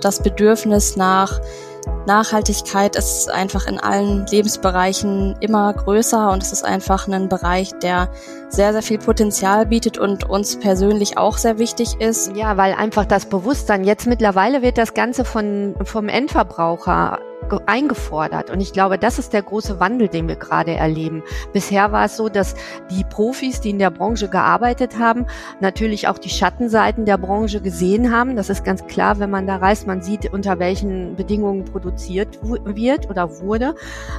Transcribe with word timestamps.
das 0.00 0.22
Bedürfnis 0.22 0.96
nach 0.96 1.40
Nachhaltigkeit 2.06 2.96
ist 2.96 3.30
einfach 3.30 3.66
in 3.66 3.78
allen 3.78 4.26
Lebensbereichen 4.26 5.36
immer 5.40 5.72
größer 5.74 6.30
und 6.30 6.42
es 6.42 6.52
ist 6.52 6.64
einfach 6.64 7.06
ein 7.06 7.28
Bereich, 7.28 7.72
der 7.82 8.08
sehr, 8.48 8.72
sehr 8.72 8.82
viel 8.82 8.98
Potenzial 8.98 9.66
bietet 9.66 9.98
und 9.98 10.28
uns 10.28 10.58
persönlich 10.58 11.18
auch 11.18 11.36
sehr 11.36 11.58
wichtig 11.58 12.00
ist. 12.00 12.34
Ja, 12.34 12.56
weil 12.56 12.72
einfach 12.72 13.04
das 13.04 13.26
Bewusstsein, 13.26 13.84
jetzt 13.84 14.06
mittlerweile 14.06 14.62
wird 14.62 14.78
das 14.78 14.94
Ganze 14.94 15.24
von, 15.24 15.74
vom 15.84 16.08
Endverbraucher 16.08 17.18
eingefordert. 17.66 18.50
Und 18.50 18.60
ich 18.60 18.72
glaube, 18.72 18.98
das 18.98 19.18
ist 19.18 19.32
der 19.32 19.42
große 19.42 19.80
Wandel, 19.80 20.08
den 20.08 20.28
wir 20.28 20.36
gerade 20.36 20.74
erleben. 20.74 21.22
Bisher 21.52 21.92
war 21.92 22.04
es 22.04 22.16
so, 22.16 22.28
dass 22.28 22.54
die 22.90 23.04
Profis, 23.04 23.60
die 23.60 23.70
in 23.70 23.78
der 23.78 23.90
Branche 23.90 24.28
gearbeitet 24.28 24.98
haben, 24.98 25.26
natürlich 25.60 26.08
auch 26.08 26.18
die 26.18 26.28
Schattenseiten 26.28 27.04
der 27.04 27.18
Branche 27.18 27.60
gesehen 27.60 28.12
haben. 28.12 28.36
Das 28.36 28.50
ist 28.50 28.64
ganz 28.64 28.86
klar, 28.86 29.18
wenn 29.18 29.30
man 29.30 29.46
da 29.46 29.56
reist, 29.56 29.86
man 29.86 30.02
sieht, 30.02 30.32
unter 30.32 30.58
welchen 30.58 31.16
Bedingungen 31.16 31.64
produziert 31.64 32.38
wird 32.42 33.08
oder 33.08 33.40
wurde. 33.40 33.74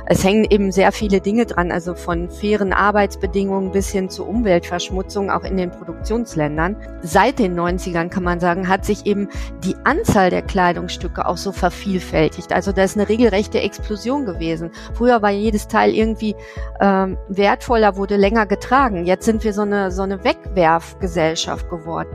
Es 0.06 0.24
hängen 0.24 0.46
eben 0.50 0.72
sehr 0.72 0.92
viele 0.92 1.22
Dinge 1.22 1.46
dran, 1.46 1.72
also 1.72 1.96
von 1.96 2.30
fairen 2.30 2.74
Arbeitsbedingungen 2.74 3.72
bis 3.72 3.90
hin 3.90 4.10
zur 4.10 4.28
Umweltverschmutzung, 4.28 5.30
auch 5.30 5.44
in 5.44 5.58
den 5.58 5.72
Produktionsländern. 5.72 6.76
Seit 7.02 7.40
den 7.40 7.60
90ern 7.60 8.10
kann 8.10 8.24
man 8.24 8.40
sagen, 8.40 8.68
hat 8.68 8.86
sich 8.86 9.06
eben 9.06 9.30
die 9.64 9.76
Anzahl 9.84 10.30
der 10.30 10.42
Kleidungsstücke 10.42 11.26
auch 11.26 11.38
so 11.38 11.52
vervielfältigt. 11.52 12.54
Also 12.54 12.72
da 12.72 12.84
ist 12.84 12.98
eine 12.98 13.10
regelrechte 13.20 13.60
Explosion 13.60 14.26
gewesen. 14.26 14.72
Früher 14.94 15.22
war 15.22 15.32
jedes 15.32 15.68
Teil 15.68 15.94
irgendwie 15.94 16.36
ähm, 16.80 17.18
wertvoller, 17.28 17.98
wurde 17.98 18.16
länger 18.16 18.46
getragen. 18.46 19.06
Jetzt 19.06 19.26
sind 19.26 19.44
wir 19.44 19.54
so 19.54 19.62
eine, 19.62 19.92
so 19.92 20.04
eine 20.04 20.24
Wegwerfgesellschaft 20.24 21.70
geworden. 21.70 22.10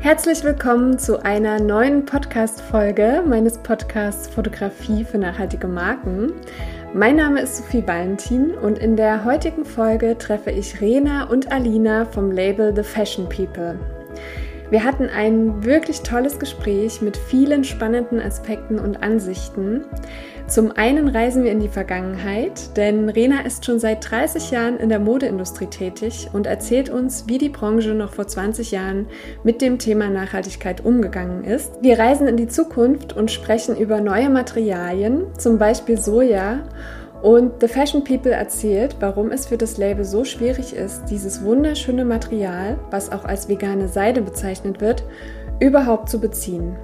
Herzlich 0.00 0.44
willkommen 0.44 0.98
zu 0.98 1.24
einer 1.24 1.58
neuen 1.58 2.04
Podcast-Folge 2.04 3.24
meines 3.26 3.58
Podcasts 3.58 4.28
Fotografie 4.28 5.04
für 5.04 5.18
nachhaltige 5.18 5.66
Marken. 5.66 6.32
Mein 6.94 7.16
Name 7.16 7.40
ist 7.40 7.56
Sophie 7.56 7.86
Valentin 7.86 8.52
und 8.52 8.78
in 8.78 8.94
der 8.96 9.24
heutigen 9.24 9.64
Folge 9.64 10.16
treffe 10.16 10.50
ich 10.50 10.80
Rena 10.80 11.24
und 11.24 11.50
Alina 11.50 12.04
vom 12.04 12.30
Label 12.30 12.74
The 12.74 12.82
Fashion 12.82 13.28
People. 13.28 13.76
Wir 14.70 14.84
hatten 14.84 15.08
ein 15.08 15.64
wirklich 15.64 16.02
tolles 16.02 16.38
Gespräch 16.38 17.00
mit 17.00 17.16
vielen 17.16 17.64
spannenden 17.64 18.20
Aspekten 18.20 18.78
und 18.78 19.02
Ansichten. 19.02 19.86
Zum 20.46 20.72
einen 20.72 21.08
reisen 21.08 21.42
wir 21.42 21.52
in 21.52 21.60
die 21.60 21.68
Vergangenheit, 21.68 22.76
denn 22.76 23.08
Rena 23.08 23.40
ist 23.46 23.64
schon 23.64 23.78
seit 23.78 24.10
30 24.10 24.50
Jahren 24.50 24.78
in 24.78 24.90
der 24.90 24.98
Modeindustrie 24.98 25.66
tätig 25.66 26.28
und 26.34 26.46
erzählt 26.46 26.90
uns, 26.90 27.24
wie 27.28 27.38
die 27.38 27.48
Branche 27.48 27.94
noch 27.94 28.12
vor 28.12 28.26
20 28.26 28.70
Jahren 28.70 29.06
mit 29.42 29.62
dem 29.62 29.78
Thema 29.78 30.10
Nachhaltigkeit 30.10 30.84
umgegangen 30.84 31.44
ist. 31.44 31.72
Wir 31.80 31.98
reisen 31.98 32.28
in 32.28 32.36
die 32.36 32.48
Zukunft 32.48 33.14
und 33.14 33.30
sprechen 33.30 33.74
über 33.74 34.02
neue 34.02 34.28
Materialien, 34.28 35.26
zum 35.38 35.58
Beispiel 35.58 35.98
Soja 35.98 36.60
und 37.22 37.60
The 37.60 37.68
Fashion 37.68 38.04
People 38.04 38.30
erzählt, 38.30 38.96
warum 39.00 39.32
es 39.32 39.46
für 39.46 39.58
das 39.58 39.76
Label 39.76 40.04
so 40.04 40.24
schwierig 40.24 40.74
ist, 40.74 41.06
dieses 41.06 41.42
wunderschöne 41.42 42.04
Material, 42.04 42.78
was 42.90 43.10
auch 43.10 43.24
als 43.24 43.48
vegane 43.48 43.88
Seide 43.88 44.22
bezeichnet 44.22 44.80
wird, 44.80 45.02
überhaupt 45.58 46.08
zu 46.08 46.20
beziehen. 46.20 46.76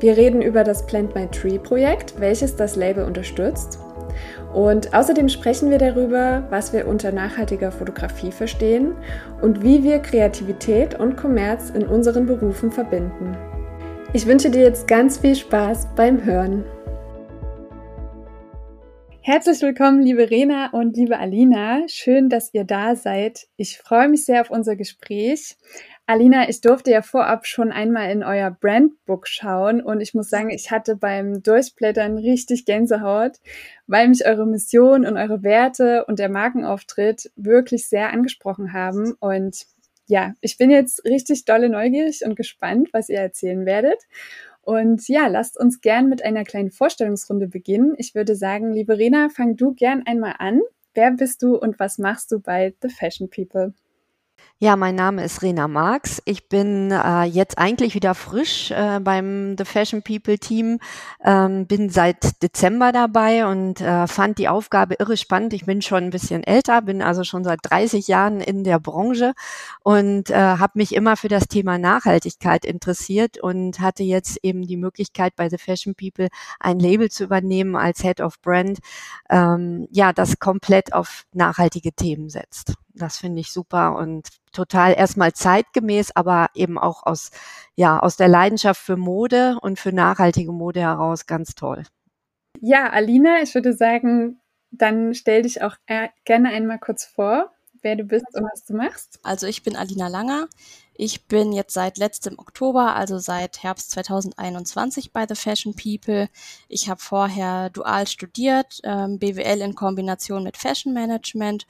Wir 0.00 0.16
reden 0.16 0.42
über 0.42 0.64
das 0.64 0.86
Plant 0.86 1.14
My 1.14 1.26
Tree 1.26 1.58
Projekt, 1.58 2.18
welches 2.20 2.56
das 2.56 2.76
Label 2.76 3.04
unterstützt. 3.04 3.78
Und 4.54 4.94
außerdem 4.94 5.28
sprechen 5.28 5.70
wir 5.70 5.78
darüber, 5.78 6.44
was 6.50 6.72
wir 6.72 6.86
unter 6.86 7.12
nachhaltiger 7.12 7.70
Fotografie 7.70 8.32
verstehen 8.32 8.92
und 9.42 9.62
wie 9.62 9.82
wir 9.82 9.98
Kreativität 9.98 10.98
und 10.98 11.16
Kommerz 11.16 11.70
in 11.70 11.86
unseren 11.86 12.26
Berufen 12.26 12.70
verbinden. 12.70 13.36
Ich 14.14 14.26
wünsche 14.26 14.50
dir 14.50 14.62
jetzt 14.62 14.88
ganz 14.88 15.18
viel 15.18 15.34
Spaß 15.34 15.88
beim 15.94 16.24
Hören. 16.24 16.64
Herzlich 19.30 19.60
willkommen, 19.60 20.00
liebe 20.00 20.30
Rena 20.30 20.70
und 20.70 20.96
liebe 20.96 21.18
Alina. 21.18 21.86
Schön, 21.86 22.30
dass 22.30 22.54
ihr 22.54 22.64
da 22.64 22.96
seid. 22.96 23.46
Ich 23.58 23.76
freue 23.76 24.08
mich 24.08 24.24
sehr 24.24 24.40
auf 24.40 24.50
unser 24.50 24.74
Gespräch. 24.74 25.58
Alina, 26.06 26.48
ich 26.48 26.62
durfte 26.62 26.90
ja 26.92 27.02
vorab 27.02 27.46
schon 27.46 27.70
einmal 27.70 28.10
in 28.10 28.22
euer 28.22 28.50
Brandbook 28.50 29.28
schauen 29.28 29.82
und 29.82 30.00
ich 30.00 30.14
muss 30.14 30.30
sagen, 30.30 30.48
ich 30.48 30.70
hatte 30.70 30.96
beim 30.96 31.42
Durchblättern 31.42 32.16
richtig 32.16 32.64
Gänsehaut, 32.64 33.32
weil 33.86 34.08
mich 34.08 34.24
eure 34.24 34.46
Mission 34.46 35.04
und 35.04 35.18
eure 35.18 35.42
Werte 35.42 36.06
und 36.06 36.18
der 36.18 36.30
Markenauftritt 36.30 37.30
wirklich 37.36 37.86
sehr 37.86 38.14
angesprochen 38.14 38.72
haben. 38.72 39.12
Und 39.20 39.66
ja, 40.06 40.32
ich 40.40 40.56
bin 40.56 40.70
jetzt 40.70 41.04
richtig 41.04 41.44
dolle 41.44 41.68
neugierig 41.68 42.22
und 42.24 42.34
gespannt, 42.34 42.88
was 42.94 43.10
ihr 43.10 43.18
erzählen 43.18 43.66
werdet. 43.66 44.04
Und 44.68 45.08
ja, 45.08 45.28
lasst 45.28 45.58
uns 45.58 45.80
gern 45.80 46.10
mit 46.10 46.22
einer 46.22 46.44
kleinen 46.44 46.70
Vorstellungsrunde 46.70 47.48
beginnen. 47.48 47.94
Ich 47.96 48.14
würde 48.14 48.36
sagen, 48.36 48.74
liebe 48.74 48.98
Rena, 48.98 49.30
fang 49.30 49.56
du 49.56 49.72
gern 49.72 50.02
einmal 50.04 50.34
an. 50.40 50.60
Wer 50.92 51.12
bist 51.12 51.42
du 51.42 51.56
und 51.56 51.78
was 51.78 51.96
machst 51.96 52.30
du 52.32 52.38
bei 52.38 52.74
The 52.82 52.90
Fashion 52.90 53.30
People? 53.30 53.72
Ja, 54.60 54.74
mein 54.74 54.96
Name 54.96 55.22
ist 55.22 55.42
Rena 55.42 55.68
Marx. 55.68 56.20
Ich 56.24 56.48
bin 56.48 56.90
äh, 56.90 57.22
jetzt 57.22 57.58
eigentlich 57.58 57.94
wieder 57.94 58.16
frisch 58.16 58.72
äh, 58.72 58.98
beim 58.98 59.54
The 59.56 59.64
Fashion 59.64 60.02
People 60.02 60.36
Team, 60.36 60.80
ähm, 61.24 61.68
bin 61.68 61.90
seit 61.90 62.42
Dezember 62.42 62.90
dabei 62.90 63.46
und 63.46 63.80
äh, 63.80 64.08
fand 64.08 64.36
die 64.38 64.48
Aufgabe 64.48 64.96
irre 64.98 65.16
spannend. 65.16 65.52
Ich 65.52 65.64
bin 65.64 65.80
schon 65.80 66.02
ein 66.02 66.10
bisschen 66.10 66.42
älter, 66.42 66.82
bin 66.82 67.02
also 67.02 67.22
schon 67.22 67.44
seit 67.44 67.60
30 67.62 68.08
Jahren 68.08 68.40
in 68.40 68.64
der 68.64 68.80
Branche 68.80 69.32
und 69.84 70.30
äh, 70.30 70.34
habe 70.34 70.72
mich 70.74 70.92
immer 70.92 71.16
für 71.16 71.28
das 71.28 71.46
Thema 71.46 71.78
Nachhaltigkeit 71.78 72.64
interessiert 72.64 73.38
und 73.38 73.78
hatte 73.78 74.02
jetzt 74.02 74.40
eben 74.42 74.62
die 74.62 74.76
Möglichkeit 74.76 75.36
bei 75.36 75.48
The 75.48 75.58
Fashion 75.58 75.94
People 75.94 76.30
ein 76.58 76.80
Label 76.80 77.12
zu 77.12 77.22
übernehmen 77.22 77.76
als 77.76 78.02
Head 78.02 78.20
of 78.20 78.40
Brand, 78.40 78.80
ähm, 79.30 79.86
ja, 79.92 80.12
das 80.12 80.40
komplett 80.40 80.94
auf 80.94 81.26
nachhaltige 81.32 81.92
Themen 81.92 82.28
setzt. 82.28 82.74
Das 82.98 83.18
finde 83.18 83.40
ich 83.40 83.52
super 83.52 83.96
und 83.96 84.28
total 84.52 84.94
erstmal 84.94 85.32
zeitgemäß, 85.32 86.14
aber 86.14 86.48
eben 86.54 86.78
auch 86.78 87.04
aus, 87.04 87.30
ja, 87.76 87.98
aus 87.98 88.16
der 88.16 88.28
Leidenschaft 88.28 88.80
für 88.80 88.96
Mode 88.96 89.58
und 89.60 89.78
für 89.78 89.92
nachhaltige 89.92 90.52
Mode 90.52 90.80
heraus 90.80 91.26
ganz 91.26 91.54
toll. 91.54 91.84
Ja, 92.60 92.90
Alina, 92.90 93.40
ich 93.42 93.54
würde 93.54 93.72
sagen, 93.72 94.40
dann 94.70 95.14
stell 95.14 95.42
dich 95.42 95.62
auch 95.62 95.76
äh, 95.86 96.08
gerne 96.24 96.50
einmal 96.50 96.78
kurz 96.78 97.04
vor, 97.04 97.52
wer 97.82 97.96
du 97.96 98.04
bist 98.04 98.26
und 98.34 98.44
was 98.52 98.64
du 98.64 98.74
machst. 98.74 99.20
Also 99.22 99.46
ich 99.46 99.62
bin 99.62 99.76
Alina 99.76 100.08
Langer. 100.08 100.48
Ich 101.00 101.26
bin 101.26 101.52
jetzt 101.52 101.74
seit 101.74 101.96
letztem 101.96 102.38
Oktober, 102.40 102.96
also 102.96 103.18
seit 103.18 103.62
Herbst 103.62 103.92
2021 103.92 105.12
bei 105.12 105.26
The 105.28 105.36
Fashion 105.36 105.74
People. 105.76 106.28
Ich 106.66 106.88
habe 106.90 107.00
vorher 107.00 107.70
dual 107.70 108.08
studiert, 108.08 108.80
ähm, 108.82 109.20
BWL 109.20 109.60
in 109.60 109.76
Kombination 109.76 110.42
mit 110.42 110.56
Fashion 110.56 110.92
Management 110.92 111.68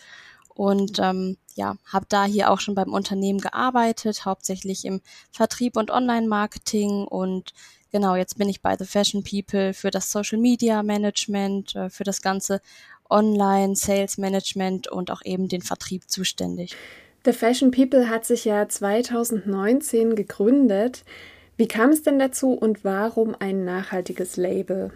und 0.58 0.98
ähm, 0.98 1.36
ja, 1.54 1.76
habe 1.86 2.06
da 2.08 2.24
hier 2.24 2.50
auch 2.50 2.58
schon 2.58 2.74
beim 2.74 2.92
Unternehmen 2.92 3.38
gearbeitet, 3.38 4.24
hauptsächlich 4.24 4.84
im 4.84 5.00
Vertrieb 5.30 5.76
und 5.76 5.92
Online-Marketing 5.92 7.04
und 7.04 7.54
genau, 7.92 8.16
jetzt 8.16 8.38
bin 8.38 8.48
ich 8.48 8.60
bei 8.60 8.76
The 8.76 8.84
Fashion 8.84 9.22
People 9.22 9.72
für 9.72 9.92
das 9.92 10.10
Social 10.10 10.36
Media 10.36 10.82
Management, 10.82 11.76
äh, 11.76 11.90
für 11.90 12.02
das 12.02 12.22
ganze 12.22 12.60
Online 13.08 13.76
Sales 13.76 14.18
Management 14.18 14.88
und 14.88 15.12
auch 15.12 15.22
eben 15.24 15.46
den 15.46 15.62
Vertrieb 15.62 16.10
zuständig. 16.10 16.74
The 17.24 17.32
Fashion 17.32 17.70
People 17.70 18.10
hat 18.10 18.24
sich 18.24 18.44
ja 18.44 18.68
2019 18.68 20.16
gegründet. 20.16 21.04
Wie 21.56 21.68
kam 21.68 21.90
es 21.90 22.02
denn 22.02 22.18
dazu 22.18 22.52
und 22.52 22.82
warum 22.82 23.36
ein 23.38 23.64
nachhaltiges 23.64 24.36
Label? 24.36 24.90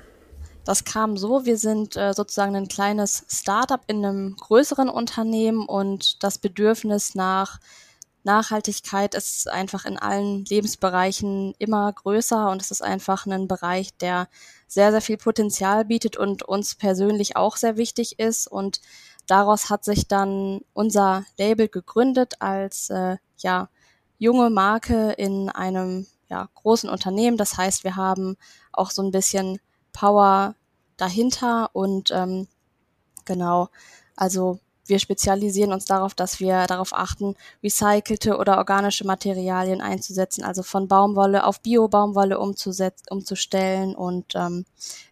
Das 0.64 0.84
kam 0.84 1.16
so, 1.16 1.44
wir 1.44 1.58
sind 1.58 1.96
äh, 1.96 2.12
sozusagen 2.14 2.54
ein 2.54 2.68
kleines 2.68 3.24
Startup 3.28 3.80
in 3.88 4.04
einem 4.04 4.36
größeren 4.36 4.88
Unternehmen 4.88 5.66
und 5.66 6.22
das 6.22 6.38
Bedürfnis 6.38 7.16
nach 7.16 7.58
Nachhaltigkeit 8.24 9.16
ist 9.16 9.48
einfach 9.48 9.84
in 9.84 9.98
allen 9.98 10.44
Lebensbereichen 10.44 11.54
immer 11.58 11.92
größer 11.92 12.50
und 12.50 12.62
es 12.62 12.70
ist 12.70 12.82
einfach 12.82 13.26
ein 13.26 13.48
Bereich, 13.48 13.96
der 13.98 14.28
sehr, 14.68 14.92
sehr 14.92 15.00
viel 15.00 15.16
Potenzial 15.16 15.84
bietet 15.84 16.16
und 16.16 16.44
uns 16.44 16.76
persönlich 16.76 17.36
auch 17.36 17.56
sehr 17.56 17.76
wichtig 17.76 18.20
ist. 18.20 18.46
Und 18.46 18.80
daraus 19.26 19.70
hat 19.70 19.84
sich 19.84 20.06
dann 20.06 20.60
unser 20.72 21.24
Label 21.36 21.68
gegründet 21.68 22.34
als 22.38 22.90
äh, 22.90 23.16
ja, 23.38 23.68
junge 24.18 24.50
Marke 24.50 25.12
in 25.12 25.48
einem 25.48 26.06
ja, 26.28 26.48
großen 26.54 26.88
Unternehmen. 26.88 27.36
Das 27.36 27.56
heißt, 27.56 27.82
wir 27.82 27.96
haben 27.96 28.36
auch 28.72 28.92
so 28.92 29.02
ein 29.02 29.10
bisschen 29.10 29.58
Power 29.92 30.54
dahinter 30.96 31.70
und 31.74 32.10
ähm, 32.10 32.48
genau, 33.24 33.68
also 34.16 34.58
wir 34.86 34.98
spezialisieren 34.98 35.72
uns 35.72 35.84
darauf, 35.84 36.14
dass 36.14 36.40
wir 36.40 36.66
darauf 36.66 36.92
achten, 36.92 37.34
recycelte 37.62 38.36
oder 38.36 38.58
organische 38.58 39.06
Materialien 39.06 39.80
einzusetzen, 39.80 40.44
also 40.44 40.62
von 40.62 40.88
Baumwolle 40.88 41.44
auf 41.44 41.60
Bio-Baumwolle 41.60 42.38
umzustellen. 42.38 43.94
Und 43.94 44.34
ähm, 44.34 44.64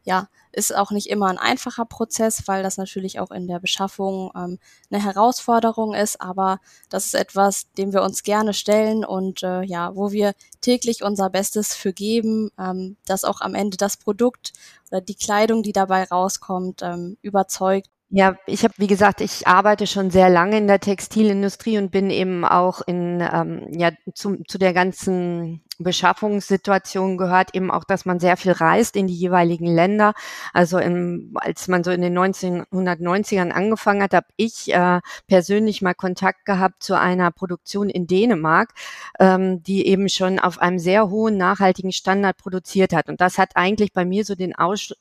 ja, 0.05 0.29
ist 0.53 0.75
auch 0.75 0.91
nicht 0.91 1.09
immer 1.09 1.29
ein 1.29 1.39
einfacher 1.39 1.85
Prozess, 1.85 2.43
weil 2.47 2.63
das 2.63 2.77
natürlich 2.77 3.21
auch 3.21 3.31
in 3.31 3.47
der 3.47 3.61
Beschaffung 3.61 4.33
ähm, 4.35 4.59
eine 4.91 5.03
Herausforderung 5.03 5.95
ist, 5.95 6.21
aber 6.21 6.59
das 6.89 7.07
ist 7.07 7.15
etwas, 7.15 7.71
dem 7.79 7.93
wir 7.93 8.03
uns 8.03 8.23
gerne 8.23 8.53
stellen 8.53 9.05
und 9.05 9.43
äh, 9.43 9.63
ja, 9.63 9.95
wo 9.95 10.11
wir 10.11 10.33
täglich 10.61 11.05
unser 11.05 11.31
Bestes 11.31 11.75
für 11.75 11.93
geben, 11.93 12.51
ähm, 12.59 12.97
dass 13.07 13.25
auch 13.25 13.41
am 13.41 13.55
Ende 13.55 13.77
das 13.77 13.97
Produkt 13.97 14.53
oder 14.91 15.01
die 15.01 15.15
Kleidung, 15.15 15.63
die 15.63 15.73
dabei 15.73 16.05
rauskommt, 16.05 16.83
ähm, 16.83 17.17
überzeugt 17.23 17.89
ja, 18.11 18.37
ich 18.47 18.65
habe, 18.65 18.75
wie 18.77 18.89
gesagt, 18.89 19.21
ich 19.21 19.47
arbeite 19.47 19.87
schon 19.87 20.11
sehr 20.11 20.29
lange 20.29 20.59
in 20.59 20.67
der 20.67 20.81
Textilindustrie 20.81 21.79
und 21.79 21.93
bin 21.93 22.11
eben 22.11 22.45
auch 22.45 22.81
in 22.87 23.21
ähm, 23.21 23.69
ja 23.71 23.93
zu, 24.15 24.43
zu 24.49 24.59
der 24.59 24.73
ganzen 24.73 25.63
Beschaffungssituation 25.83 27.17
gehört 27.17 27.55
eben 27.55 27.71
auch, 27.71 27.85
dass 27.85 28.05
man 28.05 28.21
sehr 28.21 28.37
viel 28.37 28.53
reist 28.53 28.97
in 28.97 29.07
die 29.07 29.15
jeweiligen 29.15 29.67
Länder. 29.67 30.13
Also 30.53 30.79
im, 30.79 31.33
als 31.35 31.69
man 31.69 31.83
so 31.83 31.91
in 31.91 32.03
den 32.03 32.17
1990ern 32.19 33.51
angefangen 33.51 34.03
hat, 34.03 34.15
habe 34.15 34.27
ich 34.37 34.73
äh, 34.73 35.01
persönlich 35.27 35.83
mal 35.83 35.95
Kontakt 35.95 36.45
gehabt 36.45 36.83
zu 36.83 36.99
einer 36.99 37.31
Produktion 37.31 37.89
in 37.89 38.07
Dänemark, 38.07 38.75
ähm, 39.19 39.63
die 39.63 39.87
eben 39.87 40.09
schon 40.09 40.39
auf 40.39 40.59
einem 40.61 40.79
sehr 40.79 41.09
hohen 41.09 41.39
nachhaltigen 41.39 41.93
Standard 41.93 42.37
produziert 42.37 42.93
hat. 42.93 43.09
Und 43.09 43.21
das 43.21 43.39
hat 43.39 43.53
eigentlich 43.55 43.93
bei 43.93 44.05
mir 44.05 44.25
so 44.25 44.35
den, 44.35 44.55
Aus, 44.55 44.95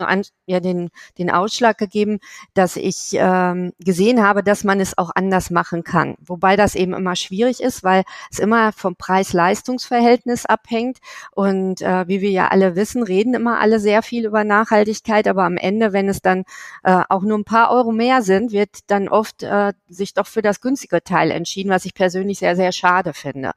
ja, 0.45 0.59
den, 0.59 0.89
den 1.17 1.29
Ausschlag 1.29 1.77
gegeben, 1.77 2.19
dass 2.53 2.77
ich 2.77 3.09
ähm, 3.13 3.73
gesehen 3.79 4.23
habe, 4.23 4.43
dass 4.43 4.63
man 4.63 4.79
es 4.79 4.97
auch 4.97 5.11
anders 5.13 5.49
machen 5.49 5.83
kann. 5.83 6.15
Wobei 6.21 6.55
das 6.55 6.75
eben 6.75 6.93
immer 6.93 7.17
schwierig 7.17 7.59
ist, 7.61 7.83
weil 7.83 8.03
es 8.31 8.39
immer 8.39 8.71
vom 8.71 8.95
Preis-Leistungs-Verhältnis 8.95 10.45
abhängt 10.45 10.68
abhängt. 10.69 10.99
Und 11.31 11.81
äh, 11.81 12.07
wie 12.07 12.21
wir 12.21 12.29
ja 12.29 12.47
alle 12.49 12.75
wissen, 12.75 13.03
reden 13.03 13.33
immer 13.33 13.59
alle 13.59 13.79
sehr 13.79 14.01
viel 14.01 14.25
über 14.25 14.43
Nachhaltigkeit, 14.43 15.27
aber 15.27 15.43
am 15.43 15.57
Ende, 15.57 15.93
wenn 15.93 16.09
es 16.09 16.21
dann 16.21 16.43
äh, 16.83 17.01
auch 17.09 17.21
nur 17.21 17.37
ein 17.37 17.43
paar 17.43 17.71
Euro 17.71 17.91
mehr 17.91 18.21
sind, 18.21 18.51
wird 18.51 18.69
dann 18.87 19.07
oft 19.07 19.43
äh, 19.43 19.73
sich 19.87 20.13
doch 20.13 20.27
für 20.27 20.41
das 20.41 20.61
günstige 20.61 21.03
Teil 21.03 21.31
entschieden, 21.31 21.69
was 21.69 21.85
ich 21.85 21.93
persönlich 21.93 22.39
sehr, 22.39 22.55
sehr 22.55 22.71
schade 22.71 23.13
finde. 23.13 23.51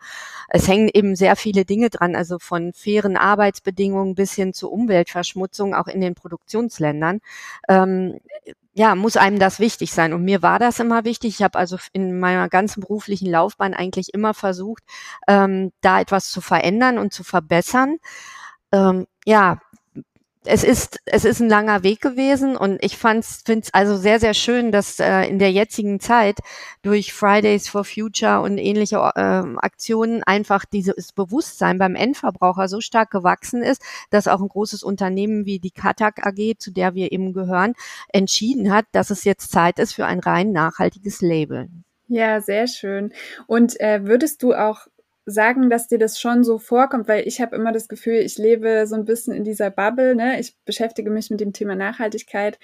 Es 0.49 0.69
hängen 0.69 0.91
eben 0.93 1.17
sehr 1.17 1.37
viele 1.37 1.65
Dinge 1.65 1.91
dran, 1.91 2.17
also 2.17 2.39
von 2.39 2.73
fairen 2.73 3.17
Arbeitsbedingungen 3.17 4.15
bis 4.15 4.35
hin 4.35 4.53
zu 4.53 4.71
Umweltverschmutzung, 4.71 5.75
auch 5.75 5.89
in 5.89 6.01
den 6.01 6.15
Produktionsländern. 6.15 7.21
Ähm, 7.69 8.19
ja, 8.75 8.95
muss 8.95 9.17
einem 9.17 9.39
das 9.39 9.61
wichtig 9.61 9.93
sein. 9.93 10.13
Und 10.13 10.25
mir 10.25 10.43
war 10.43 10.59
das 10.59 10.81
immer 10.81 11.05
wichtig. 11.05 11.35
Ich 11.37 11.43
habe 11.43 11.59
also 11.59 11.77
in 11.93 12.19
meiner 12.19 12.49
ganzen 12.49 12.81
beruflichen 12.81 13.31
Laufbahn 13.31 13.75
eigentlich 13.75 14.15
immer 14.15 14.35
versucht, 14.35 14.83
ähm, 15.29 15.73
da 15.83 16.01
etwas 16.01 16.31
zu 16.31 16.41
verändern 16.41 16.99
und 16.99 17.13
zu 17.13 17.23
verbessern. 17.25 17.99
Ähm, 18.73 19.07
ja, 19.27 19.61
es 20.45 20.65
ist, 20.65 20.99
es 21.05 21.25
ist 21.25 21.41
ein 21.41 21.49
langer 21.49 21.83
Weg 21.83 22.01
gewesen 22.01 22.57
und 22.57 22.83
ich 22.83 22.97
finde 22.97 23.21
es 23.21 23.73
also 23.73 23.97
sehr, 23.97 24.19
sehr 24.19 24.35
schön, 24.35 24.73
dass 24.73 24.99
äh, 24.99 25.25
in 25.25 25.39
der 25.39 25.53
jetzigen 25.53 26.01
Zeit 26.01 26.39
durch 26.83 27.13
Fridays 27.13 27.69
for 27.69 27.85
Future 27.85 28.41
und 28.41 28.59
ähnliche 28.59 28.97
äh, 28.97 29.21
Aktionen 29.57 30.23
einfach 30.25 30.65
dieses 30.65 31.13
Bewusstsein 31.13 31.79
beim 31.79 31.95
Endverbraucher 31.95 32.69
so 32.69 32.81
stark 32.81 33.11
gewachsen 33.11 33.63
ist, 33.63 33.83
dass 34.11 34.29
auch 34.29 34.41
ein 34.41 34.49
großes 34.49 34.83
Unternehmen 34.83 35.45
wie 35.45 35.61
die 35.61 35.71
Katak 35.71 36.27
AG, 36.27 36.59
zu 36.59 36.73
der 36.73 36.95
wir 36.95 37.13
eben 37.13 37.33
gehören, 37.33 37.75
entschieden 38.09 38.73
hat, 38.73 38.87
dass 38.93 39.11
es 39.11 39.25
jetzt 39.25 39.53
Zeit 39.53 39.79
ist 39.79 39.93
für 39.93 40.07
ein 40.07 40.19
rein 40.19 40.53
nachhaltiges 40.53 41.21
Label. 41.21 41.69
Ja, 42.09 42.43
sehr 42.43 42.67
schön. 42.67 43.13
Und 43.47 43.81
äh, 43.81 44.05
würdest 44.05 44.43
du 44.43 44.53
auch 44.53 44.87
sagen, 45.25 45.71
dass 45.71 45.89
dir 45.89 45.99
das 45.99 46.21
schon 46.21 46.43
so 46.43 46.59
vorkommt, 46.59 47.07
weil 47.09 47.27
ich 47.27 47.41
habe 47.41 47.55
immer 47.55 47.73
das 47.73 47.89
Gefühl, 47.89 48.17
ich 48.17 48.39
lebe 48.39 48.87
so 48.87 48.97
ein 48.97 49.05
bisschen 49.05 49.35
in 49.35 49.45
dieser 49.45 49.71
Bubble, 49.71 50.17
ne? 50.17 50.41
Ich 50.41 50.57
beschäftige 50.65 51.11
mich 51.11 51.31
mit 51.31 51.41
dem 51.41 51.53
Thema 51.53 51.77
Nachhaltigkeit. 51.77 52.59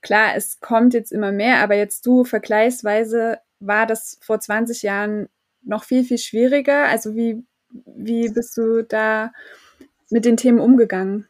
Klar, 0.00 0.36
es 0.36 0.60
kommt 0.60 0.94
jetzt 0.94 1.12
immer 1.12 1.32
mehr, 1.32 1.58
aber 1.58 1.74
jetzt 1.74 2.06
du 2.06 2.24
vergleichsweise 2.24 3.38
war 3.58 3.86
das 3.86 4.18
vor 4.20 4.38
20 4.38 4.82
Jahren 4.82 5.28
noch 5.62 5.84
viel, 5.84 6.04
viel 6.04 6.18
schwieriger. 6.18 6.86
Also 6.86 7.16
wie, 7.16 7.42
wie 7.70 8.28
bist 8.28 8.56
du 8.56 8.82
da 8.82 9.32
mit 10.10 10.24
den 10.24 10.36
Themen 10.36 10.60
umgegangen? 10.60 11.26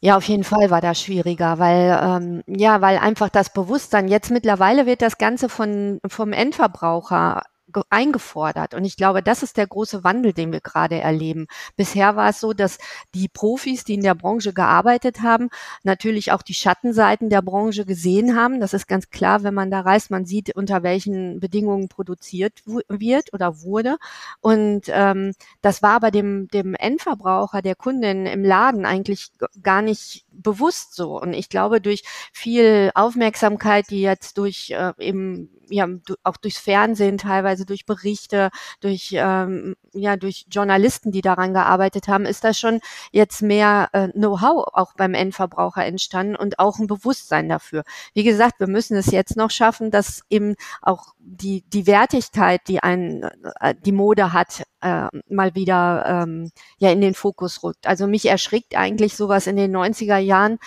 Ja, 0.00 0.18
auf 0.18 0.24
jeden 0.24 0.44
Fall 0.44 0.70
war 0.70 0.82
das 0.82 1.00
schwieriger, 1.00 1.58
weil 1.58 1.98
ähm, 2.02 2.42
ja, 2.46 2.82
weil 2.82 2.98
einfach 2.98 3.30
das 3.30 3.50
Bewusstsein 3.50 4.06
jetzt 4.06 4.30
mittlerweile 4.30 4.84
wird 4.84 5.00
das 5.00 5.16
Ganze 5.16 5.48
von 5.48 5.98
vom 6.06 6.34
Endverbraucher 6.34 7.42
eingefordert. 7.90 8.74
Und 8.74 8.84
ich 8.84 8.96
glaube, 8.96 9.22
das 9.22 9.42
ist 9.42 9.56
der 9.56 9.66
große 9.66 10.04
Wandel, 10.04 10.32
den 10.32 10.52
wir 10.52 10.60
gerade 10.60 11.00
erleben. 11.00 11.46
Bisher 11.76 12.16
war 12.16 12.30
es 12.30 12.40
so, 12.40 12.52
dass 12.52 12.78
die 13.14 13.28
Profis, 13.28 13.84
die 13.84 13.94
in 13.94 14.02
der 14.02 14.14
Branche 14.14 14.52
gearbeitet 14.52 15.22
haben, 15.22 15.50
natürlich 15.82 16.32
auch 16.32 16.42
die 16.42 16.54
Schattenseiten 16.54 17.30
der 17.30 17.42
Branche 17.42 17.84
gesehen 17.84 18.36
haben. 18.36 18.60
Das 18.60 18.74
ist 18.74 18.86
ganz 18.86 19.10
klar, 19.10 19.42
wenn 19.42 19.54
man 19.54 19.70
da 19.70 19.80
reist, 19.80 20.10
man 20.10 20.24
sieht, 20.26 20.54
unter 20.56 20.82
welchen 20.82 21.40
Bedingungen 21.40 21.88
produziert 21.88 22.62
wird 22.88 23.32
oder 23.32 23.62
wurde. 23.62 23.96
Und 24.40 24.82
ähm, 24.88 25.32
das 25.62 25.82
war 25.82 25.92
aber 25.92 26.10
dem, 26.10 26.48
dem 26.48 26.74
Endverbraucher, 26.74 27.62
der 27.62 27.74
Kundin 27.74 28.26
im 28.26 28.44
Laden 28.44 28.86
eigentlich 28.86 29.30
gar 29.62 29.82
nicht 29.82 30.23
bewusst 30.34 30.94
so. 30.94 31.20
Und 31.20 31.32
ich 31.32 31.48
glaube, 31.48 31.80
durch 31.80 32.02
viel 32.32 32.90
Aufmerksamkeit, 32.94 33.90
die 33.90 34.00
jetzt 34.00 34.38
durch 34.38 34.70
äh, 34.70 34.92
eben 34.98 35.50
ja 35.70 35.88
auch 36.22 36.36
durchs 36.36 36.58
Fernsehen 36.58 37.18
teilweise, 37.18 37.64
durch 37.66 37.86
Berichte, 37.86 38.50
durch 38.80 39.10
ähm, 39.12 39.76
ja 39.92 40.16
durch 40.16 40.46
Journalisten, 40.50 41.12
die 41.12 41.20
daran 41.20 41.54
gearbeitet 41.54 42.08
haben, 42.08 42.26
ist 42.26 42.44
da 42.44 42.54
schon 42.54 42.80
jetzt 43.12 43.42
mehr 43.42 43.88
äh, 43.92 44.08
Know-how 44.08 44.66
auch 44.72 44.94
beim 44.96 45.14
Endverbraucher 45.14 45.84
entstanden 45.84 46.36
und 46.36 46.58
auch 46.58 46.78
ein 46.78 46.86
Bewusstsein 46.86 47.48
dafür. 47.48 47.84
Wie 48.12 48.24
gesagt, 48.24 48.60
wir 48.60 48.66
müssen 48.66 48.96
es 48.96 49.10
jetzt 49.10 49.36
noch 49.36 49.50
schaffen, 49.50 49.90
dass 49.90 50.22
eben 50.30 50.56
auch 50.82 51.14
die 51.18 51.62
die 51.68 51.86
Wertigkeit, 51.86 52.60
die 52.68 52.80
ein 52.82 53.28
äh, 53.60 53.74
die 53.84 53.92
Mode 53.92 54.32
hat, 54.32 54.64
äh, 54.80 55.08
mal 55.28 55.54
wieder 55.54 56.04
ähm, 56.06 56.50
ja 56.78 56.90
in 56.90 57.00
den 57.00 57.14
Fokus 57.14 57.62
rückt. 57.62 57.86
Also 57.86 58.06
mich 58.06 58.26
erschrickt 58.26 58.76
eigentlich 58.76 59.16
sowas 59.16 59.46
in 59.46 59.56
den 59.56 59.74
90er 59.74 60.18
Jahren 60.24 60.58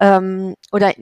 ähm, 0.00 0.54
oder 0.72 0.92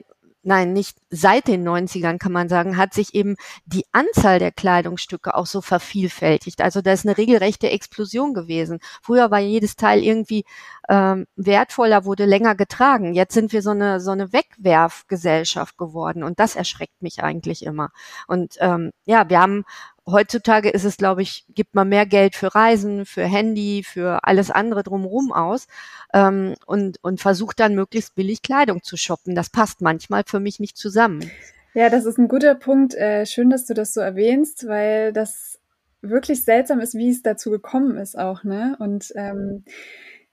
nein, 0.45 0.73
nicht 0.73 0.97
seit 1.09 1.47
den 1.47 1.67
90ern 1.67 2.19
kann 2.19 2.31
man 2.31 2.49
sagen, 2.49 2.77
hat 2.77 2.93
sich 2.93 3.15
eben 3.15 3.35
die 3.65 3.85
Anzahl 3.91 4.39
der 4.39 4.51
Kleidungsstücke 4.51 5.35
auch 5.35 5.47
so 5.47 5.59
vervielfältigt. 5.61 6.61
Also 6.61 6.81
da 6.81 6.93
ist 6.93 7.05
eine 7.05 7.17
regelrechte 7.17 7.69
Explosion 7.69 8.33
gewesen. 8.33 8.79
Früher 9.01 9.31
war 9.31 9.39
jedes 9.39 9.75
Teil 9.75 10.03
irgendwie 10.03 10.45
ähm, 10.87 11.25
wertvoller, 11.35 12.05
wurde 12.05 12.25
länger 12.25 12.55
getragen. 12.55 13.13
Jetzt 13.15 13.33
sind 13.33 13.53
wir 13.53 13.63
so 13.63 13.71
eine 13.71 13.99
so 13.99 14.11
eine 14.11 14.31
Wegwerfgesellschaft 14.33 15.77
geworden 15.77 16.23
und 16.23 16.39
das 16.39 16.55
erschreckt 16.55 17.01
mich 17.01 17.23
eigentlich 17.23 17.65
immer. 17.65 17.89
Und 18.27 18.55
ähm, 18.59 18.91
ja, 19.05 19.27
wir 19.29 19.41
haben 19.41 19.65
heutzutage 20.07 20.69
ist 20.69 20.83
es, 20.83 20.97
glaube 20.97 21.21
ich, 21.21 21.45
gibt 21.49 21.75
man 21.75 21.89
mehr 21.89 22.05
Geld 22.05 22.35
für 22.35 22.53
Reisen, 22.53 23.05
für 23.05 23.23
Handy, 23.23 23.83
für 23.83 24.23
alles 24.23 24.51
andere 24.51 24.83
drumherum 24.83 25.31
aus 25.31 25.67
ähm, 26.13 26.55
und, 26.65 26.97
und 27.03 27.21
versucht 27.21 27.59
dann 27.59 27.75
möglichst 27.75 28.15
billig 28.15 28.41
Kleidung 28.41 28.83
zu 28.83 28.97
shoppen. 28.97 29.35
Das 29.35 29.49
passt 29.49 29.81
manchmal 29.81 30.23
für 30.25 30.39
mich 30.39 30.59
nicht 30.59 30.77
zusammen. 30.77 31.29
Ja, 31.73 31.89
das 31.89 32.05
ist 32.05 32.17
ein 32.17 32.27
guter 32.27 32.55
Punkt. 32.55 32.93
Äh, 32.93 33.25
schön, 33.25 33.49
dass 33.49 33.65
du 33.65 33.73
das 33.73 33.93
so 33.93 33.99
erwähnst, 33.99 34.67
weil 34.67 35.11
das 35.11 35.59
wirklich 36.01 36.43
seltsam 36.43 36.79
ist, 36.79 36.93
wie 36.93 37.09
es 37.09 37.21
dazu 37.21 37.49
gekommen 37.49 37.97
ist 37.97 38.17
auch, 38.17 38.43
ne? 38.43 38.77
Und 38.79 39.11
ähm, 39.15 39.65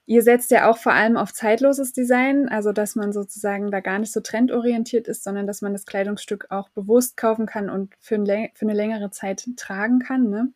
Ihr 0.05 0.21
setzt 0.21 0.51
ja 0.51 0.69
auch 0.69 0.77
vor 0.77 0.91
allem 0.91 1.15
auf 1.15 1.33
zeitloses 1.33 1.93
Design, 1.93 2.49
also 2.49 2.73
dass 2.73 2.95
man 2.95 3.13
sozusagen 3.13 3.71
da 3.71 3.79
gar 3.79 3.99
nicht 3.99 4.11
so 4.11 4.19
trendorientiert 4.19 5.07
ist, 5.07 5.23
sondern 5.23 5.47
dass 5.47 5.61
man 5.61 5.71
das 5.71 5.85
Kleidungsstück 5.85 6.47
auch 6.49 6.69
bewusst 6.69 7.15
kaufen 7.15 7.45
kann 7.45 7.69
und 7.69 7.93
für, 7.99 8.15
ein, 8.15 8.49
für 8.53 8.65
eine 8.65 8.73
längere 8.73 9.11
Zeit 9.11 9.47
tragen 9.55 9.99
kann. 9.99 10.29
Ne? 10.29 10.51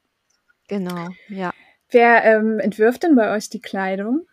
Genau, 0.68 1.08
ja. 1.30 1.54
Wer 1.90 2.26
ähm, 2.26 2.60
entwirft 2.60 3.04
denn 3.04 3.16
bei 3.16 3.34
euch 3.34 3.50
die 3.50 3.62
Kleidung? 3.62 4.28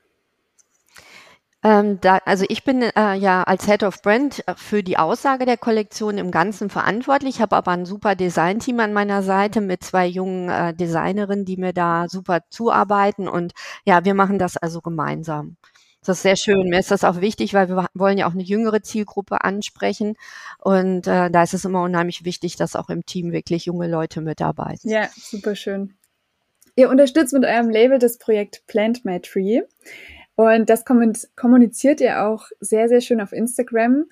Ähm, 1.65 1.99
da, 2.03 2.19
also 2.27 2.45
ich 2.49 2.63
bin 2.63 2.83
äh, 2.83 3.15
ja 3.15 3.43
als 3.43 3.65
Head 3.65 3.85
of 3.85 4.03
Brand 4.03 4.47
äh, 4.47 4.55
für 4.55 4.83
die 4.83 4.99
Aussage 4.99 5.47
der 5.47 5.57
Kollektion 5.57 6.19
im 6.19 6.31
Ganzen 6.31 6.69
verantwortlich, 6.69 7.41
habe 7.41 7.57
aber 7.57 7.71
ein 7.71 7.87
super 7.87 8.15
Designteam 8.15 8.81
an 8.81 8.93
meiner 8.93 9.23
Seite 9.23 9.63
mit 9.63 9.83
zwei 9.83 10.07
jungen 10.07 10.51
äh, 10.51 10.75
Designerinnen, 10.75 11.47
die 11.47 11.57
mir 11.57 11.73
da 11.73 12.07
super 12.07 12.41
zuarbeiten 12.51 13.29
und 13.29 13.55
ja, 13.87 14.05
wir 14.05 14.13
machen 14.13 14.39
das 14.39 14.59
also 14.59 14.83
gemeinsam. 14.83 15.57
Das 16.05 16.19
ist 16.19 16.23
sehr 16.23 16.37
schön. 16.37 16.69
Mir 16.69 16.81
ist 16.81 16.91
das 16.91 17.03
auch 17.03 17.23
wichtig, 17.23 17.55
weil 17.55 17.71
wir 17.71 17.87
wollen 17.95 18.19
ja 18.19 18.29
auch 18.29 18.35
eine 18.35 18.43
jüngere 18.43 18.83
Zielgruppe 18.83 19.43
ansprechen. 19.43 20.17
Und 20.59 21.07
äh, 21.07 21.31
da 21.31 21.43
ist 21.43 21.55
es 21.55 21.65
immer 21.65 21.83
unheimlich 21.83 22.27
wichtig, 22.27 22.57
dass 22.57 22.77
auch 22.77 22.91
im 22.91 23.07
Team 23.07 23.33
wirklich 23.33 23.65
junge 23.65 23.89
Leute 23.89 24.21
mitarbeiten. 24.21 24.91
Ja, 24.91 25.09
super 25.17 25.57
schön. 25.57 25.95
Ihr 26.77 26.91
unterstützt 26.91 27.33
mit 27.33 27.47
eurem 27.47 27.71
Label 27.71 27.99
das 27.99 28.19
Projekt 28.19 28.67
Plant 28.67 29.07
My 29.07 29.19
Tree. 29.19 29.63
Und 30.37 30.69
das 30.69 30.85
kommuniziert 30.85 32.01
ihr 32.01 32.25
auch 32.27 32.47
sehr, 32.61 32.89
sehr 32.89 33.01
schön 33.01 33.21
auf 33.21 33.33
Instagram. 33.33 34.07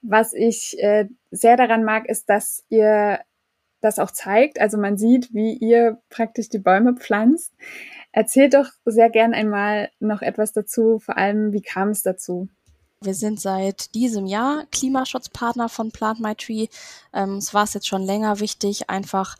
Was 0.00 0.32
ich 0.32 0.76
äh, 0.78 1.08
sehr 1.30 1.56
daran 1.56 1.84
mag, 1.84 2.08
ist, 2.08 2.30
dass 2.30 2.64
ihr 2.68 3.20
das 3.80 3.98
auch 3.98 4.10
zeigt. 4.10 4.60
Also 4.60 4.78
man 4.78 4.96
sieht, 4.96 5.34
wie 5.34 5.54
ihr 5.54 6.00
praktisch 6.08 6.48
die 6.48 6.58
Bäume 6.58 6.94
pflanzt. 6.94 7.52
Erzählt 8.12 8.54
doch 8.54 8.68
sehr 8.84 9.10
gern 9.10 9.34
einmal 9.34 9.90
noch 10.00 10.22
etwas 10.22 10.52
dazu, 10.52 10.98
vor 10.98 11.18
allem 11.18 11.52
wie 11.52 11.62
kam 11.62 11.90
es 11.90 12.02
dazu? 12.02 12.48
Wir 13.02 13.14
sind 13.14 13.38
seit 13.38 13.94
diesem 13.94 14.26
Jahr 14.26 14.64
Klimaschutzpartner 14.72 15.68
von 15.68 15.92
Plant 15.92 16.20
My 16.20 16.34
Tree. 16.34 16.68
Ähm, 17.12 17.36
es 17.36 17.52
war 17.52 17.64
es 17.64 17.74
jetzt 17.74 17.86
schon 17.86 18.02
länger 18.02 18.40
wichtig. 18.40 18.88
Einfach, 18.88 19.36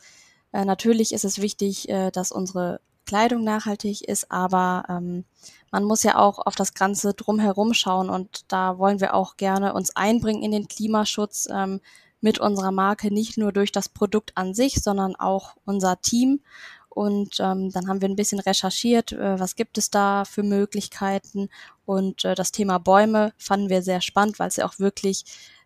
äh, 0.53 0.63
natürlich 0.63 1.11
ist 1.11 1.25
es 1.25 1.41
wichtig, 1.41 1.89
äh, 1.89 2.11
dass 2.11 2.31
unsere 2.31 2.79
Kleidung 3.07 3.43
nachhaltig 3.43 4.03
ist, 4.07 4.31
aber 4.31 4.83
ähm, 4.87 5.25
man 5.71 5.83
muss 5.83 6.03
ja 6.03 6.17
auch 6.17 6.37
auf 6.45 6.55
das 6.55 6.75
Ganze 6.75 7.13
drumherum 7.13 7.73
schauen 7.73 8.09
und 8.09 8.45
da 8.51 8.77
wollen 8.77 8.99
wir 8.99 9.15
auch 9.15 9.37
gerne 9.37 9.73
uns 9.73 9.95
einbringen 9.95 10.43
in 10.43 10.51
den 10.51 10.67
Klimaschutz 10.67 11.47
ähm, 11.51 11.81
mit 12.21 12.39
unserer 12.39 12.71
Marke, 12.71 13.11
nicht 13.11 13.37
nur 13.37 13.51
durch 13.51 13.71
das 13.71 13.89
Produkt 13.89 14.31
an 14.35 14.53
sich, 14.53 14.81
sondern 14.81 15.15
auch 15.15 15.55
unser 15.65 16.01
Team. 16.01 16.41
Und 16.89 17.39
ähm, 17.39 17.71
dann 17.71 17.87
haben 17.87 18.01
wir 18.01 18.09
ein 18.09 18.15
bisschen 18.15 18.39
recherchiert, 18.39 19.11
äh, 19.11 19.39
was 19.39 19.55
gibt 19.55 19.77
es 19.77 19.91
da 19.91 20.25
für 20.25 20.41
Möglichkeiten. 20.41 21.49
Und 21.85 22.25
äh, 22.25 22.33
das 22.33 22.51
Thema 22.51 22.79
Bäume 22.79 23.33
fanden 23.37 23.69
wir 23.69 23.83
sehr 23.83 24.01
spannend, 24.01 24.39
weil 24.39 24.47
es 24.47 24.55
ja 24.55 24.65
auch 24.65 24.79
wirklich 24.79 25.23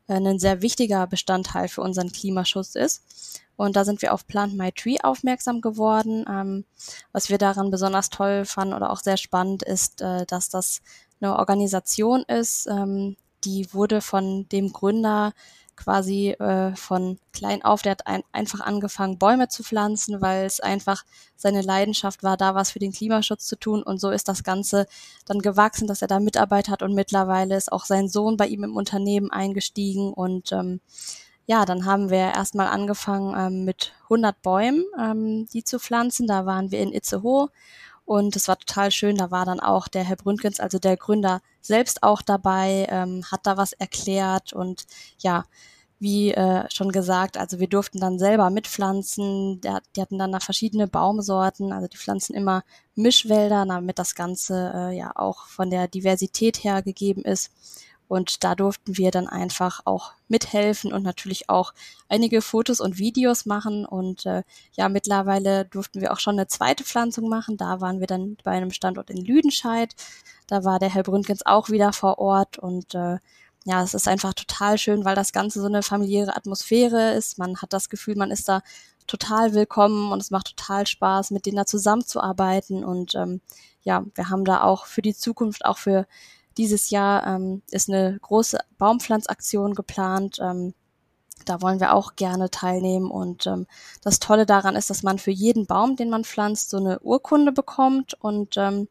äh, 0.07 0.15
ein 0.15 0.39
sehr 0.39 0.61
wichtiger 0.61 1.07
Bestandteil 1.07 1.69
für 1.69 1.81
unseren 1.81 2.11
Klimaschutz 2.11 2.75
ist. 2.75 3.41
Und 3.61 3.75
da 3.75 3.85
sind 3.85 4.01
wir 4.01 4.13
auf 4.13 4.25
Plant 4.25 4.57
My 4.57 4.71
Tree 4.71 4.97
aufmerksam 5.03 5.61
geworden. 5.61 6.25
Ähm, 6.27 6.65
was 7.11 7.29
wir 7.29 7.37
daran 7.37 7.69
besonders 7.69 8.09
toll 8.09 8.43
fanden 8.45 8.73
oder 8.73 8.89
auch 8.89 8.99
sehr 8.99 9.17
spannend 9.17 9.61
ist, 9.61 10.01
äh, 10.01 10.25
dass 10.25 10.49
das 10.49 10.81
eine 11.21 11.37
Organisation 11.37 12.23
ist, 12.23 12.65
ähm, 12.67 13.17
die 13.43 13.71
wurde 13.71 14.01
von 14.01 14.47
dem 14.49 14.73
Gründer 14.73 15.33
quasi 15.75 16.29
äh, 16.31 16.75
von 16.75 17.19
klein 17.33 17.63
auf, 17.63 17.83
der 17.83 17.91
hat 17.91 18.07
ein, 18.07 18.23
einfach 18.31 18.61
angefangen, 18.61 19.19
Bäume 19.19 19.47
zu 19.47 19.63
pflanzen, 19.63 20.21
weil 20.21 20.45
es 20.45 20.59
einfach 20.59 21.05
seine 21.37 21.61
Leidenschaft 21.61 22.23
war, 22.23 22.37
da 22.37 22.55
was 22.55 22.71
für 22.71 22.79
den 22.79 22.91
Klimaschutz 22.91 23.45
zu 23.45 23.55
tun. 23.57 23.83
Und 23.83 23.99
so 23.99 24.09
ist 24.09 24.27
das 24.27 24.43
Ganze 24.43 24.87
dann 25.25 25.39
gewachsen, 25.39 25.87
dass 25.87 26.01
er 26.01 26.07
da 26.07 26.19
Mitarbeit 26.19 26.67
hat 26.67 26.81
und 26.81 26.95
mittlerweile 26.95 27.55
ist 27.55 27.71
auch 27.71 27.85
sein 27.85 28.09
Sohn 28.09 28.37
bei 28.37 28.47
ihm 28.47 28.63
im 28.63 28.75
Unternehmen 28.75 29.29
eingestiegen. 29.31 30.13
Und 30.13 30.51
ähm, 30.51 30.81
ja, 31.51 31.65
dann 31.65 31.85
haben 31.85 32.09
wir 32.09 32.17
erstmal 32.17 32.67
angefangen 32.67 33.35
ähm, 33.37 33.65
mit 33.65 33.91
100 34.03 34.41
Bäumen, 34.41 34.85
ähm, 34.97 35.47
die 35.51 35.65
zu 35.65 35.79
pflanzen. 35.79 36.25
Da 36.25 36.45
waren 36.45 36.71
wir 36.71 36.79
in 36.79 36.93
Itzehoe 36.93 37.49
und 38.05 38.37
es 38.37 38.47
war 38.47 38.57
total 38.57 38.89
schön. 38.89 39.17
Da 39.17 39.31
war 39.31 39.43
dann 39.43 39.59
auch 39.59 39.89
der 39.89 40.05
Herr 40.05 40.15
Bründgens, 40.15 40.61
also 40.61 40.79
der 40.79 40.95
Gründer, 40.95 41.41
selbst 41.59 42.03
auch 42.03 42.21
dabei, 42.21 42.87
ähm, 42.89 43.25
hat 43.29 43.41
da 43.43 43.57
was 43.57 43.73
erklärt 43.73 44.53
und 44.53 44.85
ja, 45.19 45.43
wie 45.99 46.31
äh, 46.31 46.63
schon 46.71 46.93
gesagt, 46.93 47.37
also 47.37 47.59
wir 47.59 47.67
durften 47.67 47.99
dann 47.99 48.17
selber 48.17 48.49
mitpflanzen. 48.49 49.59
Der, 49.59 49.81
die 49.97 50.01
hatten 50.01 50.19
dann 50.19 50.31
da 50.31 50.39
verschiedene 50.39 50.87
Baumsorten, 50.87 51.73
also 51.73 51.89
die 51.89 51.97
pflanzen 51.97 52.33
immer 52.33 52.63
Mischwälder, 52.95 53.65
damit 53.65 53.99
das 53.99 54.15
Ganze 54.15 54.71
äh, 54.73 54.97
ja 54.97 55.11
auch 55.15 55.47
von 55.47 55.69
der 55.69 55.89
Diversität 55.89 56.63
her 56.63 56.81
gegeben 56.81 57.23
ist. 57.23 57.51
Und 58.11 58.43
da 58.43 58.55
durften 58.55 58.97
wir 58.97 59.09
dann 59.09 59.29
einfach 59.29 59.83
auch 59.85 60.11
mithelfen 60.27 60.91
und 60.91 61.01
natürlich 61.01 61.49
auch 61.49 61.73
einige 62.09 62.41
Fotos 62.41 62.81
und 62.81 62.97
Videos 62.97 63.45
machen. 63.45 63.85
Und 63.85 64.25
äh, 64.25 64.43
ja, 64.73 64.89
mittlerweile 64.89 65.63
durften 65.63 66.01
wir 66.01 66.11
auch 66.11 66.19
schon 66.19 66.35
eine 66.35 66.47
zweite 66.47 66.83
Pflanzung 66.83 67.29
machen. 67.29 67.55
Da 67.55 67.79
waren 67.79 68.01
wir 68.01 68.07
dann 68.07 68.35
bei 68.43 68.51
einem 68.51 68.71
Standort 68.71 69.09
in 69.09 69.23
Lüdenscheid. 69.23 69.95
Da 70.47 70.65
war 70.65 70.77
der 70.77 70.93
Herr 70.93 71.03
Bründgens 71.03 71.45
auch 71.45 71.69
wieder 71.69 71.93
vor 71.93 72.19
Ort 72.19 72.57
und 72.57 72.93
äh, 72.95 73.19
ja, 73.63 73.81
es 73.81 73.93
ist 73.93 74.09
einfach 74.09 74.33
total 74.33 74.77
schön, 74.77 75.05
weil 75.05 75.15
das 75.15 75.31
Ganze 75.31 75.61
so 75.61 75.67
eine 75.67 75.81
familiäre 75.81 76.35
Atmosphäre 76.35 77.13
ist. 77.13 77.37
Man 77.37 77.61
hat 77.61 77.71
das 77.71 77.87
Gefühl, 77.87 78.17
man 78.17 78.31
ist 78.31 78.49
da 78.49 78.61
total 79.07 79.53
willkommen 79.53 80.11
und 80.11 80.21
es 80.21 80.31
macht 80.31 80.57
total 80.57 80.85
Spaß, 80.85 81.31
mit 81.31 81.45
denen 81.45 81.55
da 81.55 81.65
zusammenzuarbeiten. 81.65 82.83
Und 82.83 83.15
ähm, 83.15 83.39
ja, 83.83 84.03
wir 84.15 84.27
haben 84.27 84.43
da 84.43 84.63
auch 84.63 84.85
für 84.85 85.01
die 85.01 85.15
Zukunft, 85.15 85.63
auch 85.63 85.77
für 85.77 86.07
dieses 86.57 86.89
Jahr 86.89 87.25
ähm, 87.25 87.61
ist 87.71 87.89
eine 87.89 88.17
große 88.21 88.59
Baumpflanzaktion 88.77 89.73
geplant. 89.73 90.37
Ähm, 90.41 90.73
da 91.45 91.61
wollen 91.61 91.79
wir 91.79 91.93
auch 91.93 92.15
gerne 92.15 92.49
teilnehmen. 92.49 93.09
Und 93.09 93.47
ähm, 93.47 93.67
das 94.01 94.19
Tolle 94.19 94.45
daran 94.45 94.75
ist, 94.75 94.89
dass 94.89 95.03
man 95.03 95.17
für 95.17 95.31
jeden 95.31 95.65
Baum, 95.65 95.95
den 95.95 96.09
man 96.09 96.23
pflanzt, 96.23 96.69
so 96.69 96.77
eine 96.77 96.99
Urkunde 96.99 97.51
bekommt. 97.51 98.13
Und 98.19 98.57
ähm, 98.57 98.87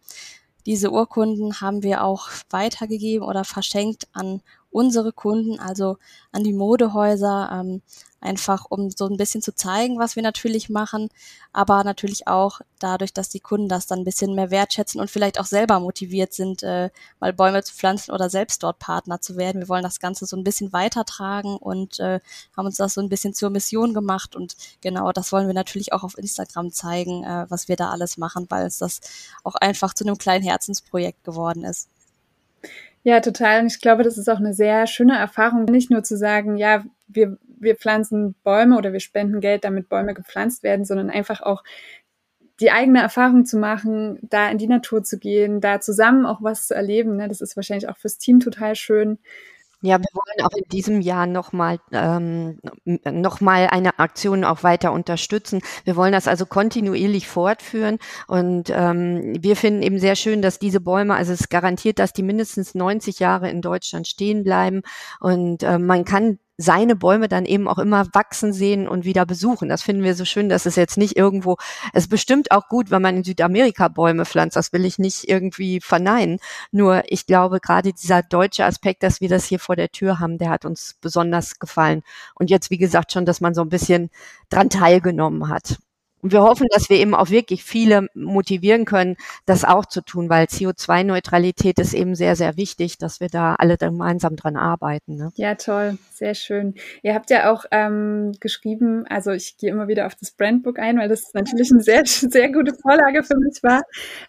diese 0.67 0.91
Urkunden 0.91 1.61
haben 1.61 1.83
wir 1.83 2.05
auch 2.05 2.29
weitergegeben 2.51 3.27
oder 3.27 3.45
verschenkt 3.45 4.09
an 4.13 4.43
unsere 4.71 5.13
Kunden, 5.13 5.59
also 5.59 5.99
an 6.33 6.45
die 6.45 6.53
Modehäuser, 6.53 7.51
ähm, 7.53 7.83
einfach 8.21 8.67
um 8.69 8.91
so 8.91 9.07
ein 9.07 9.17
bisschen 9.17 9.43
zu 9.43 9.55
zeigen, 9.55 9.99
was 9.99 10.15
wir 10.15 10.23
natürlich 10.23 10.69
machen, 10.69 11.09
aber 11.53 11.85
natürlich 11.85 12.29
auch 12.29 12.61
dadurch, 12.79 13.13
dass 13.13 13.31
die 13.31 13.41
Kunden 13.41 13.69
das 13.69 13.87
dann 13.87 14.01
ein 14.01 14.05
bisschen 14.05 14.35
mehr 14.35 14.51
wertschätzen 14.51 15.01
und 15.01 15.11
vielleicht 15.11 15.41
auch 15.41 15.47
selber 15.47 15.81
motiviert 15.81 16.33
sind, 16.35 16.63
äh, 16.63 16.91
mal 17.19 17.33
Bäume 17.33 17.63
zu 17.65 17.75
pflanzen 17.75 18.13
oder 18.13 18.31
selbst 18.31 18.63
dort 18.63 18.79
Partner 18.79 19.21
zu 19.21 19.37
werden. 19.37 19.63
Wir 19.63 19.69
wollen 19.69 19.83
das 19.83 20.01
Ganze 20.01 20.27
so 20.27 20.37
ein 20.37 20.45
bisschen 20.45 20.73
weitertragen 20.73 21.57
und 21.57 21.99
äh, 21.99 22.21
haben 22.57 22.67
uns 22.67 22.77
das 22.77 22.95
so 22.95 23.01
ein 23.01 23.09
bisschen 23.09 23.35
zur 23.35 23.51
Mission 23.51 23.95
gemacht 23.95 24.37
und 24.37 24.57
genau 24.81 25.13
das 25.13 25.33
wollen 25.33 25.47
wir 25.47 25.55
natürlich 25.55 25.93
auch 25.93 26.05
auf 26.05 26.19
Instagram 26.19 26.73
zeigen, 26.73 27.25
äh, 27.25 27.47
was 27.49 27.69
wir 27.69 27.77
da 27.77 27.91
alles 27.91 28.19
machen, 28.19 28.47
weil 28.51 28.67
es 28.67 28.79
das 28.79 29.01
auch 29.45 29.55
einfach 29.55 29.95
zu 29.95 30.05
einem 30.05 30.19
kleinen 30.19 30.45
Herzensprojekt 30.45 31.25
geworden 31.25 31.65
ist. 31.65 31.89
Ja, 33.03 33.21
total. 33.21 33.61
Und 33.61 33.67
ich 33.67 33.81
glaube, 33.81 34.03
das 34.03 34.19
ist 34.19 34.29
auch 34.29 34.39
eine 34.39 34.53
sehr 34.53 34.87
schöne 34.87 35.17
Erfahrung, 35.17 35.65
nicht 35.65 35.91
nur 35.91 36.03
zu 36.03 36.17
sagen, 36.17 36.57
ja, 36.57 36.85
wir, 37.09 37.39
wir 37.59 37.77
pflanzen 37.77 38.35
Bäume 38.43 38.77
oder 38.77 38.93
wir 38.93 39.01
spenden 39.01 39.41
Geld, 39.41 39.65
damit 39.65 39.89
Bäume 39.89 40.15
gepflanzt 40.15 40.63
werden, 40.63 40.85
sondern 40.85 41.11
einfach 41.11 41.41
auch 41.41 41.65
die 42.61 42.71
eigene 42.71 43.01
Erfahrung 43.01 43.47
zu 43.47 43.57
machen, 43.57 44.19
da 44.23 44.51
in 44.51 44.59
die 44.59 44.67
Natur 44.67 45.03
zu 45.03 45.19
gehen, 45.19 45.63
da 45.63 45.81
zusammen 45.81 46.27
auch 46.27 46.43
was 46.43 46.67
zu 46.67 46.75
erleben. 46.75 47.17
Ne? 47.17 47.27
Das 47.27 47.41
ist 47.41 47.57
wahrscheinlich 47.57 47.89
auch 47.89 47.97
fürs 47.97 48.19
Team 48.19 48.39
total 48.39 48.77
schön. 48.77 49.19
Ja, 49.83 49.99
wir 49.99 50.09
wollen 50.13 50.47
auch 50.47 50.55
in 50.55 50.69
diesem 50.71 51.01
Jahr 51.01 51.27
nochmal 51.27 51.79
ähm, 51.91 52.59
noch 52.85 53.41
mal 53.41 53.67
eine 53.69 53.99
Aktion 53.99 54.45
auch 54.45 54.63
weiter 54.63 54.93
unterstützen. 54.93 55.63
Wir 55.85 55.97
wollen 55.97 56.13
das 56.13 56.29
also 56.29 56.45
kontinuierlich 56.45 57.27
fortführen 57.29 57.99
und 58.27 58.69
ähm, 58.69 59.37
wir 59.41 59.57
finden 59.57 59.83
eben 59.83 59.99
sehr 59.99 60.17
schön, 60.17 60.43
dass 60.43 60.59
diese 60.59 60.81
Bäume, 60.81 61.15
also 61.15 61.33
es 61.33 61.49
garantiert, 61.49 61.99
dass 61.99 62.13
die 62.13 62.23
mindestens 62.23 62.75
90 62.75 63.21
Jahre 63.21 63.49
in 63.49 63.63
Deutschland 63.63 64.07
stehen 64.07 64.45
bleiben 64.45 64.83
und 65.19 65.63
äh, 65.63 65.79
man 65.79 66.05
kann 66.05 66.39
seine 66.61 66.95
Bäume 66.95 67.29
dann 67.29 67.47
eben 67.47 67.69
auch 67.69 67.79
immer 67.79 68.07
wachsen 68.13 68.53
sehen 68.53 68.87
und 68.87 69.05
wieder 69.05 69.25
besuchen. 69.25 69.71
Das 69.71 69.83
finden 69.83 70.03
wir 70.03 70.15
so 70.15 70.27
schön, 70.27 70.51
dass 70.51 70.67
es 70.67 70.77
jetzt 70.77 70.99
nicht 70.99 71.17
irgendwo, 71.17 71.57
es 71.95 72.05
ist 72.05 72.11
bestimmt 72.11 72.51
auch 72.51 72.69
gut, 72.69 72.91
wenn 72.91 73.01
man 73.01 73.17
in 73.17 73.25
Südamerika 73.25 73.89
Bäume 73.89 74.27
pflanzt, 74.27 74.57
das 74.57 74.73
will 74.73 74.85
ich 74.85 74.99
nicht 74.99 75.29
irgendwie 75.29 75.81
verneinen. 75.81 76.39
Nur 76.71 77.03
ich 77.07 77.27
glaube, 77.27 77.61
gerade 77.61 77.93
dieser 77.95 78.23
deutsche 78.23 78.67
Aspekt, 78.67 79.03
dass 79.03 79.23
wir 79.23 79.31
das 79.31 79.47
hier 79.47 79.59
vor 79.59 79.75
der 79.75 79.91
Tür 79.91 80.21
haben, 80.21 80.37
der 80.37 80.51
hat 80.51 80.67
uns 80.67 80.97
besonders 81.01 81.59
gefallen. 81.59 82.03
Und 82.35 82.51
jetzt, 82.51 82.71
wie 82.71 82.79
gesagt, 82.79 83.13
schon, 83.13 83.25
dass 83.25 83.41
man 83.41 83.55
so 83.55 83.63
ein 83.63 83.71
bisschen 83.71 84.11
dran 84.51 84.69
teilgenommen 84.69 85.49
hat. 85.49 85.79
Und 86.23 86.33
wir 86.33 86.43
hoffen, 86.43 86.67
dass 86.71 86.91
wir 86.91 86.99
eben 86.99 87.15
auch 87.15 87.31
wirklich 87.31 87.65
viele 87.65 88.09
motivieren 88.15 88.85
können, 88.85 89.17
das 89.47 89.65
auch 89.65 89.87
zu 89.87 90.03
tun, 90.03 90.29
weil 90.29 90.47
CO2-Neutralität 90.47 91.79
ist 91.79 91.95
eben 91.95 92.15
sehr, 92.15 92.37
sehr 92.37 92.57
wichtig, 92.57 92.99
dass 92.99 93.21
wir 93.21 93.29
da 93.29 93.55
alle 93.55 93.77
gemeinsam 93.77 94.37
dran 94.37 94.57
arbeiten. 94.57 95.17
Ne? 95.17 95.31
Ja, 95.37 95.55
toll, 95.55 95.99
sehr 96.13 96.35
schön. 96.35 96.75
Ihr 97.03 97.15
habt 97.15 97.31
ja 97.31 97.51
auch 97.53 97.65
ähm, 97.71 98.33
geschrieben, 98.41 99.07
also 99.09 99.31
ich 99.31 99.57
gehe 99.57 99.71
immer 99.71 99.89
wieder 99.89 100.07
auf 100.07 100.15
das 100.15 100.33
Brandbook 100.33 100.79
ein, 100.79 100.99
weil 100.99 101.09
das 101.09 101.33
natürlich 101.35 101.71
eine 101.73 101.83
sehr, 101.83 102.03
sehr 102.05 102.53
gute 102.53 102.75
Vorlage 102.75 103.23
für 103.23 103.37
mich 103.37 103.63
war, 103.63 103.83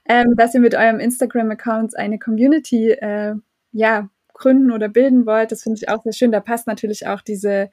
ähm, 0.07 0.35
dass 0.37 0.53
ihr 0.53 0.61
mit 0.61 0.75
eurem 0.75 0.99
Instagram-Account 0.99 1.97
eine 1.97 2.19
Community 2.19 2.91
äh, 2.91 3.35
ja, 3.73 4.09
gründen 4.33 4.71
oder 4.71 4.89
bilden 4.89 5.25
wollt. 5.25 5.51
Das 5.51 5.63
finde 5.63 5.77
ich 5.77 5.89
auch 5.89 6.03
sehr 6.03 6.13
schön. 6.13 6.31
Da 6.31 6.39
passt 6.39 6.67
natürlich 6.67 7.07
auch 7.07 7.21
diese 7.21 7.69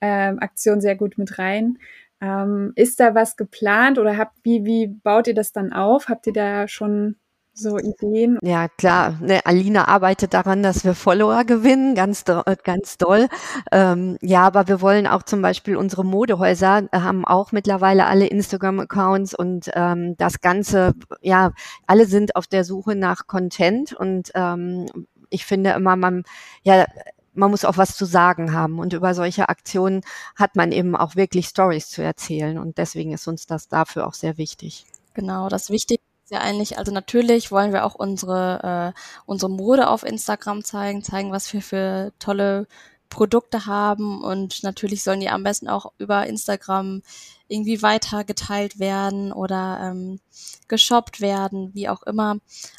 ähm, 0.00 0.38
Aktion 0.38 0.80
sehr 0.80 0.96
gut 0.96 1.18
mit 1.18 1.38
rein. 1.38 1.78
Ähm, 2.20 2.72
ist 2.76 3.00
da 3.00 3.14
was 3.14 3.36
geplant 3.36 3.98
oder 3.98 4.16
habt, 4.16 4.36
wie, 4.42 4.64
wie 4.64 4.86
baut 4.88 5.26
ihr 5.26 5.34
das 5.34 5.52
dann 5.52 5.72
auf? 5.72 6.08
Habt 6.08 6.26
ihr 6.26 6.32
da 6.32 6.66
schon 6.66 7.16
so 7.56 7.78
Ideen? 7.78 8.38
Ja, 8.42 8.68
klar. 8.68 9.18
Ne, 9.20 9.40
Alina 9.44 9.88
arbeitet 9.88 10.34
daran, 10.34 10.62
dass 10.62 10.84
wir 10.84 10.94
Follower 10.94 11.44
gewinnen, 11.44 11.94
ganz, 11.94 12.24
ganz 12.64 12.98
doll. 12.98 13.28
Ähm, 13.72 14.18
ja, 14.20 14.42
aber 14.42 14.68
wir 14.68 14.80
wollen 14.80 15.06
auch 15.06 15.22
zum 15.22 15.42
Beispiel 15.42 15.76
unsere 15.76 16.04
Modehäuser 16.04 16.88
haben 16.92 17.24
auch 17.24 17.52
mittlerweile 17.52 18.06
alle 18.06 18.26
Instagram-Accounts 18.26 19.34
und 19.34 19.70
ähm, 19.74 20.16
das 20.16 20.40
Ganze, 20.40 20.94
ja, 21.22 21.52
alle 21.86 22.06
sind 22.06 22.36
auf 22.36 22.46
der 22.46 22.64
Suche 22.64 22.94
nach 22.94 23.26
Content 23.26 23.94
und 23.94 24.30
ähm, 24.34 24.86
ich 25.30 25.44
finde 25.44 25.70
immer, 25.70 25.96
man, 25.96 26.22
ja, 26.62 26.86
man 27.36 27.50
muss 27.50 27.64
auch 27.64 27.76
was 27.76 27.96
zu 27.96 28.04
sagen 28.04 28.52
haben. 28.52 28.78
Und 28.78 28.92
über 28.92 29.14
solche 29.14 29.48
Aktionen 29.48 30.02
hat 30.34 30.56
man 30.56 30.72
eben 30.72 30.96
auch 30.96 31.16
wirklich 31.16 31.46
Stories 31.46 31.88
zu 31.88 32.02
erzählen. 32.02 32.58
Und 32.58 32.78
deswegen 32.78 33.12
ist 33.12 33.28
uns 33.28 33.46
das 33.46 33.68
dafür 33.68 34.06
auch 34.06 34.14
sehr 34.14 34.38
wichtig. 34.38 34.86
Genau, 35.14 35.48
das 35.48 35.70
Wichtige 35.70 36.02
ist 36.24 36.32
ja 36.32 36.40
eigentlich, 36.40 36.78
also 36.78 36.92
natürlich 36.92 37.50
wollen 37.50 37.72
wir 37.72 37.84
auch 37.84 37.94
unsere, 37.94 38.92
äh, 38.94 39.00
unsere 39.26 39.50
Mode 39.50 39.88
auf 39.88 40.02
Instagram 40.02 40.64
zeigen, 40.64 41.02
zeigen, 41.02 41.32
was 41.32 41.52
wir 41.52 41.62
für 41.62 42.12
tolle 42.18 42.66
Produkte 43.08 43.66
haben 43.66 44.22
und 44.22 44.62
natürlich 44.62 45.02
sollen 45.02 45.20
die 45.20 45.30
am 45.30 45.44
besten 45.44 45.68
auch 45.68 45.92
über 45.98 46.26
Instagram 46.26 47.02
irgendwie 47.48 47.82
weitergeteilt 47.82 48.78
werden 48.78 49.32
oder 49.32 49.78
ähm, 49.82 50.20
geshoppt 50.68 51.20
werden, 51.20 51.72
wie 51.74 51.88
auch 51.88 52.02
immer. 52.02 52.38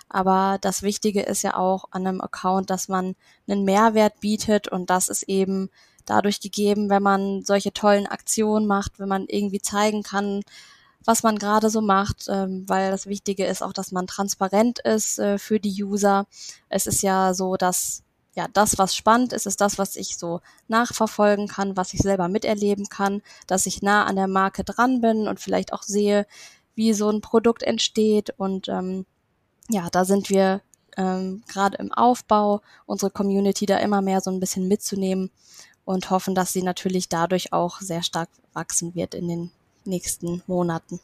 Aber 0.09 0.57
das 0.61 0.81
Wichtige 0.81 1.21
ist 1.21 1.41
ja 1.43 1.55
auch 1.55 1.85
an 1.91 2.05
einem 2.05 2.21
Account, 2.21 2.69
dass 2.69 2.87
man 2.87 3.15
einen 3.47 3.63
Mehrwert 3.63 4.19
bietet 4.19 4.67
und 4.67 4.89
das 4.89 5.09
ist 5.09 5.23
eben 5.23 5.69
dadurch 6.05 6.39
gegeben, 6.39 6.89
wenn 6.89 7.03
man 7.03 7.43
solche 7.43 7.73
tollen 7.73 8.07
Aktionen 8.07 8.65
macht, 8.65 8.99
wenn 8.99 9.09
man 9.09 9.25
irgendwie 9.27 9.61
zeigen 9.61 10.03
kann, 10.03 10.41
was 11.05 11.23
man 11.23 11.37
gerade 11.37 11.69
so 11.69 11.81
macht, 11.81 12.25
ähm, 12.29 12.65
weil 12.67 12.91
das 12.91 13.05
Wichtige 13.05 13.45
ist 13.45 13.61
auch, 13.61 13.73
dass 13.73 13.91
man 13.91 14.07
transparent 14.07 14.79
ist 14.79 15.19
äh, 15.19 15.37
für 15.37 15.59
die 15.59 15.83
User. 15.83 16.27
Es 16.69 16.87
ist 16.87 17.01
ja 17.01 17.33
so, 17.33 17.55
dass 17.55 18.03
ja, 18.37 18.47
das, 18.53 18.77
was 18.77 18.95
spannend 18.95 19.33
ist, 19.33 19.47
ist 19.47 19.61
das, 19.61 19.79
was 19.79 19.95
ich 19.95 20.15
so 20.15 20.41
nachverfolgen 20.67 21.47
kann, 21.47 21.75
was 21.75 21.95
ich 21.95 22.01
selber 22.01 22.27
miterleben 22.27 22.87
kann, 22.87 23.23
dass 23.47 23.65
ich 23.65 23.81
nah 23.81 24.05
an 24.05 24.15
der 24.15 24.27
Marke 24.27 24.63
dran 24.63 25.01
bin 25.01 25.27
und 25.27 25.39
vielleicht 25.39 25.73
auch 25.73 25.81
sehe, 25.81 26.27
wie 26.75 26.93
so 26.93 27.09
ein 27.09 27.21
Produkt 27.21 27.63
entsteht. 27.63 28.35
Und 28.37 28.69
ähm, 28.69 29.07
ja, 29.69 29.89
da 29.89 30.05
sind 30.05 30.29
wir 30.29 30.61
ähm, 30.97 31.41
gerade 31.47 31.77
im 31.77 31.91
Aufbau, 31.91 32.61
unsere 32.85 33.09
Community 33.09 33.65
da 33.65 33.79
immer 33.79 34.03
mehr 34.03 34.21
so 34.21 34.29
ein 34.29 34.39
bisschen 34.39 34.67
mitzunehmen 34.67 35.31
und 35.83 36.11
hoffen, 36.11 36.35
dass 36.35 36.53
sie 36.53 36.61
natürlich 36.61 37.09
dadurch 37.09 37.53
auch 37.53 37.81
sehr 37.81 38.03
stark 38.03 38.29
wachsen 38.53 38.93
wird 38.93 39.15
in 39.15 39.27
den 39.27 39.51
nächsten 39.83 40.43
Monaten. 40.45 40.99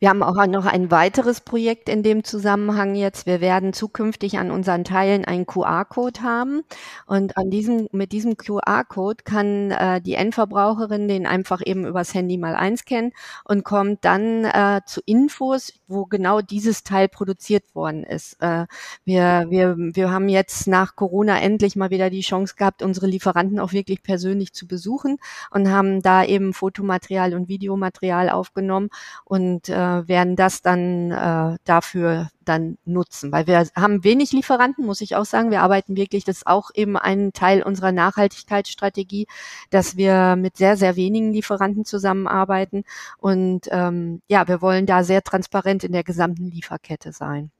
Wir 0.00 0.10
haben 0.10 0.22
auch 0.22 0.46
noch 0.46 0.66
ein 0.66 0.92
weiteres 0.92 1.40
Projekt 1.40 1.88
in 1.88 2.04
dem 2.04 2.22
Zusammenhang 2.22 2.94
jetzt. 2.94 3.26
Wir 3.26 3.40
werden 3.40 3.72
zukünftig 3.72 4.38
an 4.38 4.52
unseren 4.52 4.84
Teilen 4.84 5.24
einen 5.24 5.44
QR-Code 5.44 6.22
haben. 6.22 6.62
Und 7.06 7.36
an 7.36 7.50
diesem, 7.50 7.88
mit 7.90 8.12
diesem 8.12 8.36
QR-Code 8.36 9.24
kann 9.24 9.72
äh, 9.72 10.00
die 10.00 10.14
Endverbraucherin 10.14 11.08
den 11.08 11.26
einfach 11.26 11.62
eben 11.64 11.84
übers 11.84 12.14
Handy 12.14 12.38
mal 12.38 12.54
einscannen 12.54 13.12
und 13.44 13.64
kommt 13.64 14.04
dann 14.04 14.44
äh, 14.44 14.82
zu 14.86 15.00
Infos, 15.04 15.72
wo 15.88 16.04
genau 16.04 16.42
dieses 16.42 16.84
Teil 16.84 17.08
produziert 17.08 17.74
worden 17.74 18.04
ist. 18.04 18.40
Äh, 18.40 18.66
wir, 19.04 19.46
wir, 19.48 19.74
wir 19.76 20.12
haben 20.12 20.28
jetzt 20.28 20.68
nach 20.68 20.94
Corona 20.94 21.40
endlich 21.40 21.74
mal 21.74 21.90
wieder 21.90 22.08
die 22.08 22.20
Chance 22.20 22.54
gehabt, 22.56 22.84
unsere 22.84 23.08
Lieferanten 23.08 23.58
auch 23.58 23.72
wirklich 23.72 24.04
persönlich 24.04 24.52
zu 24.52 24.68
besuchen 24.68 25.18
und 25.50 25.70
haben 25.70 26.02
da 26.02 26.22
eben 26.22 26.52
Fotomaterial 26.52 27.34
und 27.34 27.48
Videomaterial 27.48 28.30
aufgenommen 28.30 28.90
und 29.24 29.68
äh, 29.68 29.87
werden 30.06 30.36
das 30.36 30.62
dann 30.62 31.10
äh, 31.10 31.56
dafür 31.64 32.28
dann 32.44 32.78
nutzen. 32.84 33.32
Weil 33.32 33.46
wir 33.46 33.66
haben 33.76 34.04
wenig 34.04 34.32
Lieferanten, 34.32 34.84
muss 34.84 35.00
ich 35.00 35.16
auch 35.16 35.24
sagen. 35.24 35.50
Wir 35.50 35.62
arbeiten 35.62 35.96
wirklich, 35.96 36.24
das 36.24 36.38
ist 36.38 36.46
auch 36.46 36.70
eben 36.74 36.96
ein 36.96 37.32
Teil 37.32 37.62
unserer 37.62 37.92
Nachhaltigkeitsstrategie, 37.92 39.26
dass 39.70 39.96
wir 39.96 40.36
mit 40.36 40.56
sehr, 40.56 40.76
sehr 40.76 40.96
wenigen 40.96 41.32
Lieferanten 41.32 41.84
zusammenarbeiten. 41.84 42.84
Und 43.18 43.68
ähm, 43.70 44.22
ja, 44.28 44.48
wir 44.48 44.62
wollen 44.62 44.86
da 44.86 45.04
sehr 45.04 45.22
transparent 45.22 45.84
in 45.84 45.92
der 45.92 46.04
gesamten 46.04 46.50
Lieferkette 46.50 47.12
sein. 47.12 47.50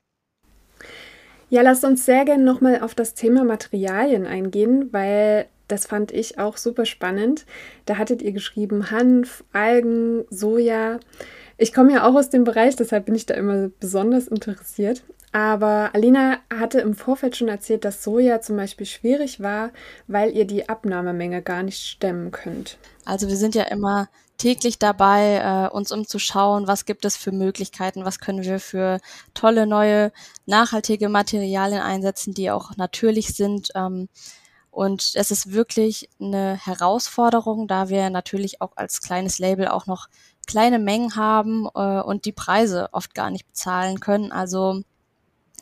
Ja, 1.50 1.62
lasst 1.62 1.85
uns 1.85 2.04
sehr 2.04 2.25
gerne 2.25 2.44
nochmal 2.44 2.82
auf 2.82 2.94
das 2.94 3.14
Thema 3.14 3.44
Materialien 3.44 4.26
eingehen, 4.26 4.92
weil 4.92 5.47
das 5.66 5.87
fand 5.87 6.12
ich 6.12 6.38
auch 6.38 6.56
super 6.56 6.87
spannend. 6.87 7.44
Da 7.85 7.97
hattet 7.99 8.23
ihr 8.23 8.32
geschrieben 8.32 8.90
Hanf, 8.90 9.44
Algen, 9.52 10.25
Soja. 10.30 10.99
Ich 11.58 11.74
komme 11.74 11.92
ja 11.92 12.08
auch 12.08 12.14
aus 12.14 12.30
dem 12.30 12.44
Bereich, 12.44 12.76
deshalb 12.76 13.06
bin 13.06 13.16
ich 13.16 13.26
da 13.26 13.34
immer 13.34 13.68
besonders 13.80 14.28
interessiert. 14.28 15.02
Aber 15.32 15.90
Alina 15.92 16.38
hatte 16.48 16.80
im 16.80 16.94
Vorfeld 16.94 17.36
schon 17.36 17.48
erzählt, 17.48 17.84
dass 17.84 18.02
Soja 18.02 18.40
zum 18.40 18.56
Beispiel 18.56 18.86
schwierig 18.86 19.40
war, 19.40 19.72
weil 20.06 20.34
ihr 20.34 20.46
die 20.46 20.68
Abnahmemenge 20.68 21.42
gar 21.42 21.62
nicht 21.62 21.84
stemmen 21.84 22.30
könnt. 22.30 22.78
Also 23.04 23.28
wir 23.28 23.36
sind 23.36 23.54
ja 23.54 23.64
immer 23.64 24.08
täglich 24.38 24.78
dabei, 24.78 25.68
äh, 25.68 25.74
uns 25.74 25.90
umzuschauen, 25.90 26.68
was 26.68 26.86
gibt 26.86 27.04
es 27.04 27.16
für 27.16 27.32
Möglichkeiten, 27.32 28.04
was 28.04 28.20
können 28.20 28.44
wir 28.44 28.60
für 28.60 29.00
tolle 29.34 29.66
neue 29.66 30.12
nachhaltige 30.46 31.08
Materialien 31.08 31.82
einsetzen, 31.82 32.34
die 32.34 32.50
auch 32.50 32.76
natürlich 32.76 33.34
sind. 33.34 33.70
Ähm, 33.74 34.08
und 34.70 35.12
es 35.14 35.32
ist 35.32 35.52
wirklich 35.52 36.08
eine 36.20 36.54
Herausforderung, 36.64 37.66
da 37.66 37.88
wir 37.88 38.10
natürlich 38.10 38.62
auch 38.62 38.72
als 38.76 39.02
kleines 39.02 39.40
Label 39.40 39.66
auch 39.66 39.86
noch 39.86 40.06
kleine 40.48 40.80
Mengen 40.80 41.14
haben 41.14 41.68
äh, 41.74 42.00
und 42.00 42.24
die 42.24 42.32
Preise 42.32 42.88
oft 42.92 43.14
gar 43.14 43.30
nicht 43.30 43.46
bezahlen 43.46 44.00
können. 44.00 44.32
Also 44.32 44.82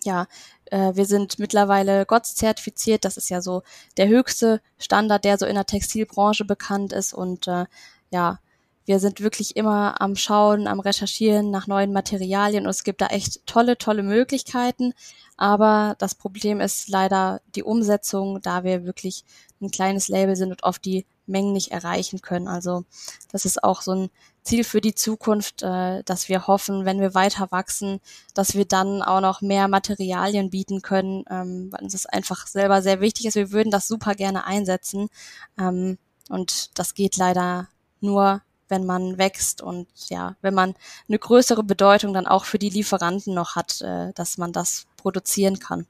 ja, 0.05 0.27
äh, 0.67 0.95
wir 0.95 1.05
sind 1.05 1.39
mittlerweile 1.39 2.07
GOTS 2.07 2.37
zertifiziert. 2.37 3.05
Das 3.05 3.19
ist 3.19 3.29
ja 3.29 3.43
so 3.43 3.63
der 3.99 4.09
höchste 4.09 4.63
Standard, 4.79 5.25
der 5.25 5.37
so 5.37 5.45
in 5.45 5.57
der 5.57 5.67
Textilbranche 5.67 6.45
bekannt 6.45 6.93
ist. 6.93 7.13
Und 7.13 7.49
äh, 7.49 7.67
ja, 8.11 8.39
wir 8.87 9.01
sind 9.01 9.21
wirklich 9.21 9.57
immer 9.57 10.01
am 10.01 10.15
Schauen, 10.15 10.69
am 10.69 10.81
Recherchieren 10.81 11.51
nach 11.51 11.67
neuen 11.67 11.93
Materialien 11.93 12.65
und 12.65 12.71
es 12.71 12.85
gibt 12.85 13.01
da 13.01 13.09
echt 13.09 13.45
tolle, 13.47 13.77
tolle 13.79 14.05
Möglichkeiten. 14.05 14.95
Aber 15.37 15.97
das 15.99 16.15
Problem 16.15 16.61
ist 16.61 16.89
leider 16.89 17.41
die 17.57 17.65
Umsetzung, 17.65 18.41
da 18.43 18.63
wir 18.63 18.85
wirklich 18.85 19.25
ein 19.61 19.71
kleines 19.71 20.09
Label 20.09 20.37
sind 20.37 20.53
und 20.53 20.63
oft 20.63 20.85
die 20.85 21.05
Mengen 21.27 21.53
nicht 21.53 21.73
erreichen 21.73 22.21
können. 22.21 22.49
Also 22.49 22.85
das 23.33 23.45
ist 23.45 23.63
auch 23.63 23.83
so 23.83 23.93
ein 23.93 24.11
Ziel 24.43 24.65
für 24.65 24.81
die 24.81 24.95
Zukunft, 24.95 25.63
äh, 25.63 26.03
dass 26.05 26.29
wir 26.29 26.47
hoffen, 26.47 26.85
wenn 26.85 27.01
wir 27.01 27.15
weiter 27.15 27.51
wachsen, 27.51 28.01
dass 28.35 28.55
wir 28.55 28.65
dann 28.65 29.03
auch 29.03 29.21
noch 29.21 29.41
mehr 29.41 29.69
Materialien 29.69 30.51
bieten 30.51 30.83
können, 30.83 31.25
ähm, 31.31 31.69
weil 31.73 31.83
uns 31.83 31.93
das 31.93 32.07
einfach 32.07 32.47
selber 32.47 32.83
sehr 32.83 33.01
wichtig 33.01 33.27
ist. 33.27 33.35
Wir 33.35 33.51
würden 33.51 33.71
das 33.71 33.89
super 33.89 34.15
gerne 34.15 34.47
einsetzen 34.47 35.09
ähm, 35.59 35.99
und 36.29 36.79
das 36.79 36.95
geht 36.95 37.17
leider 37.17 37.69
nur, 38.01 38.43
wenn 38.69 38.85
man 38.85 39.19
wächst 39.19 39.63
und 39.63 39.89
ja, 40.09 40.37
wenn 40.43 40.55
man 40.55 40.75
eine 41.09 41.19
größere 41.19 41.63
Bedeutung 41.63 42.13
dann 42.13 42.27
auch 42.27 42.45
für 42.45 42.59
die 42.59 42.71
Lieferanten 42.71 43.35
noch 43.35 43.57
hat, 43.57 43.81
äh, 43.81 44.13
dass 44.15 44.39
man 44.39 44.53
das 44.53 44.87
produzieren 44.97 45.59
kann. 45.59 45.87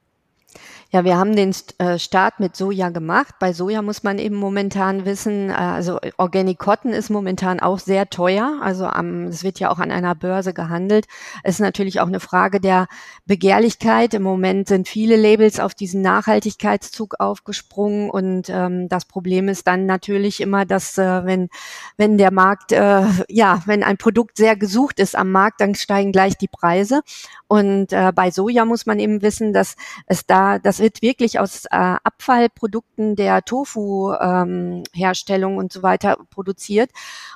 Ja, 0.90 1.04
wir 1.04 1.18
haben 1.18 1.34
den 1.34 1.54
äh, 1.78 1.98
Start 1.98 2.38
mit 2.38 2.54
Soja 2.54 2.90
gemacht. 2.90 3.34
Bei 3.40 3.52
Soja 3.52 3.82
muss 3.82 4.04
man 4.04 4.18
eben 4.18 4.36
momentan 4.36 5.04
wissen, 5.04 5.50
äh, 5.50 5.54
also 5.54 5.98
Organic 6.16 6.58
Cotton 6.58 6.92
ist 6.92 7.10
momentan 7.10 7.58
auch 7.58 7.80
sehr 7.80 8.08
teuer. 8.08 8.60
Also 8.62 8.88
es 9.28 9.42
wird 9.42 9.58
ja 9.58 9.70
auch 9.70 9.78
an 9.78 9.90
einer 9.90 10.14
Börse 10.14 10.54
gehandelt. 10.54 11.06
Es 11.42 11.56
ist 11.56 11.60
natürlich 11.60 12.00
auch 12.00 12.06
eine 12.06 12.20
Frage 12.20 12.60
der 12.60 12.86
Begehrlichkeit. 13.26 14.14
Im 14.14 14.22
Moment 14.22 14.68
sind 14.68 14.88
viele 14.88 15.16
Labels 15.16 15.58
auf 15.58 15.74
diesen 15.74 16.02
Nachhaltigkeitszug 16.02 17.16
aufgesprungen 17.18 18.08
und 18.08 18.48
ähm, 18.48 18.88
das 18.88 19.06
Problem 19.06 19.48
ist 19.48 19.66
dann 19.66 19.86
natürlich 19.86 20.40
immer, 20.40 20.64
dass 20.64 20.98
äh, 20.98 21.24
wenn 21.24 21.48
wenn 21.96 22.16
der 22.16 22.30
Markt 22.30 22.72
äh, 22.72 23.02
ja 23.28 23.60
wenn 23.66 23.82
ein 23.82 23.96
Produkt 23.96 24.36
sehr 24.36 24.56
gesucht 24.56 25.00
ist 25.00 25.16
am 25.16 25.32
Markt, 25.32 25.60
dann 25.60 25.74
steigen 25.74 26.12
gleich 26.12 26.38
die 26.38 26.48
Preise. 26.48 27.02
Und 27.48 27.92
äh, 27.92 28.12
bei 28.12 28.30
Soja 28.30 28.64
muss 28.64 28.86
man 28.86 28.98
eben 28.98 29.22
wissen, 29.22 29.52
dass 29.52 29.76
es 30.06 30.26
da 30.26 30.45
das 30.62 30.78
wird 30.80 31.02
wirklich 31.02 31.38
aus 31.38 31.66
äh, 31.66 31.68
Abfallprodukten 31.70 33.16
der 33.16 33.42
Tofu-Herstellung 33.42 35.52
ähm, 35.52 35.58
und 35.58 35.70
so 35.72 35.82
weiter 35.82 36.16
produziert. 36.30 36.90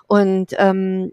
Und 0.06 0.54
ähm, 0.58 1.12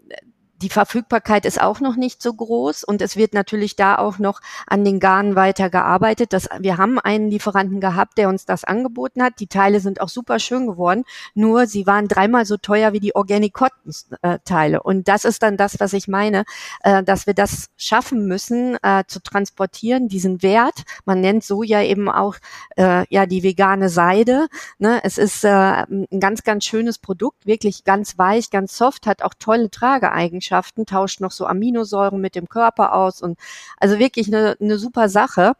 die 0.60 0.68
Verfügbarkeit 0.68 1.44
ist 1.46 1.60
auch 1.60 1.80
noch 1.80 1.96
nicht 1.96 2.20
so 2.20 2.32
groß 2.32 2.82
und 2.82 3.00
es 3.00 3.16
wird 3.16 3.32
natürlich 3.32 3.76
da 3.76 3.96
auch 3.96 4.18
noch 4.18 4.40
an 4.66 4.84
den 4.84 4.98
Garnen 4.98 5.36
weiter 5.36 5.70
gearbeitet. 5.70 6.32
Das, 6.32 6.48
wir 6.58 6.78
haben 6.78 6.98
einen 6.98 7.30
Lieferanten 7.30 7.80
gehabt, 7.80 8.18
der 8.18 8.28
uns 8.28 8.44
das 8.44 8.64
angeboten 8.64 9.22
hat. 9.22 9.34
Die 9.38 9.46
Teile 9.46 9.80
sind 9.80 10.00
auch 10.00 10.08
super 10.08 10.38
schön 10.38 10.66
geworden, 10.66 11.04
nur 11.34 11.66
sie 11.66 11.86
waren 11.86 12.08
dreimal 12.08 12.44
so 12.44 12.56
teuer 12.56 12.92
wie 12.92 13.00
die 13.00 13.14
Organic 13.14 13.54
Cotton 13.54 13.92
äh, 14.22 14.38
Teile. 14.44 14.82
Und 14.82 15.06
das 15.06 15.24
ist 15.24 15.42
dann 15.42 15.56
das, 15.56 15.78
was 15.78 15.92
ich 15.92 16.08
meine, 16.08 16.44
äh, 16.82 17.04
dass 17.04 17.26
wir 17.26 17.34
das 17.34 17.68
schaffen 17.76 18.26
müssen, 18.26 18.76
äh, 18.82 19.04
zu 19.06 19.22
transportieren, 19.22 20.08
diesen 20.08 20.42
Wert. 20.42 20.82
Man 21.04 21.20
nennt 21.20 21.44
so 21.44 21.62
ja 21.62 21.82
eben 21.82 22.08
auch 22.08 22.36
äh, 22.76 23.04
ja 23.10 23.26
die 23.26 23.44
vegane 23.44 23.88
Seide. 23.88 24.48
Ne? 24.78 25.00
Es 25.04 25.18
ist 25.18 25.44
äh, 25.44 25.48
ein 25.48 26.20
ganz, 26.20 26.42
ganz 26.42 26.64
schönes 26.64 26.98
Produkt, 26.98 27.46
wirklich 27.46 27.84
ganz 27.84 28.18
weich, 28.18 28.50
ganz 28.50 28.76
soft, 28.76 29.06
hat 29.06 29.22
auch 29.22 29.34
tolle 29.38 29.70
Trageeigenschaften 29.70 30.47
Eigenschaften, 30.48 30.86
tauscht 30.86 31.20
noch 31.20 31.30
so 31.30 31.46
Aminosäuren 31.46 32.20
mit 32.20 32.34
dem 32.34 32.48
Körper 32.48 32.94
aus 32.94 33.22
und 33.22 33.38
also 33.78 33.98
wirklich 33.98 34.28
eine, 34.28 34.56
eine 34.60 34.78
super 34.78 35.08
Sache. 35.08 35.52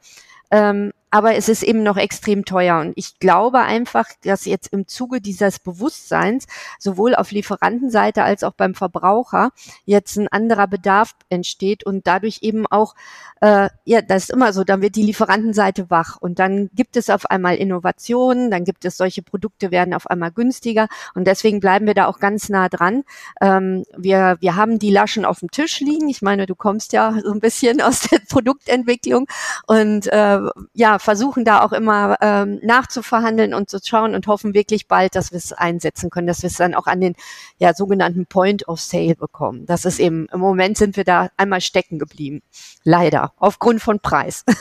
Ähm, 0.50 0.92
aber 1.10 1.34
es 1.36 1.48
ist 1.48 1.62
eben 1.62 1.82
noch 1.82 1.96
extrem 1.96 2.44
teuer. 2.44 2.80
Und 2.80 2.92
ich 2.96 3.18
glaube 3.18 3.60
einfach, 3.60 4.06
dass 4.24 4.44
jetzt 4.44 4.72
im 4.72 4.86
Zuge 4.86 5.20
dieses 5.20 5.58
Bewusstseins 5.58 6.46
sowohl 6.78 7.14
auf 7.14 7.30
Lieferantenseite 7.30 8.22
als 8.22 8.44
auch 8.44 8.52
beim 8.52 8.74
Verbraucher 8.74 9.50
jetzt 9.84 10.16
ein 10.16 10.28
anderer 10.28 10.66
Bedarf 10.66 11.14
entsteht 11.30 11.84
und 11.84 12.06
dadurch 12.06 12.40
eben 12.42 12.66
auch, 12.66 12.94
äh, 13.40 13.68
ja, 13.84 14.02
das 14.02 14.24
ist 14.24 14.30
immer 14.30 14.52
so, 14.52 14.64
dann 14.64 14.82
wird 14.82 14.96
die 14.96 15.02
Lieferantenseite 15.02 15.90
wach 15.90 16.16
und 16.20 16.38
dann 16.38 16.68
gibt 16.74 16.96
es 16.96 17.08
auf 17.08 17.26
einmal 17.26 17.56
Innovationen, 17.56 18.50
dann 18.50 18.64
gibt 18.64 18.84
es 18.84 18.96
solche 18.96 19.22
Produkte 19.22 19.70
werden 19.70 19.94
auf 19.94 20.08
einmal 20.08 20.32
günstiger 20.32 20.88
und 21.14 21.26
deswegen 21.26 21.60
bleiben 21.60 21.86
wir 21.86 21.94
da 21.94 22.06
auch 22.06 22.18
ganz 22.18 22.48
nah 22.48 22.68
dran. 22.68 23.04
Ähm, 23.40 23.84
wir, 23.96 24.36
wir 24.40 24.56
haben 24.56 24.78
die 24.78 24.90
Laschen 24.90 25.24
auf 25.24 25.40
dem 25.40 25.50
Tisch 25.50 25.80
liegen. 25.80 26.08
Ich 26.08 26.22
meine, 26.22 26.46
du 26.46 26.54
kommst 26.54 26.92
ja 26.92 27.14
so 27.22 27.32
ein 27.32 27.40
bisschen 27.40 27.80
aus 27.80 28.00
der 28.00 28.18
Produktentwicklung 28.28 29.26
und 29.66 30.06
äh, 30.08 30.40
ja, 30.74 30.97
versuchen 30.98 31.44
da 31.44 31.62
auch 31.62 31.72
immer 31.72 32.16
ähm, 32.20 32.60
nachzuverhandeln 32.62 33.54
und 33.54 33.70
zu 33.70 33.78
schauen 33.82 34.14
und 34.14 34.26
hoffen 34.26 34.54
wirklich 34.54 34.88
bald, 34.88 35.14
dass 35.14 35.32
wir 35.32 35.38
es 35.38 35.52
einsetzen 35.52 36.10
können, 36.10 36.26
dass 36.26 36.42
wir 36.42 36.48
es 36.48 36.56
dann 36.56 36.74
auch 36.74 36.86
an 36.86 37.00
den 37.00 37.14
ja, 37.58 37.74
sogenannten 37.74 38.26
Point 38.26 38.68
of 38.68 38.80
Sale 38.80 39.14
bekommen. 39.14 39.66
Das 39.66 39.84
ist 39.84 39.98
eben, 39.98 40.26
im 40.32 40.40
Moment 40.40 40.78
sind 40.78 40.96
wir 40.96 41.04
da 41.04 41.30
einmal 41.36 41.60
stecken 41.60 41.98
geblieben. 41.98 42.42
Leider, 42.84 43.32
aufgrund 43.36 43.80
von 43.80 44.00
Preis. 44.00 44.44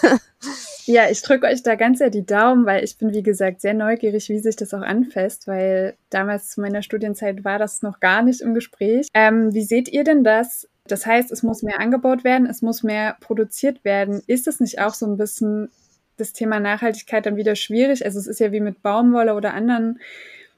Ja, 0.85 1.09
ich 1.09 1.21
drücke 1.21 1.47
euch 1.47 1.63
da 1.63 1.75
ganz 1.75 1.97
sehr 1.97 2.09
die 2.09 2.25
Daumen, 2.25 2.65
weil 2.65 2.81
ich 2.81 2.97
bin, 2.97 3.11
wie 3.11 3.23
gesagt, 3.23 3.59
sehr 3.59 3.73
neugierig, 3.73 4.29
wie 4.29 4.39
sich 4.39 4.55
das 4.55 4.73
auch 4.73 4.81
anfasst, 4.81 5.45
weil 5.45 5.97
damals 6.09 6.51
zu 6.51 6.61
meiner 6.61 6.81
Studienzeit 6.81 7.43
war 7.43 7.59
das 7.59 7.81
noch 7.81 7.99
gar 7.99 8.21
nicht 8.21 8.39
im 8.39 8.53
Gespräch. 8.53 9.07
Ähm, 9.13 9.53
wie 9.53 9.63
seht 9.63 9.89
ihr 9.89 10.05
denn 10.05 10.23
das? 10.23 10.69
Das 10.85 11.05
heißt, 11.05 11.31
es 11.31 11.43
muss 11.43 11.63
mehr 11.63 11.81
angebaut 11.81 12.23
werden, 12.23 12.47
es 12.47 12.61
muss 12.61 12.83
mehr 12.83 13.17
produziert 13.19 13.83
werden. 13.83 14.21
Ist 14.27 14.47
es 14.47 14.61
nicht 14.61 14.79
auch 14.79 14.93
so 14.93 15.05
ein 15.05 15.17
bisschen 15.17 15.69
das 16.17 16.33
Thema 16.33 16.59
Nachhaltigkeit 16.59 17.25
dann 17.25 17.37
wieder 17.37 17.55
schwierig? 17.55 18.05
Also 18.05 18.19
es 18.19 18.27
ist 18.27 18.39
ja 18.39 18.51
wie 18.51 18.59
mit 18.59 18.81
Baumwolle 18.81 19.35
oder 19.35 19.53
anderen 19.53 19.99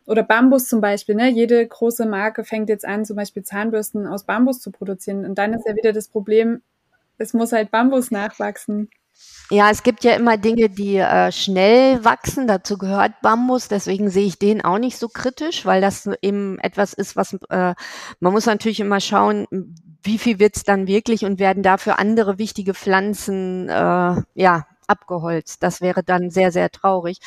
oder 0.05 0.23
Bambus 0.23 0.67
zum 0.67 0.81
Beispiel, 0.81 1.13
ne? 1.13 1.29
Jede 1.29 1.65
große 1.67 2.05
Marke 2.07 2.43
fängt 2.43 2.69
jetzt 2.69 2.85
an, 2.85 3.05
zum 3.05 3.15
Beispiel 3.15 3.43
Zahnbürsten 3.43 4.07
aus 4.07 4.23
Bambus 4.23 4.59
zu 4.59 4.71
produzieren. 4.71 5.23
Und 5.23 5.35
dann 5.35 5.53
ist 5.53 5.67
ja 5.67 5.75
wieder 5.75 5.93
das 5.93 6.07
Problem, 6.07 6.61
es 7.19 7.33
muss 7.33 7.51
halt 7.51 7.69
Bambus 7.69 8.09
nachwachsen. 8.09 8.89
Ja, 9.51 9.69
es 9.69 9.83
gibt 9.83 10.03
ja 10.03 10.15
immer 10.15 10.37
Dinge, 10.37 10.69
die 10.69 10.97
äh, 10.97 11.31
schnell 11.31 12.03
wachsen. 12.03 12.47
Dazu 12.47 12.77
gehört 12.77 13.21
Bambus. 13.21 13.67
Deswegen 13.67 14.09
sehe 14.09 14.25
ich 14.25 14.39
den 14.39 14.63
auch 14.63 14.79
nicht 14.79 14.97
so 14.97 15.09
kritisch, 15.09 15.65
weil 15.65 15.81
das 15.81 16.09
eben 16.21 16.57
etwas 16.59 16.93
ist, 16.93 17.15
was 17.15 17.33
äh, 17.49 17.73
man 18.19 18.33
muss 18.33 18.45
natürlich 18.45 18.79
immer 18.79 18.99
schauen, 18.99 19.47
wie 20.01 20.17
viel 20.17 20.39
wird's 20.39 20.63
dann 20.63 20.87
wirklich 20.87 21.25
und 21.25 21.39
werden 21.39 21.63
dafür 21.63 21.99
andere 21.99 22.37
wichtige 22.37 22.73
Pflanzen 22.73 23.67
äh, 23.69 24.21
ja 24.33 24.65
abgeholzt. 24.89 25.63
Das 25.63 25.81
wäre 25.81 26.03
dann 26.03 26.29
sehr, 26.29 26.51
sehr 26.51 26.69
traurig. 26.69 27.19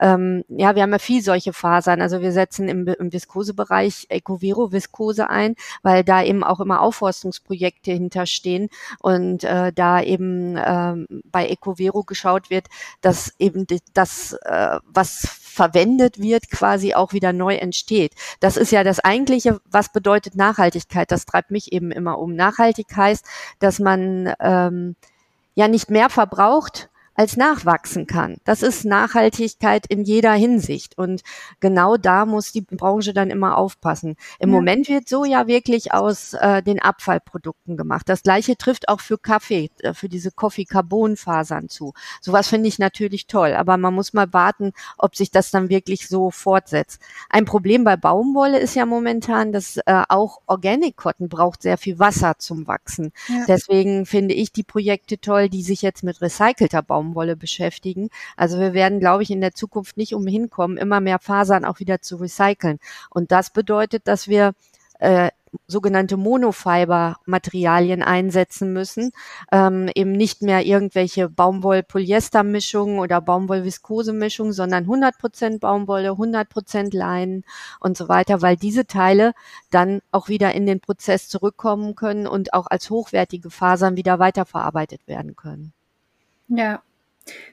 Ähm, 0.00 0.44
ja, 0.48 0.74
wir 0.74 0.82
haben 0.82 0.92
ja 0.92 0.98
viel 0.98 1.22
solche 1.22 1.52
Fasern. 1.52 2.00
Also 2.00 2.20
wir 2.20 2.32
setzen 2.32 2.68
im, 2.68 2.86
im 2.86 3.12
Viskosebereich 3.12 4.06
Ecovero 4.08 4.72
Viskose 4.72 5.28
ein, 5.30 5.54
weil 5.82 6.04
da 6.04 6.22
eben 6.22 6.44
auch 6.44 6.60
immer 6.60 6.80
Aufforstungsprojekte 6.80 7.92
hinterstehen 7.92 8.68
und 9.00 9.44
äh, 9.44 9.72
da 9.72 10.02
eben 10.02 10.56
äh, 10.56 10.94
bei 11.24 11.48
Ecovero 11.48 12.02
geschaut 12.04 12.50
wird, 12.50 12.66
dass 13.00 13.34
eben 13.38 13.66
das, 13.94 14.34
äh, 14.44 14.78
was 14.84 15.26
verwendet 15.58 16.20
wird, 16.20 16.50
quasi 16.50 16.94
auch 16.94 17.12
wieder 17.12 17.32
neu 17.32 17.56
entsteht. 17.56 18.12
Das 18.38 18.56
ist 18.56 18.70
ja 18.70 18.84
das 18.84 19.00
eigentliche, 19.00 19.60
was 19.68 19.92
bedeutet 19.92 20.36
Nachhaltigkeit. 20.36 21.10
Das 21.10 21.26
treibt 21.26 21.50
mich 21.50 21.72
eben 21.72 21.90
immer 21.90 22.18
um. 22.18 22.34
Nachhaltig 22.34 22.86
heißt, 22.94 23.24
dass 23.58 23.80
man 23.80 24.32
ähm, 24.38 24.94
ja 25.56 25.66
nicht 25.66 25.90
mehr 25.90 26.10
verbraucht, 26.10 26.90
als 27.18 27.36
nachwachsen 27.36 28.06
kann. 28.06 28.36
Das 28.44 28.62
ist 28.62 28.84
Nachhaltigkeit 28.84 29.86
in 29.88 30.04
jeder 30.04 30.34
Hinsicht. 30.34 30.96
Und 30.96 31.22
genau 31.58 31.96
da 31.96 32.24
muss 32.26 32.52
die 32.52 32.60
Branche 32.60 33.12
dann 33.12 33.30
immer 33.30 33.58
aufpassen. 33.58 34.14
Im 34.38 34.50
ja. 34.50 34.54
Moment 34.54 34.88
wird 34.88 35.08
so 35.08 35.24
ja 35.24 35.48
wirklich 35.48 35.92
aus 35.92 36.34
äh, 36.34 36.62
den 36.62 36.80
Abfallprodukten 36.80 37.76
gemacht. 37.76 38.08
Das 38.08 38.22
gleiche 38.22 38.56
trifft 38.56 38.88
auch 38.88 39.00
für 39.00 39.18
Kaffee, 39.18 39.68
äh, 39.80 39.94
für 39.94 40.08
diese 40.08 40.30
Coffee-Carbon-Fasern 40.30 41.68
zu. 41.68 41.92
Sowas 42.20 42.46
finde 42.46 42.68
ich 42.68 42.78
natürlich 42.78 43.26
toll. 43.26 43.54
Aber 43.54 43.78
man 43.78 43.94
muss 43.94 44.12
mal 44.12 44.32
warten, 44.32 44.70
ob 44.96 45.16
sich 45.16 45.32
das 45.32 45.50
dann 45.50 45.70
wirklich 45.70 46.06
so 46.06 46.30
fortsetzt. 46.30 47.02
Ein 47.30 47.46
Problem 47.46 47.82
bei 47.82 47.96
Baumwolle 47.96 48.60
ist 48.60 48.76
ja 48.76 48.86
momentan, 48.86 49.50
dass 49.50 49.78
äh, 49.78 50.04
auch 50.08 50.40
Organic 50.46 50.96
Cotton 50.96 51.28
braucht 51.28 51.62
sehr 51.62 51.78
viel 51.78 51.98
Wasser 51.98 52.38
zum 52.38 52.68
Wachsen. 52.68 53.10
Ja. 53.26 53.44
Deswegen 53.48 54.06
finde 54.06 54.34
ich 54.34 54.52
die 54.52 54.62
Projekte 54.62 55.18
toll, 55.18 55.48
die 55.48 55.64
sich 55.64 55.82
jetzt 55.82 56.04
mit 56.04 56.20
recycelter 56.22 56.82
Baumwolle 56.82 57.07
Baumwolle 57.08 57.36
beschäftigen. 57.36 58.10
Also 58.36 58.58
wir 58.58 58.72
werden, 58.72 59.00
glaube 59.00 59.22
ich, 59.22 59.30
in 59.30 59.40
der 59.40 59.54
Zukunft 59.54 59.96
nicht 59.96 60.14
umhin 60.14 60.50
kommen, 60.50 60.76
immer 60.76 61.00
mehr 61.00 61.18
Fasern 61.18 61.64
auch 61.64 61.80
wieder 61.80 62.00
zu 62.00 62.16
recyceln. 62.16 62.78
Und 63.10 63.32
das 63.32 63.50
bedeutet, 63.50 64.06
dass 64.06 64.28
wir 64.28 64.52
äh, 64.98 65.30
sogenannte 65.66 66.18
Monofiber-Materialien 66.18 68.02
einsetzen 68.02 68.74
müssen, 68.74 69.12
ähm, 69.50 69.90
eben 69.94 70.12
nicht 70.12 70.42
mehr 70.42 70.66
irgendwelche 70.66 71.30
Baumwoll-Polyester-Mischungen 71.30 72.98
oder 72.98 73.22
Baumwoll-Viskose-Mischungen, 73.22 74.52
sondern 74.52 74.84
100% 74.84 75.60
Baumwolle, 75.60 76.10
100% 76.10 76.94
Leinen 76.94 77.44
und 77.80 77.96
so 77.96 78.10
weiter, 78.10 78.42
weil 78.42 78.56
diese 78.56 78.86
Teile 78.86 79.32
dann 79.70 80.02
auch 80.12 80.28
wieder 80.28 80.54
in 80.54 80.66
den 80.66 80.80
Prozess 80.80 81.30
zurückkommen 81.30 81.94
können 81.94 82.26
und 82.26 82.52
auch 82.52 82.66
als 82.66 82.90
hochwertige 82.90 83.48
Fasern 83.48 83.96
wieder 83.96 84.18
weiterverarbeitet 84.18 85.00
werden 85.06 85.34
können. 85.34 85.72
Ja, 86.48 86.82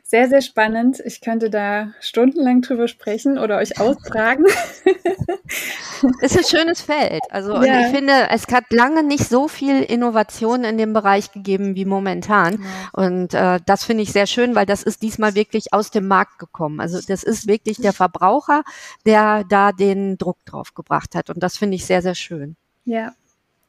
sehr, 0.08 0.30
sehr 0.30 0.42
spannend. 0.42 1.02
Ich 1.04 1.20
könnte 1.20 1.50
da 1.50 1.92
stundenlang 2.00 2.62
drüber 2.62 2.88
sprechen 2.88 3.40
oder 3.40 3.58
euch 3.58 3.80
ausfragen. 3.80 4.46
ist 6.22 6.38
ein 6.38 6.44
schönes 6.44 6.82
Feld. 6.82 7.22
Also 7.32 7.56
ja. 7.64 7.82
ich 7.82 7.88
finde, 7.88 8.14
es 8.30 8.48
hat 8.52 8.66
lange 8.72 9.04
nicht 9.04 9.28
so 9.28 9.48
viel 9.48 9.82
Innovation 9.82 10.64
in 10.64 10.78
dem 10.78 10.94
Bereich 10.94 11.32
gegeben 11.32 11.76
wie 11.76 11.86
momentan. 11.86 12.62
Ja. 12.62 13.04
Und 13.06 13.34
äh, 13.34 13.60
das 13.66 13.84
finde 13.84 14.04
ich 14.04 14.12
sehr 14.12 14.28
schön, 14.28 14.54
weil 14.54 14.68
das 14.68 14.84
ist 14.84 15.02
diesmal 15.02 15.34
wirklich 15.34 15.74
aus 15.74 15.90
dem 15.90 16.08
Markt 16.08 16.38
gekommen. 16.38 16.80
Also 16.80 17.00
das 17.06 17.24
ist 17.24 17.48
wirklich 17.48 17.78
der 17.78 17.94
Verbraucher, 17.94 18.64
der 19.06 19.44
da 19.50 19.72
den 19.72 20.20
Druck 20.20 20.38
drauf 20.46 20.76
gebracht 20.76 21.16
hat. 21.16 21.32
Und 21.32 21.42
das 21.42 21.58
finde 21.58 21.76
ich 21.76 21.86
sehr, 21.86 22.04
sehr 22.04 22.16
schön. 22.16 22.56
Ja, 22.86 23.16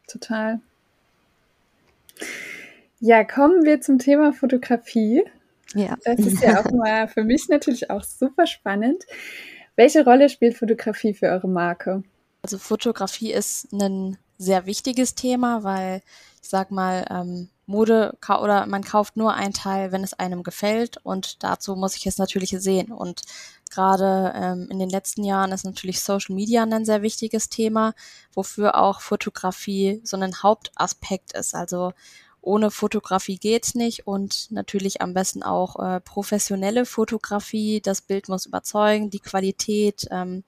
total. 0.06 0.60
Ja, 3.00 3.24
kommen 3.24 3.64
wir 3.64 3.80
zum 3.80 3.98
Thema 3.98 4.32
Fotografie. 4.32 5.24
Ja. 5.74 5.96
Das 6.04 6.18
ist 6.18 6.42
ja 6.42 6.60
auch 6.60 6.70
mal 6.72 7.08
für 7.08 7.24
mich 7.24 7.48
natürlich 7.48 7.90
auch 7.90 8.04
super 8.04 8.46
spannend. 8.46 9.04
Welche 9.76 10.04
Rolle 10.04 10.28
spielt 10.28 10.56
Fotografie 10.56 11.14
für 11.14 11.26
eure 11.26 11.48
Marke? 11.48 12.02
Also 12.42 12.58
Fotografie 12.58 13.32
ist 13.32 13.72
ein 13.72 14.18
sehr 14.38 14.66
wichtiges 14.66 15.14
Thema, 15.14 15.64
weil 15.64 16.02
ich 16.42 16.48
sag 16.48 16.70
mal, 16.70 17.04
ähm, 17.10 17.48
Mode 17.66 18.16
oder 18.28 18.66
man 18.66 18.84
kauft 18.84 19.16
nur 19.16 19.34
ein 19.34 19.52
Teil, 19.52 19.90
wenn 19.90 20.04
es 20.04 20.14
einem 20.14 20.44
gefällt 20.44 20.98
und 20.98 21.42
dazu 21.42 21.74
muss 21.74 21.96
ich 21.96 22.06
es 22.06 22.18
natürlich 22.18 22.50
sehen. 22.50 22.92
Und 22.92 23.22
gerade 23.70 24.32
ähm, 24.36 24.68
in 24.70 24.78
den 24.78 24.88
letzten 24.88 25.24
Jahren 25.24 25.50
ist 25.50 25.64
natürlich 25.64 26.00
Social 26.00 26.36
Media 26.36 26.62
ein 26.62 26.84
sehr 26.84 27.02
wichtiges 27.02 27.48
Thema, 27.48 27.94
wofür 28.32 28.76
auch 28.76 29.00
Fotografie 29.00 30.00
so 30.04 30.16
ein 30.16 30.42
Hauptaspekt 30.42 31.32
ist. 31.32 31.56
Also 31.56 31.92
ohne 32.46 32.70
Fotografie 32.70 33.38
geht's 33.38 33.74
nicht 33.74 34.06
und 34.06 34.50
natürlich 34.50 35.00
am 35.02 35.14
besten 35.14 35.42
auch 35.42 35.76
äh, 35.78 36.00
professionelle 36.00 36.86
Fotografie. 36.86 37.80
Das 37.80 38.00
Bild 38.00 38.28
muss 38.28 38.46
überzeugen, 38.46 39.10
die 39.10 39.20
Qualität, 39.20 40.06
ähm, 40.10 40.44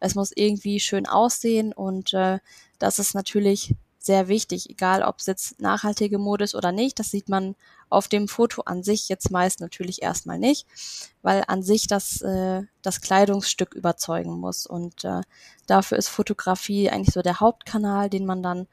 es 0.00 0.14
muss 0.14 0.32
irgendwie 0.34 0.80
schön 0.80 1.06
aussehen 1.06 1.72
und 1.72 2.12
äh, 2.12 2.38
das 2.78 2.98
ist 2.98 3.14
natürlich 3.14 3.74
sehr 3.98 4.28
wichtig, 4.28 4.70
egal 4.70 5.02
ob 5.02 5.18
es 5.18 5.26
jetzt 5.26 5.60
nachhaltige 5.60 6.18
Mode 6.18 6.44
ist 6.44 6.54
oder 6.54 6.72
nicht. 6.72 6.98
Das 6.98 7.10
sieht 7.10 7.28
man 7.28 7.54
auf 7.90 8.08
dem 8.08 8.28
Foto 8.28 8.62
an 8.62 8.82
sich 8.82 9.08
jetzt 9.08 9.30
meist 9.30 9.60
natürlich 9.60 10.02
erstmal 10.02 10.38
nicht, 10.38 10.66
weil 11.22 11.44
an 11.48 11.62
sich 11.62 11.86
das, 11.86 12.22
äh, 12.22 12.62
das 12.82 13.02
Kleidungsstück 13.02 13.74
überzeugen 13.74 14.40
muss. 14.40 14.66
Und 14.66 15.04
äh, 15.04 15.20
dafür 15.66 15.98
ist 15.98 16.08
Fotografie 16.08 16.88
eigentlich 16.88 17.14
so 17.14 17.20
der 17.20 17.40
Hauptkanal, 17.40 18.08
den 18.08 18.24
man 18.24 18.42
dann 18.42 18.68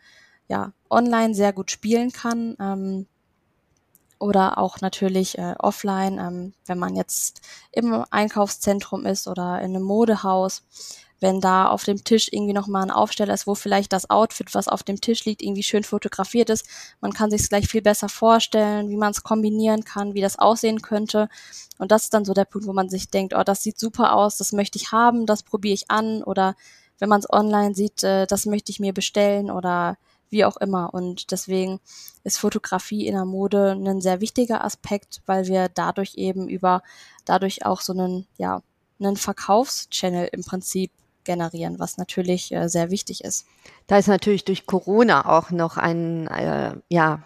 ja, 0.47 0.71
online 0.89 1.33
sehr 1.35 1.53
gut 1.53 1.71
spielen 1.71 2.11
kann. 2.11 2.55
Ähm, 2.59 3.07
oder 4.19 4.57
auch 4.57 4.81
natürlich 4.81 5.37
äh, 5.37 5.55
offline, 5.59 6.17
ähm, 6.17 6.53
wenn 6.65 6.79
man 6.79 6.95
jetzt 6.95 7.41
im 7.71 8.03
Einkaufszentrum 8.09 9.05
ist 9.05 9.27
oder 9.27 9.61
in 9.61 9.75
einem 9.75 9.83
Modehaus, 9.83 10.63
wenn 11.19 11.41
da 11.41 11.67
auf 11.67 11.83
dem 11.83 12.03
Tisch 12.03 12.29
irgendwie 12.31 12.53
nochmal 12.53 12.83
ein 12.83 12.91
Aufsteller 12.91 13.33
ist, 13.33 13.47
wo 13.47 13.55
vielleicht 13.55 13.91
das 13.91 14.09
Outfit, 14.09 14.53
was 14.53 14.67
auf 14.67 14.83
dem 14.83 15.01
Tisch 15.01 15.25
liegt, 15.25 15.41
irgendwie 15.41 15.63
schön 15.63 15.83
fotografiert 15.83 16.49
ist. 16.49 16.67
Man 17.01 17.13
kann 17.13 17.31
sich 17.31 17.41
es 17.41 17.49
gleich 17.49 17.67
viel 17.67 17.81
besser 17.81 18.09
vorstellen, 18.09 18.89
wie 18.89 18.97
man 18.97 19.11
es 19.11 19.23
kombinieren 19.23 19.83
kann, 19.83 20.13
wie 20.13 20.21
das 20.21 20.37
aussehen 20.37 20.81
könnte. 20.81 21.27
Und 21.79 21.91
das 21.91 22.03
ist 22.03 22.13
dann 22.13 22.25
so 22.25 22.33
der 22.33 22.45
Punkt, 22.45 22.67
wo 22.67 22.73
man 22.73 22.89
sich 22.89 23.09
denkt, 23.09 23.33
oh, 23.35 23.43
das 23.43 23.63
sieht 23.63 23.79
super 23.79 24.13
aus, 24.15 24.37
das 24.37 24.51
möchte 24.51 24.77
ich 24.77 24.91
haben, 24.91 25.25
das 25.25 25.43
probiere 25.43 25.73
ich 25.73 25.89
an. 25.89 26.23
Oder 26.23 26.55
wenn 26.99 27.09
man 27.09 27.19
es 27.19 27.31
online 27.31 27.73
sieht, 27.73 28.03
äh, 28.03 28.27
das 28.27 28.45
möchte 28.45 28.71
ich 28.71 28.79
mir 28.79 28.93
bestellen 28.93 29.49
oder 29.49 29.97
wie 30.29 30.45
auch 30.45 30.57
immer. 30.57 30.93
Und 30.93 31.31
deswegen 31.31 31.79
ist 32.23 32.37
Fotografie 32.37 33.07
in 33.07 33.15
der 33.15 33.25
Mode 33.25 33.71
ein 33.71 34.01
sehr 34.01 34.21
wichtiger 34.21 34.63
Aspekt, 34.63 35.21
weil 35.25 35.47
wir 35.47 35.69
dadurch 35.69 36.15
eben 36.15 36.47
über, 36.47 36.83
dadurch 37.25 37.65
auch 37.65 37.81
so 37.81 37.93
einen, 37.93 38.27
ja, 38.37 38.61
einen 38.99 39.17
Verkaufschannel 39.17 40.29
im 40.31 40.43
Prinzip 40.43 40.91
generieren, 41.23 41.77
was 41.77 41.97
natürlich 41.97 42.51
äh, 42.51 42.67
sehr 42.69 42.89
wichtig 42.89 43.23
ist. 43.23 43.45
Da 43.85 43.97
ist 43.97 44.07
natürlich 44.07 44.45
durch 44.45 44.65
Corona 44.65 45.37
auch 45.37 45.51
noch 45.51 45.77
ein, 45.77 46.27
äh, 46.27 46.75
ja, 46.89 47.23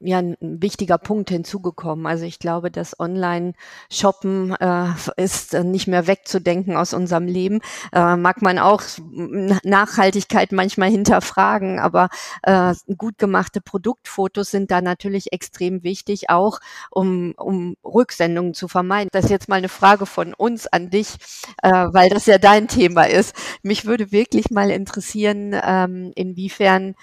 ja 0.00 0.18
ein 0.18 0.36
wichtiger 0.40 0.98
Punkt 0.98 1.30
hinzugekommen. 1.30 2.06
Also 2.06 2.24
ich 2.24 2.38
glaube, 2.38 2.70
das 2.70 2.98
Online-Shoppen 2.98 4.54
äh, 4.54 4.86
ist 5.16 5.52
nicht 5.54 5.88
mehr 5.88 6.06
wegzudenken 6.06 6.76
aus 6.76 6.94
unserem 6.94 7.26
Leben. 7.26 7.60
Äh, 7.92 8.16
mag 8.16 8.42
man 8.42 8.58
auch 8.58 8.82
Nachhaltigkeit 9.10 10.52
manchmal 10.52 10.90
hinterfragen, 10.90 11.78
aber 11.78 12.08
äh, 12.42 12.74
gut 12.96 13.18
gemachte 13.18 13.60
Produktfotos 13.60 14.50
sind 14.50 14.70
da 14.70 14.80
natürlich 14.80 15.32
extrem 15.32 15.82
wichtig, 15.82 16.30
auch 16.30 16.60
um, 16.90 17.34
um 17.36 17.76
Rücksendungen 17.84 18.54
zu 18.54 18.68
vermeiden. 18.68 19.08
Das 19.12 19.24
ist 19.24 19.30
jetzt 19.30 19.48
mal 19.48 19.56
eine 19.56 19.68
Frage 19.68 20.06
von 20.06 20.34
uns 20.34 20.66
an 20.66 20.90
dich, 20.90 21.16
äh, 21.62 21.70
weil 21.70 22.10
das 22.10 22.26
ja 22.26 22.38
dein 22.38 22.68
Thema 22.68 23.04
ist. 23.04 23.34
Mich 23.62 23.84
würde 23.84 24.12
wirklich 24.12 24.50
mal 24.50 24.70
interessieren, 24.70 25.54
ähm, 25.62 26.12
inwiefern 26.14 26.94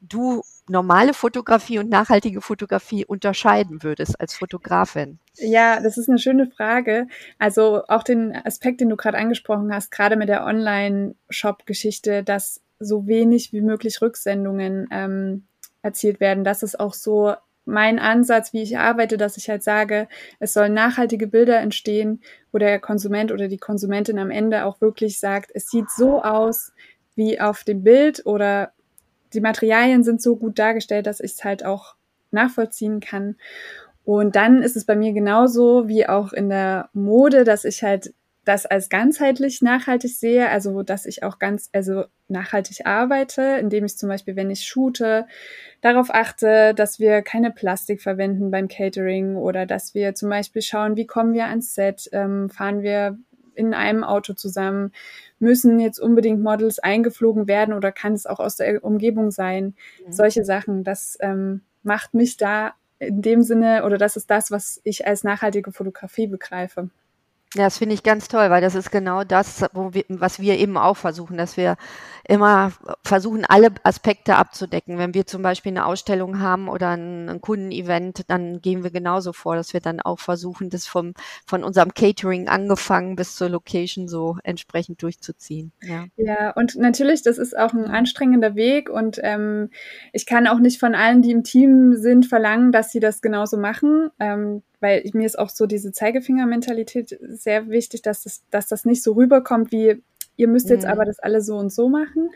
du 0.00 0.42
normale 0.68 1.14
Fotografie 1.14 1.78
und 1.78 1.90
nachhaltige 1.90 2.40
Fotografie 2.40 3.04
unterscheiden 3.04 3.82
würdest 3.82 4.20
als 4.20 4.34
Fotografin? 4.34 5.18
Ja, 5.36 5.80
das 5.80 5.98
ist 5.98 6.08
eine 6.08 6.18
schöne 6.18 6.46
Frage. 6.46 7.06
Also 7.38 7.82
auch 7.88 8.02
den 8.02 8.34
Aspekt, 8.34 8.80
den 8.80 8.88
du 8.88 8.96
gerade 8.96 9.18
angesprochen 9.18 9.72
hast, 9.74 9.90
gerade 9.90 10.16
mit 10.16 10.28
der 10.28 10.44
Online-Shop-Geschichte, 10.44 12.22
dass 12.22 12.60
so 12.78 13.06
wenig 13.06 13.52
wie 13.52 13.60
möglich 13.60 14.00
Rücksendungen 14.00 14.88
ähm, 14.90 15.46
erzielt 15.82 16.20
werden. 16.20 16.44
Das 16.44 16.62
ist 16.62 16.78
auch 16.78 16.94
so 16.94 17.34
mein 17.64 17.98
Ansatz, 17.98 18.52
wie 18.52 18.62
ich 18.62 18.78
arbeite, 18.78 19.16
dass 19.16 19.36
ich 19.36 19.48
halt 19.48 19.62
sage, 19.62 20.08
es 20.40 20.52
sollen 20.52 20.74
nachhaltige 20.74 21.28
Bilder 21.28 21.60
entstehen, 21.60 22.20
wo 22.50 22.58
der 22.58 22.80
Konsument 22.80 23.30
oder 23.30 23.48
die 23.48 23.58
Konsumentin 23.58 24.18
am 24.18 24.30
Ende 24.30 24.64
auch 24.64 24.80
wirklich 24.80 25.20
sagt, 25.20 25.52
es 25.54 25.68
sieht 25.68 25.90
so 25.90 26.22
aus 26.22 26.72
wie 27.14 27.40
auf 27.40 27.62
dem 27.62 27.84
Bild 27.84 28.26
oder 28.26 28.72
die 29.34 29.40
Materialien 29.40 30.04
sind 30.04 30.22
so 30.22 30.36
gut 30.36 30.58
dargestellt, 30.58 31.06
dass 31.06 31.20
ich 31.20 31.32
es 31.32 31.44
halt 31.44 31.64
auch 31.64 31.96
nachvollziehen 32.30 33.00
kann. 33.00 33.36
Und 34.04 34.36
dann 34.36 34.62
ist 34.62 34.76
es 34.76 34.84
bei 34.84 34.96
mir 34.96 35.12
genauso 35.12 35.88
wie 35.88 36.08
auch 36.08 36.32
in 36.32 36.48
der 36.48 36.88
Mode, 36.92 37.44
dass 37.44 37.64
ich 37.64 37.82
halt 37.82 38.14
das 38.44 38.66
als 38.66 38.88
ganzheitlich 38.88 39.62
nachhaltig 39.62 40.16
sehe, 40.16 40.48
also 40.48 40.82
dass 40.82 41.06
ich 41.06 41.22
auch 41.22 41.38
ganz, 41.38 41.70
also 41.72 42.04
nachhaltig 42.26 42.86
arbeite, 42.86 43.42
indem 43.60 43.84
ich 43.84 43.96
zum 43.96 44.08
Beispiel, 44.08 44.34
wenn 44.34 44.50
ich 44.50 44.64
shoote, 44.64 45.26
darauf 45.80 46.12
achte, 46.12 46.74
dass 46.74 46.98
wir 46.98 47.22
keine 47.22 47.52
Plastik 47.52 48.02
verwenden 48.02 48.50
beim 48.50 48.66
Catering 48.66 49.36
oder 49.36 49.64
dass 49.64 49.94
wir 49.94 50.14
zum 50.14 50.28
Beispiel 50.28 50.62
schauen, 50.62 50.96
wie 50.96 51.06
kommen 51.06 51.34
wir 51.34 51.46
ans 51.46 51.74
Set, 51.74 52.08
ähm, 52.12 52.50
fahren 52.50 52.82
wir 52.82 53.16
in 53.54 53.74
einem 53.74 54.04
Auto 54.04 54.34
zusammen? 54.34 54.92
Müssen 55.38 55.80
jetzt 55.80 55.98
unbedingt 55.98 56.42
Models 56.42 56.78
eingeflogen 56.78 57.48
werden 57.48 57.74
oder 57.74 57.92
kann 57.92 58.12
es 58.12 58.26
auch 58.26 58.40
aus 58.40 58.56
der 58.56 58.84
Umgebung 58.84 59.30
sein? 59.30 59.74
Mhm. 60.06 60.12
Solche 60.12 60.44
Sachen, 60.44 60.84
das 60.84 61.16
ähm, 61.20 61.62
macht 61.82 62.14
mich 62.14 62.36
da 62.36 62.74
in 62.98 63.22
dem 63.22 63.42
Sinne 63.42 63.84
oder 63.84 63.98
das 63.98 64.16
ist 64.16 64.30
das, 64.30 64.50
was 64.50 64.80
ich 64.84 65.06
als 65.06 65.24
nachhaltige 65.24 65.72
Fotografie 65.72 66.28
begreife. 66.28 66.90
Ja, 67.54 67.64
das 67.64 67.78
finde 67.78 67.94
ich 67.94 68.02
ganz 68.02 68.28
toll, 68.28 68.48
weil 68.48 68.62
das 68.62 68.74
ist 68.74 68.90
genau 68.90 69.24
das, 69.24 69.60
wir, 69.60 70.04
was 70.08 70.40
wir 70.40 70.58
eben 70.58 70.78
auch 70.78 70.96
versuchen, 70.96 71.36
dass 71.36 71.58
wir 71.58 71.76
immer 72.26 72.72
versuchen, 73.04 73.44
alle 73.44 73.68
Aspekte 73.82 74.36
abzudecken. 74.36 74.96
Wenn 74.96 75.12
wir 75.12 75.26
zum 75.26 75.42
Beispiel 75.42 75.72
eine 75.72 75.84
Ausstellung 75.84 76.40
haben 76.40 76.68
oder 76.68 76.90
ein, 76.90 77.28
ein 77.28 77.40
Kundenevent, 77.42 78.24
dann 78.28 78.62
gehen 78.62 78.84
wir 78.84 78.90
genauso 78.90 79.34
vor, 79.34 79.54
dass 79.54 79.74
wir 79.74 79.80
dann 79.80 80.00
auch 80.00 80.18
versuchen, 80.18 80.70
das 80.70 80.86
vom, 80.86 81.12
von 81.46 81.62
unserem 81.62 81.92
Catering 81.92 82.48
angefangen 82.48 83.16
bis 83.16 83.36
zur 83.36 83.50
Location 83.50 84.08
so 84.08 84.38
entsprechend 84.44 85.02
durchzuziehen. 85.02 85.72
Ja, 85.82 86.06
ja 86.16 86.52
und 86.52 86.76
natürlich, 86.76 87.22
das 87.22 87.36
ist 87.36 87.56
auch 87.58 87.74
ein 87.74 87.84
anstrengender 87.84 88.54
Weg 88.54 88.88
und 88.88 89.20
ähm, 89.22 89.68
ich 90.14 90.24
kann 90.24 90.46
auch 90.46 90.58
nicht 90.58 90.80
von 90.80 90.94
allen, 90.94 91.20
die 91.20 91.32
im 91.32 91.44
Team 91.44 91.96
sind, 91.96 92.24
verlangen, 92.24 92.72
dass 92.72 92.92
sie 92.92 93.00
das 93.00 93.20
genauso 93.20 93.58
machen. 93.58 94.10
Ähm, 94.18 94.62
weil 94.82 95.08
mir 95.14 95.26
ist 95.26 95.38
auch 95.38 95.48
so 95.48 95.66
diese 95.66 95.92
Zeigefinger-Mentalität 95.92 97.18
sehr 97.22 97.68
wichtig, 97.68 98.02
dass 98.02 98.24
das, 98.24 98.42
dass 98.50 98.66
das 98.68 98.84
nicht 98.84 99.02
so 99.02 99.12
rüberkommt 99.12 99.72
wie, 99.72 100.02
ihr 100.36 100.48
müsst 100.48 100.68
jetzt 100.68 100.84
mhm. 100.84 100.90
aber 100.90 101.04
das 101.04 101.18
alle 101.20 101.40
so 101.40 101.56
und 101.56 101.72
so 101.72 101.88
machen. 101.88 102.30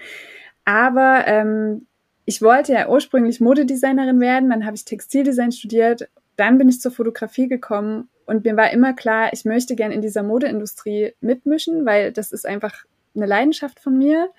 Aber 0.64 1.24
ähm, 1.26 1.86
ich 2.24 2.40
wollte 2.42 2.72
ja 2.72 2.88
ursprünglich 2.88 3.40
Modedesignerin 3.40 4.20
werden, 4.20 4.50
dann 4.50 4.64
habe 4.64 4.76
ich 4.76 4.84
Textildesign 4.84 5.52
studiert, 5.52 6.08
dann 6.36 6.58
bin 6.58 6.68
ich 6.68 6.80
zur 6.80 6.92
Fotografie 6.92 7.48
gekommen 7.48 8.08
und 8.26 8.44
mir 8.44 8.56
war 8.56 8.70
immer 8.72 8.92
klar, 8.92 9.32
ich 9.32 9.44
möchte 9.44 9.76
gern 9.76 9.92
in 9.92 10.02
dieser 10.02 10.22
Modeindustrie 10.22 11.14
mitmischen, 11.20 11.86
weil 11.86 12.12
das 12.12 12.32
ist 12.32 12.44
einfach 12.44 12.84
eine 13.14 13.26
Leidenschaft 13.26 13.80
von 13.80 13.96
mir. 13.96 14.30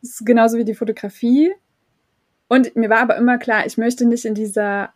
Das 0.00 0.10
ist 0.10 0.26
genauso 0.26 0.56
wie 0.56 0.64
die 0.64 0.74
Fotografie. 0.74 1.52
Und 2.48 2.74
mir 2.76 2.90
war 2.90 3.00
aber 3.00 3.16
immer 3.16 3.38
klar, 3.38 3.66
ich 3.66 3.76
möchte 3.76 4.06
nicht 4.06 4.24
in 4.24 4.34
dieser 4.34 4.92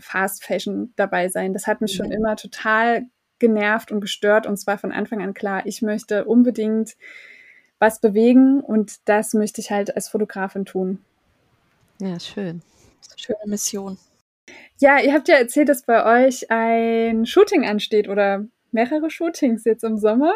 Fast 0.00 0.44
Fashion 0.44 0.92
dabei 0.96 1.28
sein. 1.28 1.52
Das 1.52 1.66
hat 1.66 1.80
mich 1.80 1.94
schon 1.94 2.10
immer 2.10 2.36
total 2.36 3.06
genervt 3.38 3.90
und 3.90 4.00
gestört 4.00 4.46
und 4.46 4.56
zwar 4.56 4.78
von 4.78 4.92
Anfang 4.92 5.22
an 5.22 5.34
klar, 5.34 5.62
ich 5.64 5.82
möchte 5.82 6.26
unbedingt 6.26 6.96
was 7.78 8.00
bewegen 8.00 8.60
und 8.60 9.08
das 9.08 9.32
möchte 9.34 9.60
ich 9.60 9.70
halt 9.70 9.96
als 9.96 10.08
Fotografin 10.08 10.66
tun. 10.66 11.02
Ja, 11.98 12.20
schön. 12.20 12.62
Schöne 13.16 13.38
Mission. 13.46 13.98
Ja, 14.78 14.98
ihr 14.98 15.12
habt 15.12 15.28
ja 15.28 15.36
erzählt, 15.36 15.68
dass 15.68 15.82
bei 15.82 16.26
euch 16.26 16.50
ein 16.50 17.26
Shooting 17.26 17.66
ansteht 17.66 18.08
oder 18.08 18.44
mehrere 18.72 19.10
Shootings 19.10 19.64
jetzt 19.64 19.84
im 19.84 19.98
Sommer. 19.98 20.34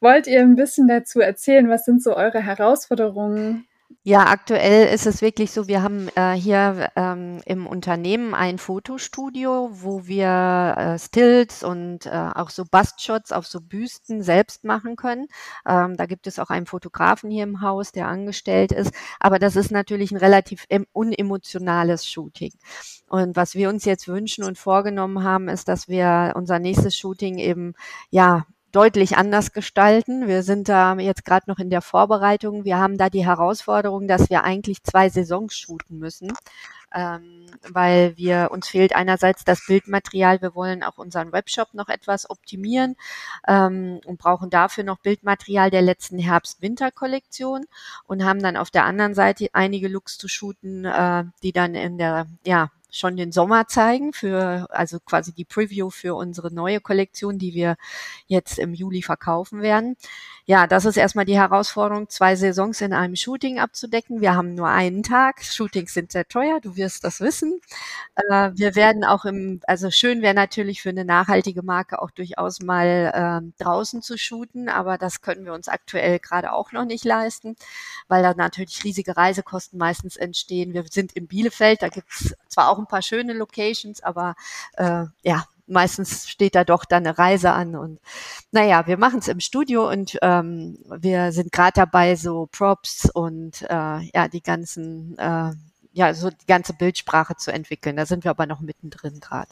Wollt 0.00 0.26
ihr 0.26 0.40
ein 0.40 0.56
bisschen 0.56 0.88
dazu 0.88 1.20
erzählen? 1.20 1.68
Was 1.68 1.84
sind 1.84 2.02
so 2.02 2.16
eure 2.16 2.40
Herausforderungen 2.40 3.66
ja, 4.04 4.26
aktuell 4.28 4.92
ist 4.94 5.06
es 5.06 5.20
wirklich 5.20 5.50
so, 5.50 5.68
wir 5.68 5.82
haben 5.82 6.08
äh, 6.14 6.32
hier 6.32 6.90
ähm, 6.96 7.40
im 7.44 7.66
Unternehmen 7.66 8.32
ein 8.32 8.58
Fotostudio, 8.58 9.70
wo 9.72 10.06
wir 10.06 10.74
äh, 10.78 10.98
Stills 10.98 11.62
und 11.62 12.06
äh, 12.06 12.30
auch 12.34 12.48
so 12.50 12.64
Bustshots 12.64 13.32
auf 13.32 13.46
so 13.46 13.60
Büsten 13.60 14.22
selbst 14.22 14.64
machen 14.64 14.96
können. 14.96 15.26
Ähm, 15.66 15.96
da 15.96 16.06
gibt 16.06 16.26
es 16.26 16.38
auch 16.38 16.48
einen 16.48 16.66
Fotografen 16.66 17.30
hier 17.30 17.42
im 17.42 17.60
Haus, 17.60 17.92
der 17.92 18.08
angestellt 18.08 18.72
ist. 18.72 18.94
Aber 19.20 19.38
das 19.38 19.56
ist 19.56 19.72
natürlich 19.72 20.10
ein 20.12 20.16
relativ 20.16 20.66
unemotionales 20.92 22.06
Shooting. 22.06 22.52
Und 23.08 23.36
was 23.36 23.54
wir 23.56 23.68
uns 23.68 23.84
jetzt 23.84 24.08
wünschen 24.08 24.44
und 24.44 24.58
vorgenommen 24.58 25.22
haben, 25.24 25.48
ist, 25.48 25.68
dass 25.68 25.88
wir 25.88 26.32
unser 26.36 26.58
nächstes 26.58 26.96
Shooting 26.96 27.38
eben 27.38 27.74
ja 28.10 28.46
deutlich 28.78 29.16
anders 29.16 29.52
gestalten. 29.52 30.28
Wir 30.28 30.44
sind 30.44 30.68
da 30.68 30.96
jetzt 30.98 31.24
gerade 31.24 31.50
noch 31.50 31.58
in 31.58 31.68
der 31.68 31.82
Vorbereitung. 31.82 32.64
Wir 32.64 32.78
haben 32.78 32.96
da 32.96 33.10
die 33.10 33.26
Herausforderung, 33.26 34.06
dass 34.06 34.30
wir 34.30 34.44
eigentlich 34.44 34.84
zwei 34.84 35.08
Saisons 35.08 35.56
shooten 35.56 35.98
müssen, 35.98 36.32
ähm, 36.94 37.46
weil 37.68 38.16
wir 38.16 38.50
uns 38.52 38.68
fehlt 38.68 38.94
einerseits 38.94 39.44
das 39.44 39.66
Bildmaterial. 39.66 40.40
Wir 40.42 40.54
wollen 40.54 40.84
auch 40.84 40.96
unseren 40.96 41.32
Webshop 41.32 41.74
noch 41.74 41.88
etwas 41.88 42.30
optimieren 42.30 42.94
ähm, 43.48 43.98
und 44.06 44.20
brauchen 44.20 44.48
dafür 44.48 44.84
noch 44.84 45.00
Bildmaterial 45.00 45.72
der 45.72 45.82
letzten 45.82 46.20
Herbst-Winter-Kollektion 46.20 47.64
und 48.06 48.24
haben 48.24 48.40
dann 48.40 48.56
auf 48.56 48.70
der 48.70 48.84
anderen 48.84 49.14
Seite 49.14 49.48
einige 49.54 49.88
Looks 49.88 50.18
zu 50.18 50.28
shooten, 50.28 50.84
äh, 50.84 51.24
die 51.42 51.50
dann 51.50 51.74
in 51.74 51.98
der 51.98 52.28
ja 52.46 52.70
schon 52.90 53.16
den 53.16 53.32
Sommer 53.32 53.66
zeigen 53.68 54.12
für, 54.12 54.66
also 54.70 54.98
quasi 55.00 55.32
die 55.32 55.44
Preview 55.44 55.90
für 55.90 56.14
unsere 56.14 56.52
neue 56.52 56.80
Kollektion, 56.80 57.38
die 57.38 57.54
wir 57.54 57.76
jetzt 58.26 58.58
im 58.58 58.74
Juli 58.74 59.02
verkaufen 59.02 59.62
werden. 59.62 59.96
Ja, 60.46 60.66
das 60.66 60.86
ist 60.86 60.96
erstmal 60.96 61.26
die 61.26 61.36
Herausforderung, 61.36 62.08
zwei 62.08 62.34
Saisons 62.34 62.80
in 62.80 62.94
einem 62.94 63.16
Shooting 63.16 63.58
abzudecken. 63.58 64.22
Wir 64.22 64.34
haben 64.34 64.54
nur 64.54 64.68
einen 64.68 65.02
Tag. 65.02 65.44
Shootings 65.44 65.92
sind 65.92 66.10
sehr 66.10 66.26
teuer, 66.26 66.58
du 66.60 66.76
wirst 66.76 67.04
das 67.04 67.20
wissen. 67.20 67.60
Äh, 68.14 68.52
wir 68.54 68.74
werden 68.74 69.04
auch 69.04 69.26
im, 69.26 69.60
also 69.66 69.90
schön 69.90 70.22
wäre 70.22 70.32
natürlich 70.32 70.80
für 70.80 70.88
eine 70.88 71.04
nachhaltige 71.04 71.62
Marke 71.62 72.00
auch 72.00 72.10
durchaus 72.10 72.62
mal 72.62 73.42
äh, 73.44 73.62
draußen 73.62 74.00
zu 74.00 74.16
shooten, 74.16 74.70
aber 74.70 74.96
das 74.96 75.20
können 75.20 75.44
wir 75.44 75.52
uns 75.52 75.68
aktuell 75.68 76.18
gerade 76.18 76.52
auch 76.52 76.72
noch 76.72 76.86
nicht 76.86 77.04
leisten, 77.04 77.56
weil 78.08 78.22
da 78.22 78.32
natürlich 78.32 78.82
riesige 78.84 79.18
Reisekosten 79.18 79.78
meistens 79.78 80.16
entstehen. 80.16 80.72
Wir 80.72 80.84
sind 80.90 81.12
in 81.12 81.26
Bielefeld, 81.26 81.82
da 81.82 81.88
gibt's 81.88 82.34
zwar 82.48 82.70
auch 82.70 82.77
ein 82.78 82.86
paar 82.86 83.02
schöne 83.02 83.32
Locations, 83.32 84.02
aber 84.02 84.34
äh, 84.76 85.04
ja, 85.22 85.44
meistens 85.68 86.28
steht 86.28 86.54
da 86.54 86.64
doch 86.64 86.84
dann 86.84 87.06
eine 87.06 87.18
Reise 87.18 87.52
an 87.52 87.76
und 87.76 88.00
naja, 88.52 88.86
wir 88.86 88.98
machen 88.98 89.20
es 89.20 89.28
im 89.28 89.40
Studio 89.40 89.88
und 89.88 90.18
ähm, 90.22 90.78
wir 90.88 91.32
sind 91.32 91.52
gerade 91.52 91.74
dabei, 91.74 92.16
so 92.16 92.48
Props 92.50 93.10
und 93.10 93.62
äh, 93.62 94.00
ja, 94.14 94.28
die 94.32 94.42
ganzen, 94.42 95.16
äh, 95.18 95.52
ja, 95.92 96.14
so 96.14 96.30
die 96.30 96.46
ganze 96.46 96.72
Bildsprache 96.72 97.36
zu 97.36 97.52
entwickeln. 97.52 97.96
Da 97.96 98.06
sind 98.06 98.24
wir 98.24 98.30
aber 98.30 98.46
noch 98.46 98.60
mittendrin 98.60 99.20
gerade. 99.20 99.50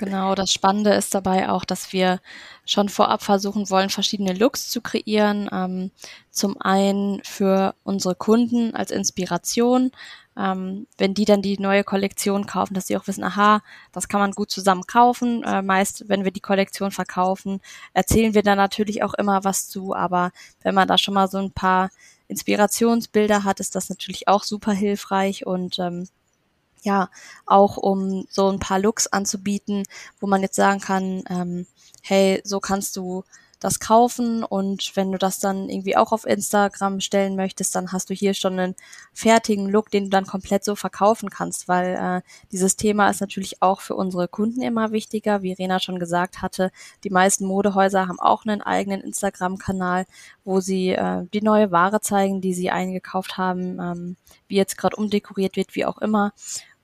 Genau, 0.00 0.34
das 0.34 0.50
Spannende 0.50 0.94
ist 0.94 1.14
dabei 1.14 1.50
auch, 1.50 1.66
dass 1.66 1.92
wir 1.92 2.20
schon 2.64 2.88
vorab 2.88 3.22
versuchen 3.22 3.68
wollen, 3.68 3.90
verschiedene 3.90 4.32
Looks 4.32 4.70
zu 4.70 4.80
kreieren. 4.80 5.46
Ähm, 5.52 5.90
zum 6.30 6.58
einen 6.58 7.22
für 7.22 7.74
unsere 7.84 8.14
Kunden 8.14 8.74
als 8.74 8.92
Inspiration, 8.92 9.90
ähm, 10.38 10.86
wenn 10.96 11.12
die 11.12 11.26
dann 11.26 11.42
die 11.42 11.58
neue 11.58 11.84
Kollektion 11.84 12.46
kaufen, 12.46 12.72
dass 12.72 12.86
sie 12.86 12.96
auch 12.96 13.06
wissen, 13.08 13.22
aha, 13.24 13.60
das 13.92 14.08
kann 14.08 14.20
man 14.20 14.30
gut 14.30 14.50
zusammen 14.50 14.86
kaufen. 14.86 15.42
Äh, 15.44 15.60
meist, 15.60 16.08
wenn 16.08 16.24
wir 16.24 16.32
die 16.32 16.40
Kollektion 16.40 16.92
verkaufen, 16.92 17.60
erzählen 17.92 18.32
wir 18.32 18.42
da 18.42 18.56
natürlich 18.56 19.02
auch 19.02 19.12
immer 19.12 19.44
was 19.44 19.68
zu, 19.68 19.94
aber 19.94 20.32
wenn 20.62 20.74
man 20.74 20.88
da 20.88 20.96
schon 20.96 21.12
mal 21.12 21.28
so 21.28 21.36
ein 21.36 21.52
paar 21.52 21.90
Inspirationsbilder 22.28 23.44
hat, 23.44 23.60
ist 23.60 23.74
das 23.74 23.90
natürlich 23.90 24.28
auch 24.28 24.44
super 24.44 24.72
hilfreich 24.72 25.44
und 25.44 25.78
ähm, 25.78 26.08
ja, 26.82 27.10
auch 27.46 27.76
um 27.76 28.26
so 28.30 28.48
ein 28.48 28.58
paar 28.58 28.78
Looks 28.78 29.06
anzubieten, 29.06 29.84
wo 30.20 30.26
man 30.26 30.42
jetzt 30.42 30.56
sagen 30.56 30.80
kann, 30.80 31.22
ähm, 31.28 31.66
hey, 32.02 32.40
so 32.44 32.60
kannst 32.60 32.96
du 32.96 33.24
das 33.60 33.78
kaufen 33.78 34.42
und 34.42 34.96
wenn 34.96 35.12
du 35.12 35.18
das 35.18 35.38
dann 35.38 35.68
irgendwie 35.68 35.96
auch 35.96 36.12
auf 36.12 36.26
Instagram 36.26 37.00
stellen 37.00 37.36
möchtest, 37.36 37.74
dann 37.74 37.92
hast 37.92 38.08
du 38.08 38.14
hier 38.14 38.32
schon 38.32 38.58
einen 38.58 38.74
fertigen 39.12 39.68
Look, 39.68 39.90
den 39.90 40.04
du 40.04 40.10
dann 40.10 40.26
komplett 40.26 40.64
so 40.64 40.74
verkaufen 40.74 41.28
kannst, 41.28 41.68
weil 41.68 41.94
äh, 41.94 42.28
dieses 42.50 42.76
Thema 42.76 43.10
ist 43.10 43.20
natürlich 43.20 43.60
auch 43.60 43.82
für 43.82 43.94
unsere 43.94 44.28
Kunden 44.28 44.62
immer 44.62 44.92
wichtiger. 44.92 45.42
Wie 45.42 45.52
Rena 45.52 45.78
schon 45.78 45.98
gesagt 45.98 46.40
hatte, 46.40 46.72
die 47.04 47.10
meisten 47.10 47.44
Modehäuser 47.44 48.08
haben 48.08 48.18
auch 48.18 48.46
einen 48.46 48.62
eigenen 48.62 49.02
Instagram-Kanal, 49.02 50.06
wo 50.42 50.60
sie 50.60 50.90
äh, 50.90 51.26
die 51.34 51.42
neue 51.42 51.70
Ware 51.70 52.00
zeigen, 52.00 52.40
die 52.40 52.54
sie 52.54 52.70
eingekauft 52.70 53.36
haben, 53.36 53.78
ähm, 53.78 54.16
wie 54.48 54.56
jetzt 54.56 54.78
gerade 54.78 54.96
umdekoriert 54.96 55.56
wird, 55.56 55.74
wie 55.74 55.84
auch 55.84 55.98
immer. 55.98 56.32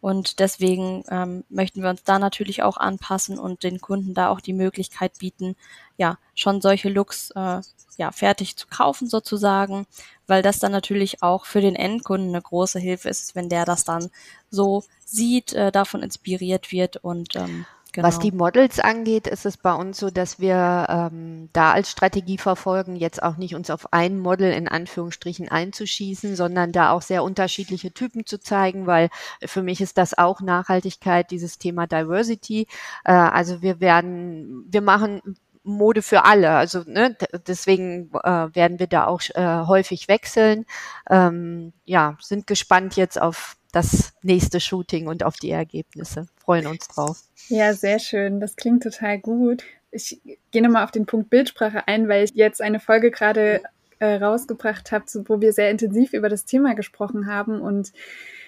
Und 0.06 0.38
deswegen 0.38 1.02
ähm, 1.10 1.42
möchten 1.48 1.82
wir 1.82 1.90
uns 1.90 2.04
da 2.04 2.20
natürlich 2.20 2.62
auch 2.62 2.76
anpassen 2.76 3.40
und 3.40 3.64
den 3.64 3.80
Kunden 3.80 4.14
da 4.14 4.28
auch 4.28 4.40
die 4.40 4.52
Möglichkeit 4.52 5.18
bieten, 5.18 5.56
ja, 5.96 6.16
schon 6.32 6.60
solche 6.60 6.88
Looks 6.88 7.32
äh, 7.32 7.60
ja, 7.96 8.12
fertig 8.12 8.56
zu 8.56 8.68
kaufen 8.68 9.08
sozusagen, 9.08 9.84
weil 10.28 10.42
das 10.42 10.60
dann 10.60 10.70
natürlich 10.70 11.24
auch 11.24 11.44
für 11.44 11.60
den 11.60 11.74
Endkunden 11.74 12.28
eine 12.28 12.40
große 12.40 12.78
Hilfe 12.78 13.08
ist, 13.08 13.34
wenn 13.34 13.48
der 13.48 13.64
das 13.64 13.82
dann 13.82 14.10
so 14.48 14.84
sieht, 15.04 15.54
äh, 15.54 15.72
davon 15.72 16.04
inspiriert 16.04 16.70
wird 16.70 16.98
und 16.98 17.34
ähm, 17.34 17.66
Genau. 17.96 18.08
Was 18.08 18.18
die 18.18 18.30
Models 18.30 18.78
angeht, 18.78 19.26
ist 19.26 19.46
es 19.46 19.56
bei 19.56 19.72
uns 19.72 19.96
so, 19.96 20.10
dass 20.10 20.38
wir 20.38 20.86
ähm, 20.90 21.48
da 21.54 21.72
als 21.72 21.90
Strategie 21.90 22.36
verfolgen, 22.36 22.94
jetzt 22.94 23.22
auch 23.22 23.38
nicht 23.38 23.54
uns 23.54 23.70
auf 23.70 23.90
ein 23.94 24.18
Model 24.18 24.52
in 24.52 24.68
Anführungsstrichen 24.68 25.48
einzuschießen, 25.48 26.36
sondern 26.36 26.72
da 26.72 26.90
auch 26.90 27.00
sehr 27.00 27.24
unterschiedliche 27.24 27.92
Typen 27.92 28.26
zu 28.26 28.38
zeigen, 28.38 28.86
weil 28.86 29.08
für 29.42 29.62
mich 29.62 29.80
ist 29.80 29.96
das 29.96 30.18
auch 30.18 30.42
Nachhaltigkeit, 30.42 31.30
dieses 31.30 31.56
Thema 31.56 31.86
Diversity. 31.86 32.66
Äh, 33.04 33.12
also 33.12 33.62
wir 33.62 33.80
werden, 33.80 34.66
wir 34.68 34.82
machen 34.82 35.38
Mode 35.62 36.02
für 36.02 36.26
alle. 36.26 36.50
Also 36.50 36.82
ne, 36.86 37.16
deswegen 37.46 38.10
äh, 38.12 38.54
werden 38.54 38.78
wir 38.78 38.88
da 38.88 39.06
auch 39.06 39.22
äh, 39.34 39.66
häufig 39.66 40.08
wechseln. 40.08 40.66
Ähm, 41.08 41.72
ja, 41.86 42.18
sind 42.20 42.46
gespannt 42.46 42.96
jetzt 42.96 43.18
auf 43.18 43.55
das 43.76 44.14
nächste 44.22 44.58
Shooting 44.58 45.06
und 45.06 45.22
auf 45.22 45.36
die 45.36 45.50
Ergebnisse. 45.50 46.26
Freuen 46.38 46.66
uns 46.66 46.88
drauf. 46.88 47.20
Ja, 47.48 47.74
sehr 47.74 47.98
schön. 47.98 48.40
Das 48.40 48.56
klingt 48.56 48.82
total 48.82 49.18
gut. 49.18 49.64
Ich 49.90 50.20
gehe 50.50 50.62
nochmal 50.62 50.84
auf 50.84 50.90
den 50.90 51.04
Punkt 51.04 51.28
Bildsprache 51.28 51.86
ein, 51.86 52.08
weil 52.08 52.24
ich 52.24 52.30
jetzt 52.34 52.62
eine 52.62 52.80
Folge 52.80 53.10
gerade 53.10 53.60
äh, 53.98 54.14
rausgebracht 54.14 54.92
habe, 54.92 55.04
wo 55.26 55.42
wir 55.42 55.52
sehr 55.52 55.70
intensiv 55.70 56.14
über 56.14 56.30
das 56.30 56.46
Thema 56.46 56.74
gesprochen 56.74 57.26
haben 57.26 57.60
und 57.60 57.92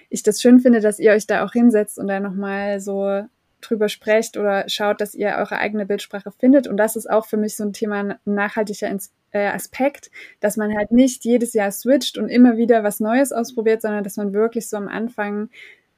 ich 0.08 0.22
das 0.22 0.40
schön 0.40 0.60
finde, 0.60 0.80
dass 0.80 0.98
ihr 0.98 1.12
euch 1.12 1.26
da 1.26 1.44
auch 1.44 1.52
hinsetzt 1.52 1.98
und 1.98 2.08
da 2.08 2.20
nochmal 2.20 2.80
so 2.80 3.22
drüber 3.60 3.88
sprecht 3.88 4.36
oder 4.36 4.68
schaut, 4.68 5.00
dass 5.00 5.14
ihr 5.14 5.28
eure 5.36 5.58
eigene 5.58 5.86
Bildsprache 5.86 6.30
findet. 6.32 6.66
Und 6.66 6.76
das 6.76 6.96
ist 6.96 7.08
auch 7.08 7.26
für 7.26 7.36
mich 7.36 7.56
so 7.56 7.64
ein 7.64 7.72
Thema 7.72 8.18
nachhaltiger 8.24 8.88
äh, 9.32 9.46
Aspekt, 9.48 10.10
dass 10.40 10.56
man 10.56 10.76
halt 10.76 10.90
nicht 10.90 11.24
jedes 11.24 11.52
Jahr 11.52 11.70
switcht 11.70 12.18
und 12.18 12.28
immer 12.28 12.56
wieder 12.56 12.84
was 12.84 13.00
Neues 13.00 13.32
ausprobiert, 13.32 13.82
sondern 13.82 14.04
dass 14.04 14.16
man 14.16 14.32
wirklich 14.32 14.68
so 14.68 14.76
am 14.76 14.88
Anfang 14.88 15.50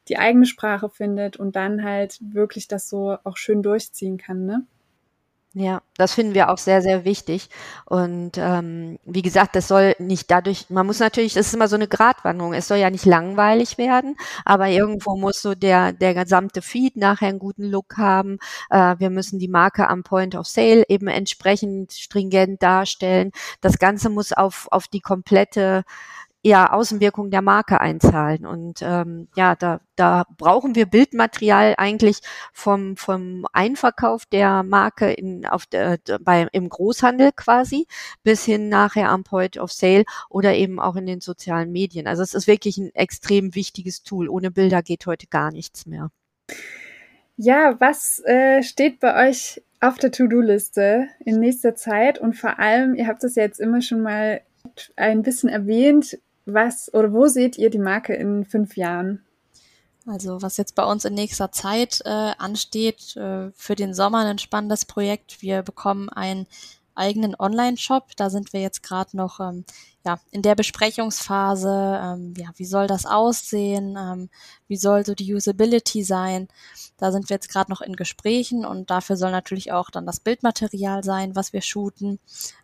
die 0.09 0.19
eigene 0.19 0.47
Sprache 0.47 0.89
findet 0.89 1.37
und 1.37 1.55
dann 1.57 1.85
halt 1.85 2.19
wirklich 2.21 2.67
das 2.67 2.89
so 2.89 3.17
auch 3.25 3.37
schön 3.37 3.63
durchziehen 3.63 4.19
kann, 4.19 4.47
ne? 4.47 4.67
Ja, 5.53 5.83
das 5.97 6.15
finden 6.15 6.35
wir 6.35 6.49
auch 6.49 6.59
sehr, 6.59 6.81
sehr 6.81 7.05
wichtig. 7.05 7.51
Und 7.85 8.33
ähm, 8.37 9.01
wie 9.05 9.23
gesagt, 9.23 9.57
das 9.57 9.67
soll 9.67 9.97
nicht 9.99 10.31
dadurch, 10.31 10.71
man 10.71 10.87
muss 10.87 11.01
natürlich, 11.01 11.35
das 11.35 11.49
ist 11.49 11.55
immer 11.55 11.67
so 11.67 11.75
eine 11.75 11.89
Gratwanderung, 11.89 12.55
es 12.55 12.69
soll 12.69 12.79
ja 12.79 12.89
nicht 12.89 13.05
langweilig 13.05 13.77
werden, 13.77 14.15
aber 14.45 14.69
irgendwo 14.69 15.17
muss 15.17 15.43
so 15.43 15.57
der, 15.57 15.93
der 15.93 16.15
gesamte 16.15 16.63
Feed 16.63 16.97
nachher 16.97 17.27
einen 17.27 17.41
guten 17.41 17.65
Look 17.65 17.97
haben. 17.97 18.39
Äh, 18.71 18.95
wir 19.01 19.11
müssen 19.11 19.41
die 19.41 19.49
Marke 19.49 19.89
am 19.89 20.05
Point 20.05 20.37
of 20.37 20.47
Sale 20.47 20.85
eben 20.89 21.09
entsprechend 21.09 21.95
stringent 21.95 22.63
darstellen. 22.63 23.33
Das 23.61 23.79
Ganze 23.81 24.09
muss 24.09 24.33
auf, 24.33 24.69
auf 24.71 24.87
die 24.87 25.01
komplette 25.01 25.83
eher 26.43 26.73
Außenwirkung 26.73 27.31
der 27.31 27.43
Marke 27.43 27.81
einzahlen. 27.81 28.47
Und 28.47 28.81
ähm, 28.83 29.29
ja, 29.37 29.55
da, 29.55 29.81
da 29.97 30.25
brauchen 30.39 30.75
wir 30.75 30.87
Bildmaterial 30.87 31.75
eigentlich 31.77 32.21
vom, 32.53 32.97
vom 32.97 33.47
Einverkauf 33.53 34.27
der 34.27 34.63
Marke 34.63 35.13
in, 35.13 35.45
auf 35.47 35.67
der, 35.67 35.99
bei, 36.21 36.49
im 36.53 36.69
Großhandel 36.69 37.33
quasi 37.37 37.87
bis 38.23 38.45
hin 38.45 38.69
nachher 38.69 39.11
am 39.11 39.25
Point 39.25 39.59
of 39.59 39.73
Sale 39.73 40.05
oder 40.29 40.55
eben 40.55 40.81
auch 40.81 40.97
in 40.97 41.07
den 41.07 41.21
sozialen 41.21 41.73
Medien. 41.73 42.07
Also 42.07 42.23
es 42.23 42.35
ist 42.35 42.47
wirklich 42.47 42.79
ein 42.79 42.95
extrem 42.95 43.55
wichtiges 43.55 44.03
Tool. 44.03 44.29
Ohne 44.29 44.51
Bilder 44.51 44.83
geht 44.83 45.07
heute 45.07 45.27
gar 45.27 45.51
nichts 45.53 45.87
mehr. 45.87 46.11
Ja, 47.37 47.77
was 47.81 48.23
äh, 48.25 48.63
steht 48.63 49.01
bei 49.01 49.29
euch 49.29 49.63
auf 49.81 49.97
der 49.97 50.13
To-Do-Liste 50.13 51.09
in 51.25 51.41
nächster 51.41 51.75
Zeit? 51.75 52.19
Und 52.19 52.35
vor 52.35 52.59
allem, 52.59 52.95
ihr 52.95 53.07
habt 53.07 53.25
es 53.25 53.35
ja 53.35 53.43
jetzt 53.43 53.61
immer 53.61 53.81
schon 53.81 54.03
mal 54.03 54.43
ein 54.97 55.23
bisschen 55.23 55.49
erwähnt, 55.49 56.19
was 56.47 56.93
oder 56.93 57.13
wo 57.13 57.27
seht 57.27 57.59
ihr 57.59 57.71
die 57.71 57.79
Marke 57.79 58.15
in 58.15 58.45
fünf 58.45 58.77
Jahren? 58.77 59.25
Also 60.07 60.43
was 60.43 60.57
jetzt 60.57 60.75
bei 60.75 60.85
uns 60.85 61.05
in 61.05 61.15
nächster 61.15 61.53
Zeit 61.53 62.01
äh, 62.05 62.33
ansteht, 62.39 63.17
äh, 63.17 63.51
für 63.53 63.75
den 63.77 63.95
Sommer 63.95 64.25
ein 64.25 64.39
spannendes 64.39 64.85
Projekt. 64.85 65.43
Wir 65.43 65.63
bekommen 65.63 66.09
einen 66.09 66.47
eigenen 66.95 67.35
Online-Shop. 67.39 68.17
Da 68.17 68.31
sind 68.31 68.53
wir 68.53 68.61
jetzt 68.61 68.83
gerade 68.83 69.17
noch 69.17 69.41
ähm, 69.41 69.65
ja, 70.05 70.19
in 70.31 70.43
der 70.43 70.55
Besprechungsphase. 70.55 72.01
Ähm, 72.03 72.35
ja, 72.37 72.49
wie 72.57 72.65
soll 72.65 72.87
das 72.87 73.07
aussehen? 73.07 73.97
Ähm, 73.99 74.31
wie 74.69 74.77
soll 74.77 75.05
so 75.05 75.15
die 75.15 75.35
Usability 75.35 76.03
sein? 76.03 76.49
Da 76.97 77.13
sind 77.13 77.29
wir 77.29 77.37
jetzt 77.37 77.51
gerade 77.51 77.71
noch 77.71 77.81
in 77.81 77.97
Gesprächen 77.97 78.65
und 78.65 78.91
dafür 78.91 79.17
soll 79.17 79.31
natürlich 79.31 79.73
auch 79.73 79.91
dann 79.91 80.07
das 80.07 80.21
Bildmaterial 80.21 81.05
sein, 81.05 81.37
was 81.37 81.53
wir 81.53 81.63
shooten. 81.63 82.19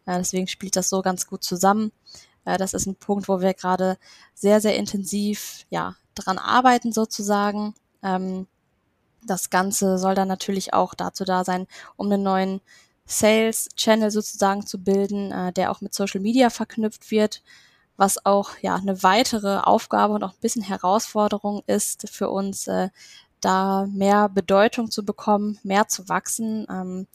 Äh, 0.07 0.19
deswegen 0.19 0.49
spielt 0.49 0.77
das 0.77 0.89
so 0.89 1.03
ganz 1.03 1.27
gut 1.27 1.45
zusammen. 1.45 1.93
Äh, 2.47 2.57
das 2.57 2.73
ist 2.73 2.87
ein 2.87 2.97
Punkt, 2.97 3.29
wo 3.29 3.41
wir 3.43 3.53
gerade 3.53 3.99
sehr, 4.35 4.63
sehr 4.63 4.77
intensiv 4.77 5.67
ja, 5.69 5.97
dran 6.15 6.39
arbeiten 6.39 6.93
sozusagen. 6.93 7.75
Ähm, 8.03 8.47
das 9.27 9.51
Ganze 9.51 9.99
soll 9.99 10.15
dann 10.15 10.29
natürlich 10.29 10.73
auch 10.73 10.95
dazu 10.95 11.25
da 11.25 11.45
sein, 11.45 11.67
um 11.97 12.07
einen 12.07 12.23
neuen 12.23 12.61
Sales-Channel 13.07 14.11
sozusagen 14.11 14.67
zu 14.67 14.79
bilden, 14.79 15.33
äh, 15.33 15.53
der 15.53 15.71
auch 15.71 15.81
mit 15.81 15.95
Social 15.95 16.21
Media 16.21 16.49
verknüpft 16.51 17.11
wird, 17.11 17.43
was 17.97 18.25
auch 18.25 18.51
ja 18.63 18.77
eine 18.77 19.03
weitere 19.03 19.59
Aufgabe 19.59 20.15
und 20.15 20.25
auch 20.25 20.33
ein 20.33 20.41
bisschen 20.41 20.63
Herausforderung 20.63 21.63
ist 21.67 22.09
für 22.11 22.31
uns, 22.31 22.67
äh, 22.67 22.89
da 23.41 23.87
mehr 23.89 24.29
Bedeutung 24.29 24.91
zu 24.91 25.05
bekommen, 25.05 25.59
mehr 25.63 25.89
zu 25.89 26.09
wachsen. 26.09 26.67
Ähm, 26.71 27.07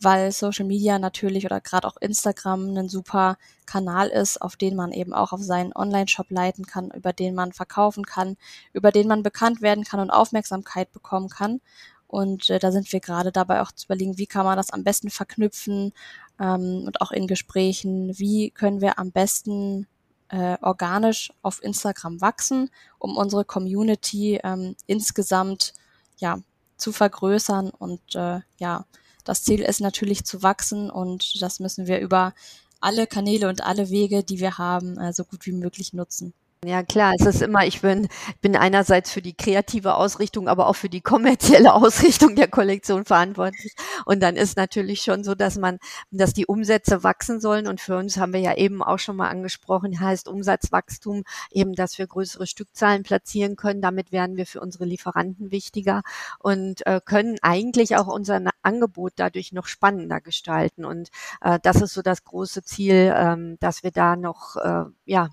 weil 0.00 0.30
Social 0.32 0.64
Media 0.64 0.98
natürlich 0.98 1.44
oder 1.44 1.60
gerade 1.60 1.86
auch 1.86 1.96
Instagram 1.96 2.76
ein 2.76 2.88
super 2.88 3.36
Kanal 3.66 4.08
ist, 4.08 4.40
auf 4.40 4.56
den 4.56 4.76
man 4.76 4.92
eben 4.92 5.12
auch 5.12 5.32
auf 5.32 5.42
seinen 5.42 5.74
Online-Shop 5.74 6.30
leiten 6.30 6.66
kann, 6.66 6.90
über 6.90 7.12
den 7.12 7.34
man 7.34 7.52
verkaufen 7.52 8.04
kann, 8.06 8.36
über 8.72 8.92
den 8.92 9.08
man 9.08 9.22
bekannt 9.22 9.60
werden 9.60 9.84
kann 9.84 10.00
und 10.00 10.10
Aufmerksamkeit 10.10 10.92
bekommen 10.92 11.28
kann. 11.28 11.60
Und 12.06 12.48
äh, 12.48 12.58
da 12.58 12.72
sind 12.72 12.90
wir 12.92 13.00
gerade 13.00 13.32
dabei 13.32 13.60
auch 13.60 13.72
zu 13.72 13.86
überlegen, 13.86 14.16
wie 14.18 14.26
kann 14.26 14.46
man 14.46 14.56
das 14.56 14.70
am 14.70 14.82
besten 14.82 15.10
verknüpfen 15.10 15.92
ähm, 16.40 16.84
und 16.86 17.00
auch 17.02 17.12
in 17.12 17.26
Gesprächen, 17.26 18.18
wie 18.18 18.50
können 18.50 18.80
wir 18.80 18.98
am 18.98 19.12
besten 19.12 19.86
äh, 20.28 20.56
organisch 20.62 21.32
auf 21.42 21.62
Instagram 21.62 22.20
wachsen, 22.20 22.70
um 22.98 23.16
unsere 23.16 23.44
Community 23.44 24.40
ähm, 24.42 24.74
insgesamt 24.86 25.74
ja 26.18 26.40
zu 26.76 26.92
vergrößern 26.92 27.70
und 27.70 28.00
äh, 28.14 28.40
ja 28.58 28.86
das 29.28 29.42
Ziel 29.44 29.60
ist 29.60 29.80
natürlich 29.80 30.24
zu 30.24 30.42
wachsen 30.42 30.90
und 30.90 31.42
das 31.42 31.60
müssen 31.60 31.86
wir 31.86 32.00
über 32.00 32.32
alle 32.80 33.06
Kanäle 33.06 33.48
und 33.48 33.62
alle 33.62 33.90
Wege, 33.90 34.24
die 34.24 34.40
wir 34.40 34.56
haben, 34.56 34.98
äh, 34.98 35.12
so 35.12 35.24
gut 35.24 35.44
wie 35.44 35.52
möglich 35.52 35.92
nutzen. 35.92 36.32
Ja, 36.64 36.82
klar, 36.82 37.12
es 37.16 37.24
ist 37.24 37.40
immer, 37.40 37.66
ich 37.66 37.82
bin, 37.82 38.08
bin 38.40 38.56
einerseits 38.56 39.12
für 39.12 39.22
die 39.22 39.34
kreative 39.34 39.94
Ausrichtung, 39.94 40.48
aber 40.48 40.66
auch 40.66 40.74
für 40.74 40.88
die 40.88 41.00
kommerzielle 41.00 41.72
Ausrichtung 41.74 42.34
der 42.34 42.48
Kollektion 42.48 43.04
verantwortlich. 43.04 43.74
Und 44.06 44.20
dann 44.24 44.34
ist 44.34 44.56
natürlich 44.56 45.02
schon 45.02 45.22
so, 45.22 45.36
dass 45.36 45.56
man, 45.56 45.78
dass 46.10 46.32
die 46.32 46.46
Umsätze 46.46 47.04
wachsen 47.04 47.40
sollen. 47.40 47.68
Und 47.68 47.80
für 47.80 47.96
uns 47.96 48.16
haben 48.16 48.32
wir 48.32 48.40
ja 48.40 48.56
eben 48.56 48.82
auch 48.82 48.98
schon 48.98 49.14
mal 49.14 49.28
angesprochen, 49.28 50.00
heißt 50.00 50.26
Umsatzwachstum 50.26 51.22
eben, 51.52 51.74
dass 51.74 51.96
wir 51.96 52.08
größere 52.08 52.48
Stückzahlen 52.48 53.04
platzieren 53.04 53.54
können. 53.54 53.80
Damit 53.80 54.10
werden 54.10 54.36
wir 54.36 54.46
für 54.46 54.60
unsere 54.60 54.84
Lieferanten 54.84 55.52
wichtiger 55.52 56.02
und 56.40 56.84
äh, 56.88 57.00
können 57.04 57.38
eigentlich 57.40 57.94
auch 57.94 58.08
unser 58.08 58.40
Angebot 58.68 59.14
dadurch 59.16 59.52
noch 59.52 59.66
spannender 59.66 60.20
gestalten. 60.20 60.84
Und 60.84 61.10
äh, 61.40 61.58
das 61.62 61.80
ist 61.82 61.94
so 61.94 62.02
das 62.02 62.24
große 62.24 62.62
Ziel, 62.62 63.12
ähm, 63.16 63.56
dass 63.60 63.82
wir 63.82 63.90
da 63.90 64.16
noch, 64.16 64.56
äh, 64.56 64.84
ja, 65.06 65.30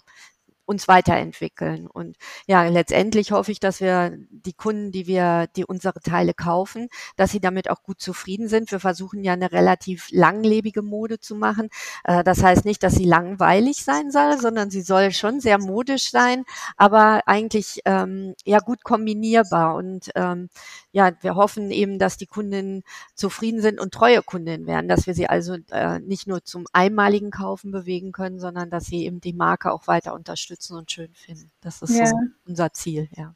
uns 0.65 0.87
weiterentwickeln. 0.87 1.87
Und 1.87 2.17
ja, 2.47 2.63
letztendlich 2.63 3.31
hoffe 3.31 3.51
ich, 3.51 3.59
dass 3.59 3.81
wir 3.81 4.17
die 4.29 4.53
Kunden, 4.53 4.91
die 4.91 5.07
wir, 5.07 5.47
die 5.55 5.65
unsere 5.65 5.99
Teile 6.01 6.33
kaufen, 6.33 6.89
dass 7.15 7.31
sie 7.31 7.39
damit 7.39 7.69
auch 7.69 7.83
gut 7.83 8.01
zufrieden 8.01 8.47
sind. 8.47 8.71
Wir 8.71 8.79
versuchen 8.79 9.23
ja 9.23 9.33
eine 9.33 9.51
relativ 9.51 10.07
langlebige 10.11 10.81
Mode 10.81 11.19
zu 11.19 11.35
machen. 11.35 11.69
Äh, 12.03 12.23
das 12.23 12.43
heißt 12.43 12.65
nicht, 12.65 12.81
dass 12.83 12.95
sie 12.95 13.05
langweilig 13.05 13.83
sein 13.83 14.11
soll, 14.11 14.39
sondern 14.39 14.71
sie 14.71 14.81
soll 14.81 15.11
schon 15.11 15.39
sehr 15.39 15.59
modisch 15.59 16.09
sein, 16.09 16.45
aber 16.77 17.21
eigentlich 17.27 17.81
ähm, 17.85 18.33
ja 18.43 18.59
gut 18.59 18.83
kombinierbar. 18.83 19.75
Und 19.75 20.09
ähm, 20.15 20.49
ja, 20.91 21.11
wir 21.21 21.35
hoffen 21.35 21.71
eben, 21.71 21.99
dass 21.99 22.17
die 22.17 22.27
Kundinnen 22.27 22.83
zufrieden 23.13 23.61
sind 23.61 23.79
und 23.79 23.93
treue 23.93 24.23
Kundinnen 24.23 24.65
werden, 24.65 24.87
dass 24.87 25.05
wir 25.05 25.13
sie 25.13 25.27
also 25.27 25.57
äh, 25.71 25.99
nicht 25.99 26.27
nur 26.27 26.43
zum 26.43 26.65
einmaligen 26.73 27.31
Kaufen 27.31 27.71
bewegen 27.71 28.11
können, 28.11 28.39
sondern 28.39 28.69
dass 28.69 28.85
sie 28.85 29.05
eben 29.05 29.21
die 29.21 29.33
Marke 29.33 29.71
auch 29.71 29.87
weiter 29.87 30.13
unterstützen 30.13 30.54
und 30.77 30.91
schön 30.91 31.13
finden. 31.13 31.51
Das 31.61 31.81
ist 31.81 31.95
ja. 31.95 32.07
so 32.07 32.15
unser 32.45 32.71
Ziel, 32.73 33.09
ja. 33.15 33.35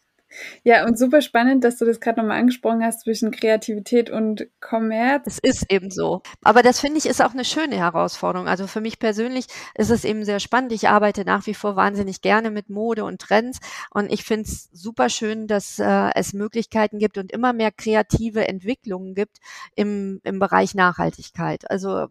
Ja, 0.63 0.85
und 0.85 0.97
super 0.97 1.21
spannend, 1.21 1.63
dass 1.63 1.77
du 1.77 1.85
das 1.85 1.99
gerade 1.99 2.19
nochmal 2.19 2.39
angesprochen 2.39 2.83
hast 2.83 3.01
zwischen 3.01 3.31
Kreativität 3.31 4.09
und 4.09 4.47
Kommerz. 4.61 5.23
Es 5.25 5.39
ist 5.39 5.71
eben 5.71 5.89
so. 5.89 6.21
Aber 6.43 6.61
das 6.61 6.79
finde 6.79 6.97
ich 6.97 7.05
ist 7.05 7.21
auch 7.21 7.33
eine 7.33 7.45
schöne 7.45 7.77
Herausforderung. 7.77 8.47
Also 8.47 8.67
für 8.67 8.81
mich 8.81 8.99
persönlich 8.99 9.47
ist 9.75 9.89
es 9.89 10.05
eben 10.05 10.25
sehr 10.25 10.39
spannend. 10.39 10.71
Ich 10.71 10.87
arbeite 10.87 11.25
nach 11.25 11.47
wie 11.47 11.53
vor 11.53 11.75
wahnsinnig 11.75 12.21
gerne 12.21 12.51
mit 12.51 12.69
Mode 12.69 13.03
und 13.05 13.21
Trends 13.21 13.59
und 13.91 14.11
ich 14.11 14.23
finde 14.23 14.43
es 14.43 14.69
super 14.71 15.09
schön, 15.09 15.47
dass 15.47 15.79
äh, 15.79 16.09
es 16.15 16.33
Möglichkeiten 16.33 16.99
gibt 16.99 17.17
und 17.17 17.31
immer 17.31 17.53
mehr 17.53 17.71
kreative 17.71 18.47
Entwicklungen 18.47 19.15
gibt 19.15 19.37
im, 19.75 20.21
im 20.23 20.39
Bereich 20.39 20.75
Nachhaltigkeit. 20.75 21.69
Also 21.69 22.07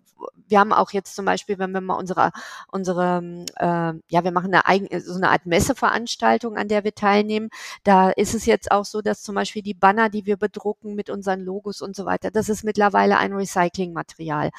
wir 0.49 0.59
haben 0.59 0.73
auch 0.73 0.91
jetzt 0.93 1.15
zum 1.15 1.25
Beispiel, 1.25 1.59
wenn 1.59 1.73
wir 1.73 1.81
mal 1.81 1.95
unsere, 1.95 2.33
unsere 2.73 3.45
äh, 3.57 3.93
ja, 4.09 4.25
wir 4.25 4.33
machen 4.33 4.53
eine 4.53 4.67
eigene, 4.67 5.01
so 5.01 5.15
eine 5.15 5.31
Art 5.31 5.47
Messeveranstaltung, 5.47 6.57
an 6.57 6.69
der 6.69 6.85
wir 6.85 6.95
teilnehmen. 6.95 7.51
Da 7.85 8.08
ist 8.17 8.35
es 8.35 8.47
jetzt 8.47 8.71
auch 8.71 8.85
so, 8.85 9.03
dass 9.03 9.23
zum 9.23 9.35
Beispiel 9.35 9.63
die 9.63 9.75
Banner, 9.75 10.09
die 10.09 10.27
wir 10.27 10.37
bedrucken 10.37 10.95
mit 10.95 11.11
unseren 11.11 11.41
Logos 11.41 11.83
und 11.83 11.97
so 11.97 12.05
weiter, 12.05 12.31
das 12.31 12.49
ist 12.49 12.65
mittlerweile 12.65 13.19
ein 13.19 13.33
Recyclingmaterial. 13.33 14.51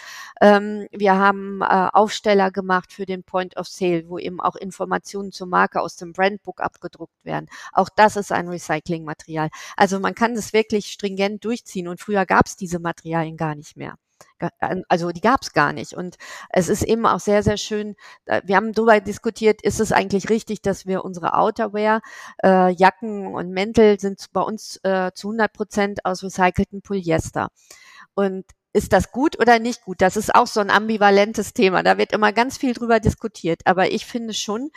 Ähm, 0.41 0.87
wir 0.91 1.15
haben 1.17 1.61
äh, 1.61 1.89
Aufsteller 1.93 2.51
gemacht 2.51 2.93
für 2.93 3.05
den 3.05 3.23
Point 3.23 3.57
of 3.57 3.67
Sale, 3.67 4.07
wo 4.07 4.17
eben 4.17 4.39
auch 4.39 4.55
Informationen 4.55 5.31
zur 5.31 5.47
Marke 5.47 5.81
aus 5.81 5.95
dem 5.95 6.13
Brandbook 6.13 6.61
abgedruckt 6.61 7.25
werden. 7.25 7.47
Auch 7.73 7.89
das 7.95 8.15
ist 8.15 8.31
ein 8.31 8.47
Recyclingmaterial. 8.47 9.49
Also 9.77 9.99
man 9.99 10.15
kann 10.15 10.35
das 10.35 10.53
wirklich 10.53 10.87
stringent 10.91 11.43
durchziehen 11.45 11.87
und 11.87 11.99
früher 11.99 12.25
gab 12.25 12.47
es 12.47 12.55
diese 12.55 12.79
Materialien 12.79 13.37
gar 13.37 13.55
nicht 13.55 13.77
mehr 13.77 13.95
also 14.87 15.11
die 15.11 15.21
gab 15.21 15.41
es 15.41 15.53
gar 15.53 15.73
nicht. 15.73 15.93
Und 15.93 16.17
es 16.49 16.69
ist 16.69 16.83
eben 16.83 17.05
auch 17.05 17.19
sehr, 17.19 17.43
sehr 17.43 17.57
schön, 17.57 17.95
wir 18.43 18.55
haben 18.55 18.73
darüber 18.73 18.99
diskutiert, 18.99 19.61
ist 19.61 19.79
es 19.79 19.91
eigentlich 19.91 20.29
richtig, 20.29 20.61
dass 20.61 20.85
wir 20.85 21.03
unsere 21.03 21.33
Outerwear, 21.35 22.01
äh, 22.43 22.71
Jacken 22.71 23.33
und 23.33 23.51
Mäntel 23.51 23.99
sind 23.99 24.25
bei 24.33 24.41
uns 24.41 24.79
äh, 24.83 25.11
zu 25.13 25.29
100 25.29 25.53
Prozent 25.53 26.05
aus 26.05 26.23
recyceltem 26.23 26.81
Polyester. 26.81 27.49
Und 28.13 28.45
ist 28.73 28.93
das 28.93 29.11
gut 29.11 29.39
oder 29.39 29.59
nicht 29.59 29.81
gut? 29.81 30.01
Das 30.01 30.15
ist 30.15 30.33
auch 30.33 30.47
so 30.47 30.59
ein 30.59 30.69
ambivalentes 30.69 31.53
Thema. 31.53 31.83
Da 31.83 31.97
wird 31.97 32.11
immer 32.11 32.31
ganz 32.33 32.57
viel 32.57 32.73
drüber 32.73 32.99
diskutiert. 32.99 33.61
Aber 33.65 33.91
ich 33.91 34.05
finde 34.05 34.33
schon, 34.33 34.69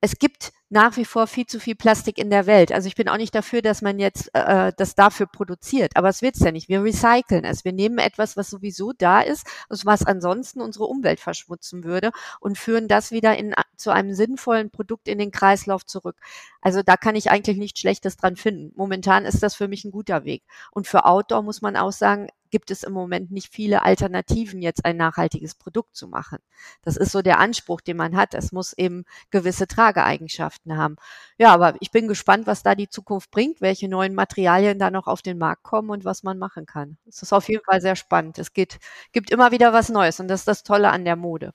es 0.00 0.18
gibt 0.18 0.52
nach 0.74 0.96
wie 0.96 1.04
vor 1.04 1.28
viel 1.28 1.46
zu 1.46 1.60
viel 1.60 1.76
Plastik 1.76 2.18
in 2.18 2.30
der 2.30 2.46
Welt. 2.46 2.72
Also 2.72 2.88
ich 2.88 2.96
bin 2.96 3.08
auch 3.08 3.16
nicht 3.16 3.32
dafür, 3.32 3.62
dass 3.62 3.80
man 3.80 4.00
jetzt 4.00 4.28
äh, 4.34 4.72
das 4.76 4.96
dafür 4.96 5.26
produziert, 5.26 5.92
aber 5.94 6.08
es 6.08 6.20
wird's 6.20 6.40
ja 6.40 6.50
nicht. 6.50 6.68
Wir 6.68 6.82
recyceln 6.82 7.44
es. 7.44 7.64
Wir 7.64 7.72
nehmen 7.72 7.98
etwas, 7.98 8.36
was 8.36 8.50
sowieso 8.50 8.92
da 8.92 9.20
ist, 9.20 9.46
was 9.68 10.04
ansonsten 10.04 10.60
unsere 10.60 10.86
Umwelt 10.86 11.20
verschmutzen 11.20 11.84
würde 11.84 12.10
und 12.40 12.58
führen 12.58 12.88
das 12.88 13.12
wieder 13.12 13.38
in, 13.38 13.54
zu 13.76 13.92
einem 13.92 14.14
sinnvollen 14.14 14.70
Produkt 14.70 15.06
in 15.06 15.18
den 15.18 15.30
Kreislauf 15.30 15.86
zurück. 15.86 16.16
Also 16.60 16.82
da 16.82 16.96
kann 16.96 17.14
ich 17.14 17.30
eigentlich 17.30 17.58
nichts 17.58 17.78
Schlechtes 17.78 18.16
dran 18.16 18.34
finden. 18.34 18.72
Momentan 18.74 19.26
ist 19.26 19.44
das 19.44 19.54
für 19.54 19.68
mich 19.68 19.84
ein 19.84 19.92
guter 19.92 20.24
Weg. 20.24 20.42
Und 20.72 20.88
für 20.88 21.04
Outdoor 21.04 21.42
muss 21.44 21.62
man 21.62 21.76
auch 21.76 21.92
sagen, 21.92 22.26
gibt 22.54 22.70
es 22.70 22.84
im 22.84 22.92
Moment 22.92 23.32
nicht 23.32 23.52
viele 23.52 23.82
Alternativen, 23.82 24.62
jetzt 24.62 24.84
ein 24.84 24.96
nachhaltiges 24.96 25.56
Produkt 25.56 25.96
zu 25.96 26.06
machen. 26.06 26.38
Das 26.82 26.96
ist 26.96 27.10
so 27.10 27.20
der 27.20 27.40
Anspruch, 27.40 27.80
den 27.80 27.96
man 27.96 28.14
hat. 28.14 28.32
Es 28.32 28.52
muss 28.52 28.72
eben 28.74 29.06
gewisse 29.30 29.66
Trageeigenschaften 29.66 30.76
haben. 30.76 30.94
Ja, 31.36 31.52
aber 31.52 31.74
ich 31.80 31.90
bin 31.90 32.06
gespannt, 32.06 32.46
was 32.46 32.62
da 32.62 32.76
die 32.76 32.88
Zukunft 32.88 33.32
bringt, 33.32 33.60
welche 33.60 33.88
neuen 33.88 34.14
Materialien 34.14 34.78
da 34.78 34.92
noch 34.92 35.08
auf 35.08 35.20
den 35.20 35.36
Markt 35.36 35.64
kommen 35.64 35.90
und 35.90 36.04
was 36.04 36.22
man 36.22 36.38
machen 36.38 36.64
kann. 36.64 36.96
Es 37.08 37.22
ist 37.22 37.32
auf 37.32 37.48
jeden 37.48 37.64
Fall 37.64 37.80
sehr 37.80 37.96
spannend. 37.96 38.38
Es 38.38 38.52
geht, 38.52 38.78
gibt 39.10 39.32
immer 39.32 39.50
wieder 39.50 39.72
was 39.72 39.88
Neues 39.88 40.20
und 40.20 40.28
das 40.28 40.42
ist 40.42 40.48
das 40.48 40.62
Tolle 40.62 40.92
an 40.92 41.04
der 41.04 41.16
Mode. 41.16 41.54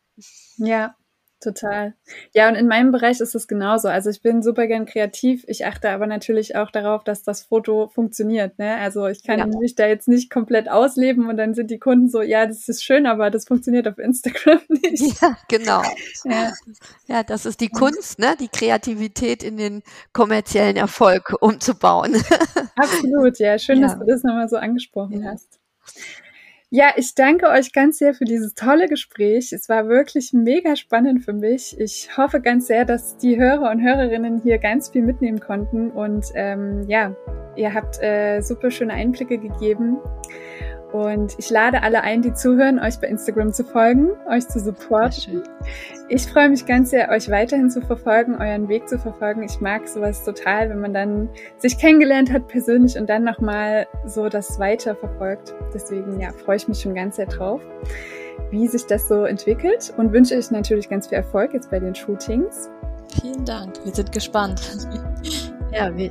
Ja, 0.57 0.95
Total. 1.41 1.93
Ja, 2.33 2.49
und 2.49 2.55
in 2.55 2.67
meinem 2.67 2.91
Bereich 2.91 3.21
ist 3.21 3.33
es 3.33 3.47
genauso. 3.47 3.87
Also 3.87 4.09
ich 4.09 4.21
bin 4.21 4.43
super 4.43 4.67
gern 4.67 4.85
kreativ. 4.85 5.45
Ich 5.47 5.65
achte 5.65 5.89
aber 5.89 6.05
natürlich 6.05 6.57
auch 6.57 6.69
darauf, 6.69 7.05
dass 7.05 7.23
das 7.23 7.43
Foto 7.43 7.87
funktioniert. 7.87 8.59
Ne? 8.59 8.75
Also 8.75 9.07
ich 9.07 9.23
kann 9.23 9.39
ja. 9.39 9.45
mich 9.45 9.75
da 9.75 9.87
jetzt 9.87 10.09
nicht 10.09 10.29
komplett 10.29 10.69
ausleben 10.69 11.29
und 11.29 11.37
dann 11.37 11.53
sind 11.53 11.71
die 11.71 11.79
Kunden 11.79 12.09
so, 12.09 12.21
ja, 12.21 12.45
das 12.45 12.67
ist 12.67 12.83
schön, 12.83 13.05
aber 13.05 13.29
das 13.29 13.45
funktioniert 13.45 13.87
auf 13.87 13.99
Instagram 13.99 14.59
nicht. 14.67 15.21
Ja, 15.21 15.37
genau. 15.47 15.81
Ja, 16.25 16.51
ja 17.07 17.23
das 17.23 17.45
ist 17.45 17.61
die 17.61 17.69
Kunst, 17.69 18.19
ne? 18.19 18.35
die 18.37 18.49
Kreativität 18.49 19.41
in 19.41 19.55
den 19.55 19.81
kommerziellen 20.11 20.75
Erfolg 20.75 21.33
umzubauen. 21.39 22.15
Absolut, 22.75 23.39
ja. 23.39 23.57
Schön, 23.57 23.79
ja. 23.79 23.87
dass 23.87 23.97
du 23.97 24.05
das 24.05 24.23
nochmal 24.23 24.49
so 24.49 24.57
angesprochen 24.57 25.25
hast. 25.25 25.57
Ja, 26.71 26.93
ich 26.97 27.15
danke 27.15 27.47
euch 27.47 27.73
ganz 27.73 27.97
sehr 27.97 28.13
für 28.13 28.25
dieses 28.25 28.53
tolle 28.53 28.87
Gespräch. 28.87 29.51
Es 29.53 29.69
war 29.69 29.87
wirklich 29.87 30.33
mega 30.33 30.75
spannend 30.75 31.25
für 31.25 31.33
mich. 31.33 31.75
Ich 31.79 32.15
hoffe 32.15 32.41
ganz 32.41 32.67
sehr, 32.67 32.85
dass 32.85 33.17
die 33.17 33.39
Hörer 33.39 33.71
und 33.71 33.81
Hörerinnen 33.81 34.39
hier 34.43 34.59
ganz 34.59 34.89
viel 34.89 35.01
mitnehmen 35.01 35.39
konnten. 35.39 35.89
Und 35.89 36.27
ähm, 36.35 36.83
ja, 36.87 37.15
ihr 37.55 37.73
habt 37.73 37.99
äh, 38.03 38.41
super 38.41 38.69
schöne 38.69 38.93
Einblicke 38.93 39.39
gegeben. 39.39 39.97
Und 40.91 41.35
ich 41.37 41.49
lade 41.51 41.83
alle 41.83 42.01
ein, 42.01 42.23
die 42.23 42.33
zuhören, 42.33 42.79
euch 42.79 42.99
bei 42.99 43.07
Instagram 43.07 43.53
zu 43.53 43.63
folgen, 43.63 44.09
euch 44.27 44.47
zu 44.47 44.59
supporten. 44.59 45.43
Ich 46.07 46.25
freue 46.25 46.49
mich 46.49 46.65
ganz 46.65 46.89
sehr, 46.89 47.09
euch 47.09 47.29
weiterhin 47.29 47.69
zu 47.69 47.81
verfolgen, 47.81 48.35
euren 48.35 48.67
Weg 48.69 48.89
zu 48.89 48.97
verfolgen. 48.97 49.43
Ich 49.43 49.61
mag 49.61 49.87
sowas 49.87 50.25
total, 50.25 50.69
wenn 50.71 50.79
man 50.79 50.93
dann 50.93 51.29
sich 51.57 51.77
kennengelernt 51.77 52.31
hat 52.31 52.47
persönlich 52.47 52.97
und 52.97 53.07
dann 53.07 53.23
nochmal 53.23 53.85
so 54.07 54.29
das 54.29 54.57
weiter 54.59 54.95
verfolgt. 54.95 55.53
Deswegen 55.73 56.19
ja, 56.19 56.31
freue 56.31 56.55
ich 56.55 56.67
mich 56.67 56.81
schon 56.81 56.95
ganz 56.95 57.17
sehr 57.17 57.27
drauf, 57.27 57.61
wie 58.49 58.67
sich 58.67 58.87
das 58.87 59.07
so 59.07 59.25
entwickelt 59.25 59.93
und 59.97 60.11
wünsche 60.11 60.35
euch 60.35 60.49
natürlich 60.49 60.89
ganz 60.89 61.07
viel 61.07 61.19
Erfolg 61.19 61.53
jetzt 61.53 61.69
bei 61.69 61.79
den 61.79 61.93
Shootings. 61.93 62.71
Vielen 63.21 63.45
Dank, 63.45 63.73
wir 63.83 63.93
sind 63.93 64.11
gespannt. 64.11 64.59
Ja, 65.71 65.95
wir, 65.95 66.09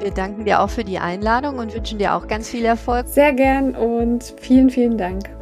wir 0.00 0.10
danken 0.10 0.44
dir 0.44 0.60
auch 0.60 0.70
für 0.70 0.84
die 0.84 0.98
Einladung 0.98 1.58
und 1.58 1.74
wünschen 1.74 1.98
dir 1.98 2.14
auch 2.14 2.26
ganz 2.26 2.48
viel 2.48 2.64
Erfolg. 2.64 3.06
Sehr 3.08 3.32
gern 3.32 3.74
und 3.74 4.34
vielen, 4.40 4.70
vielen 4.70 4.98
Dank. 4.98 5.37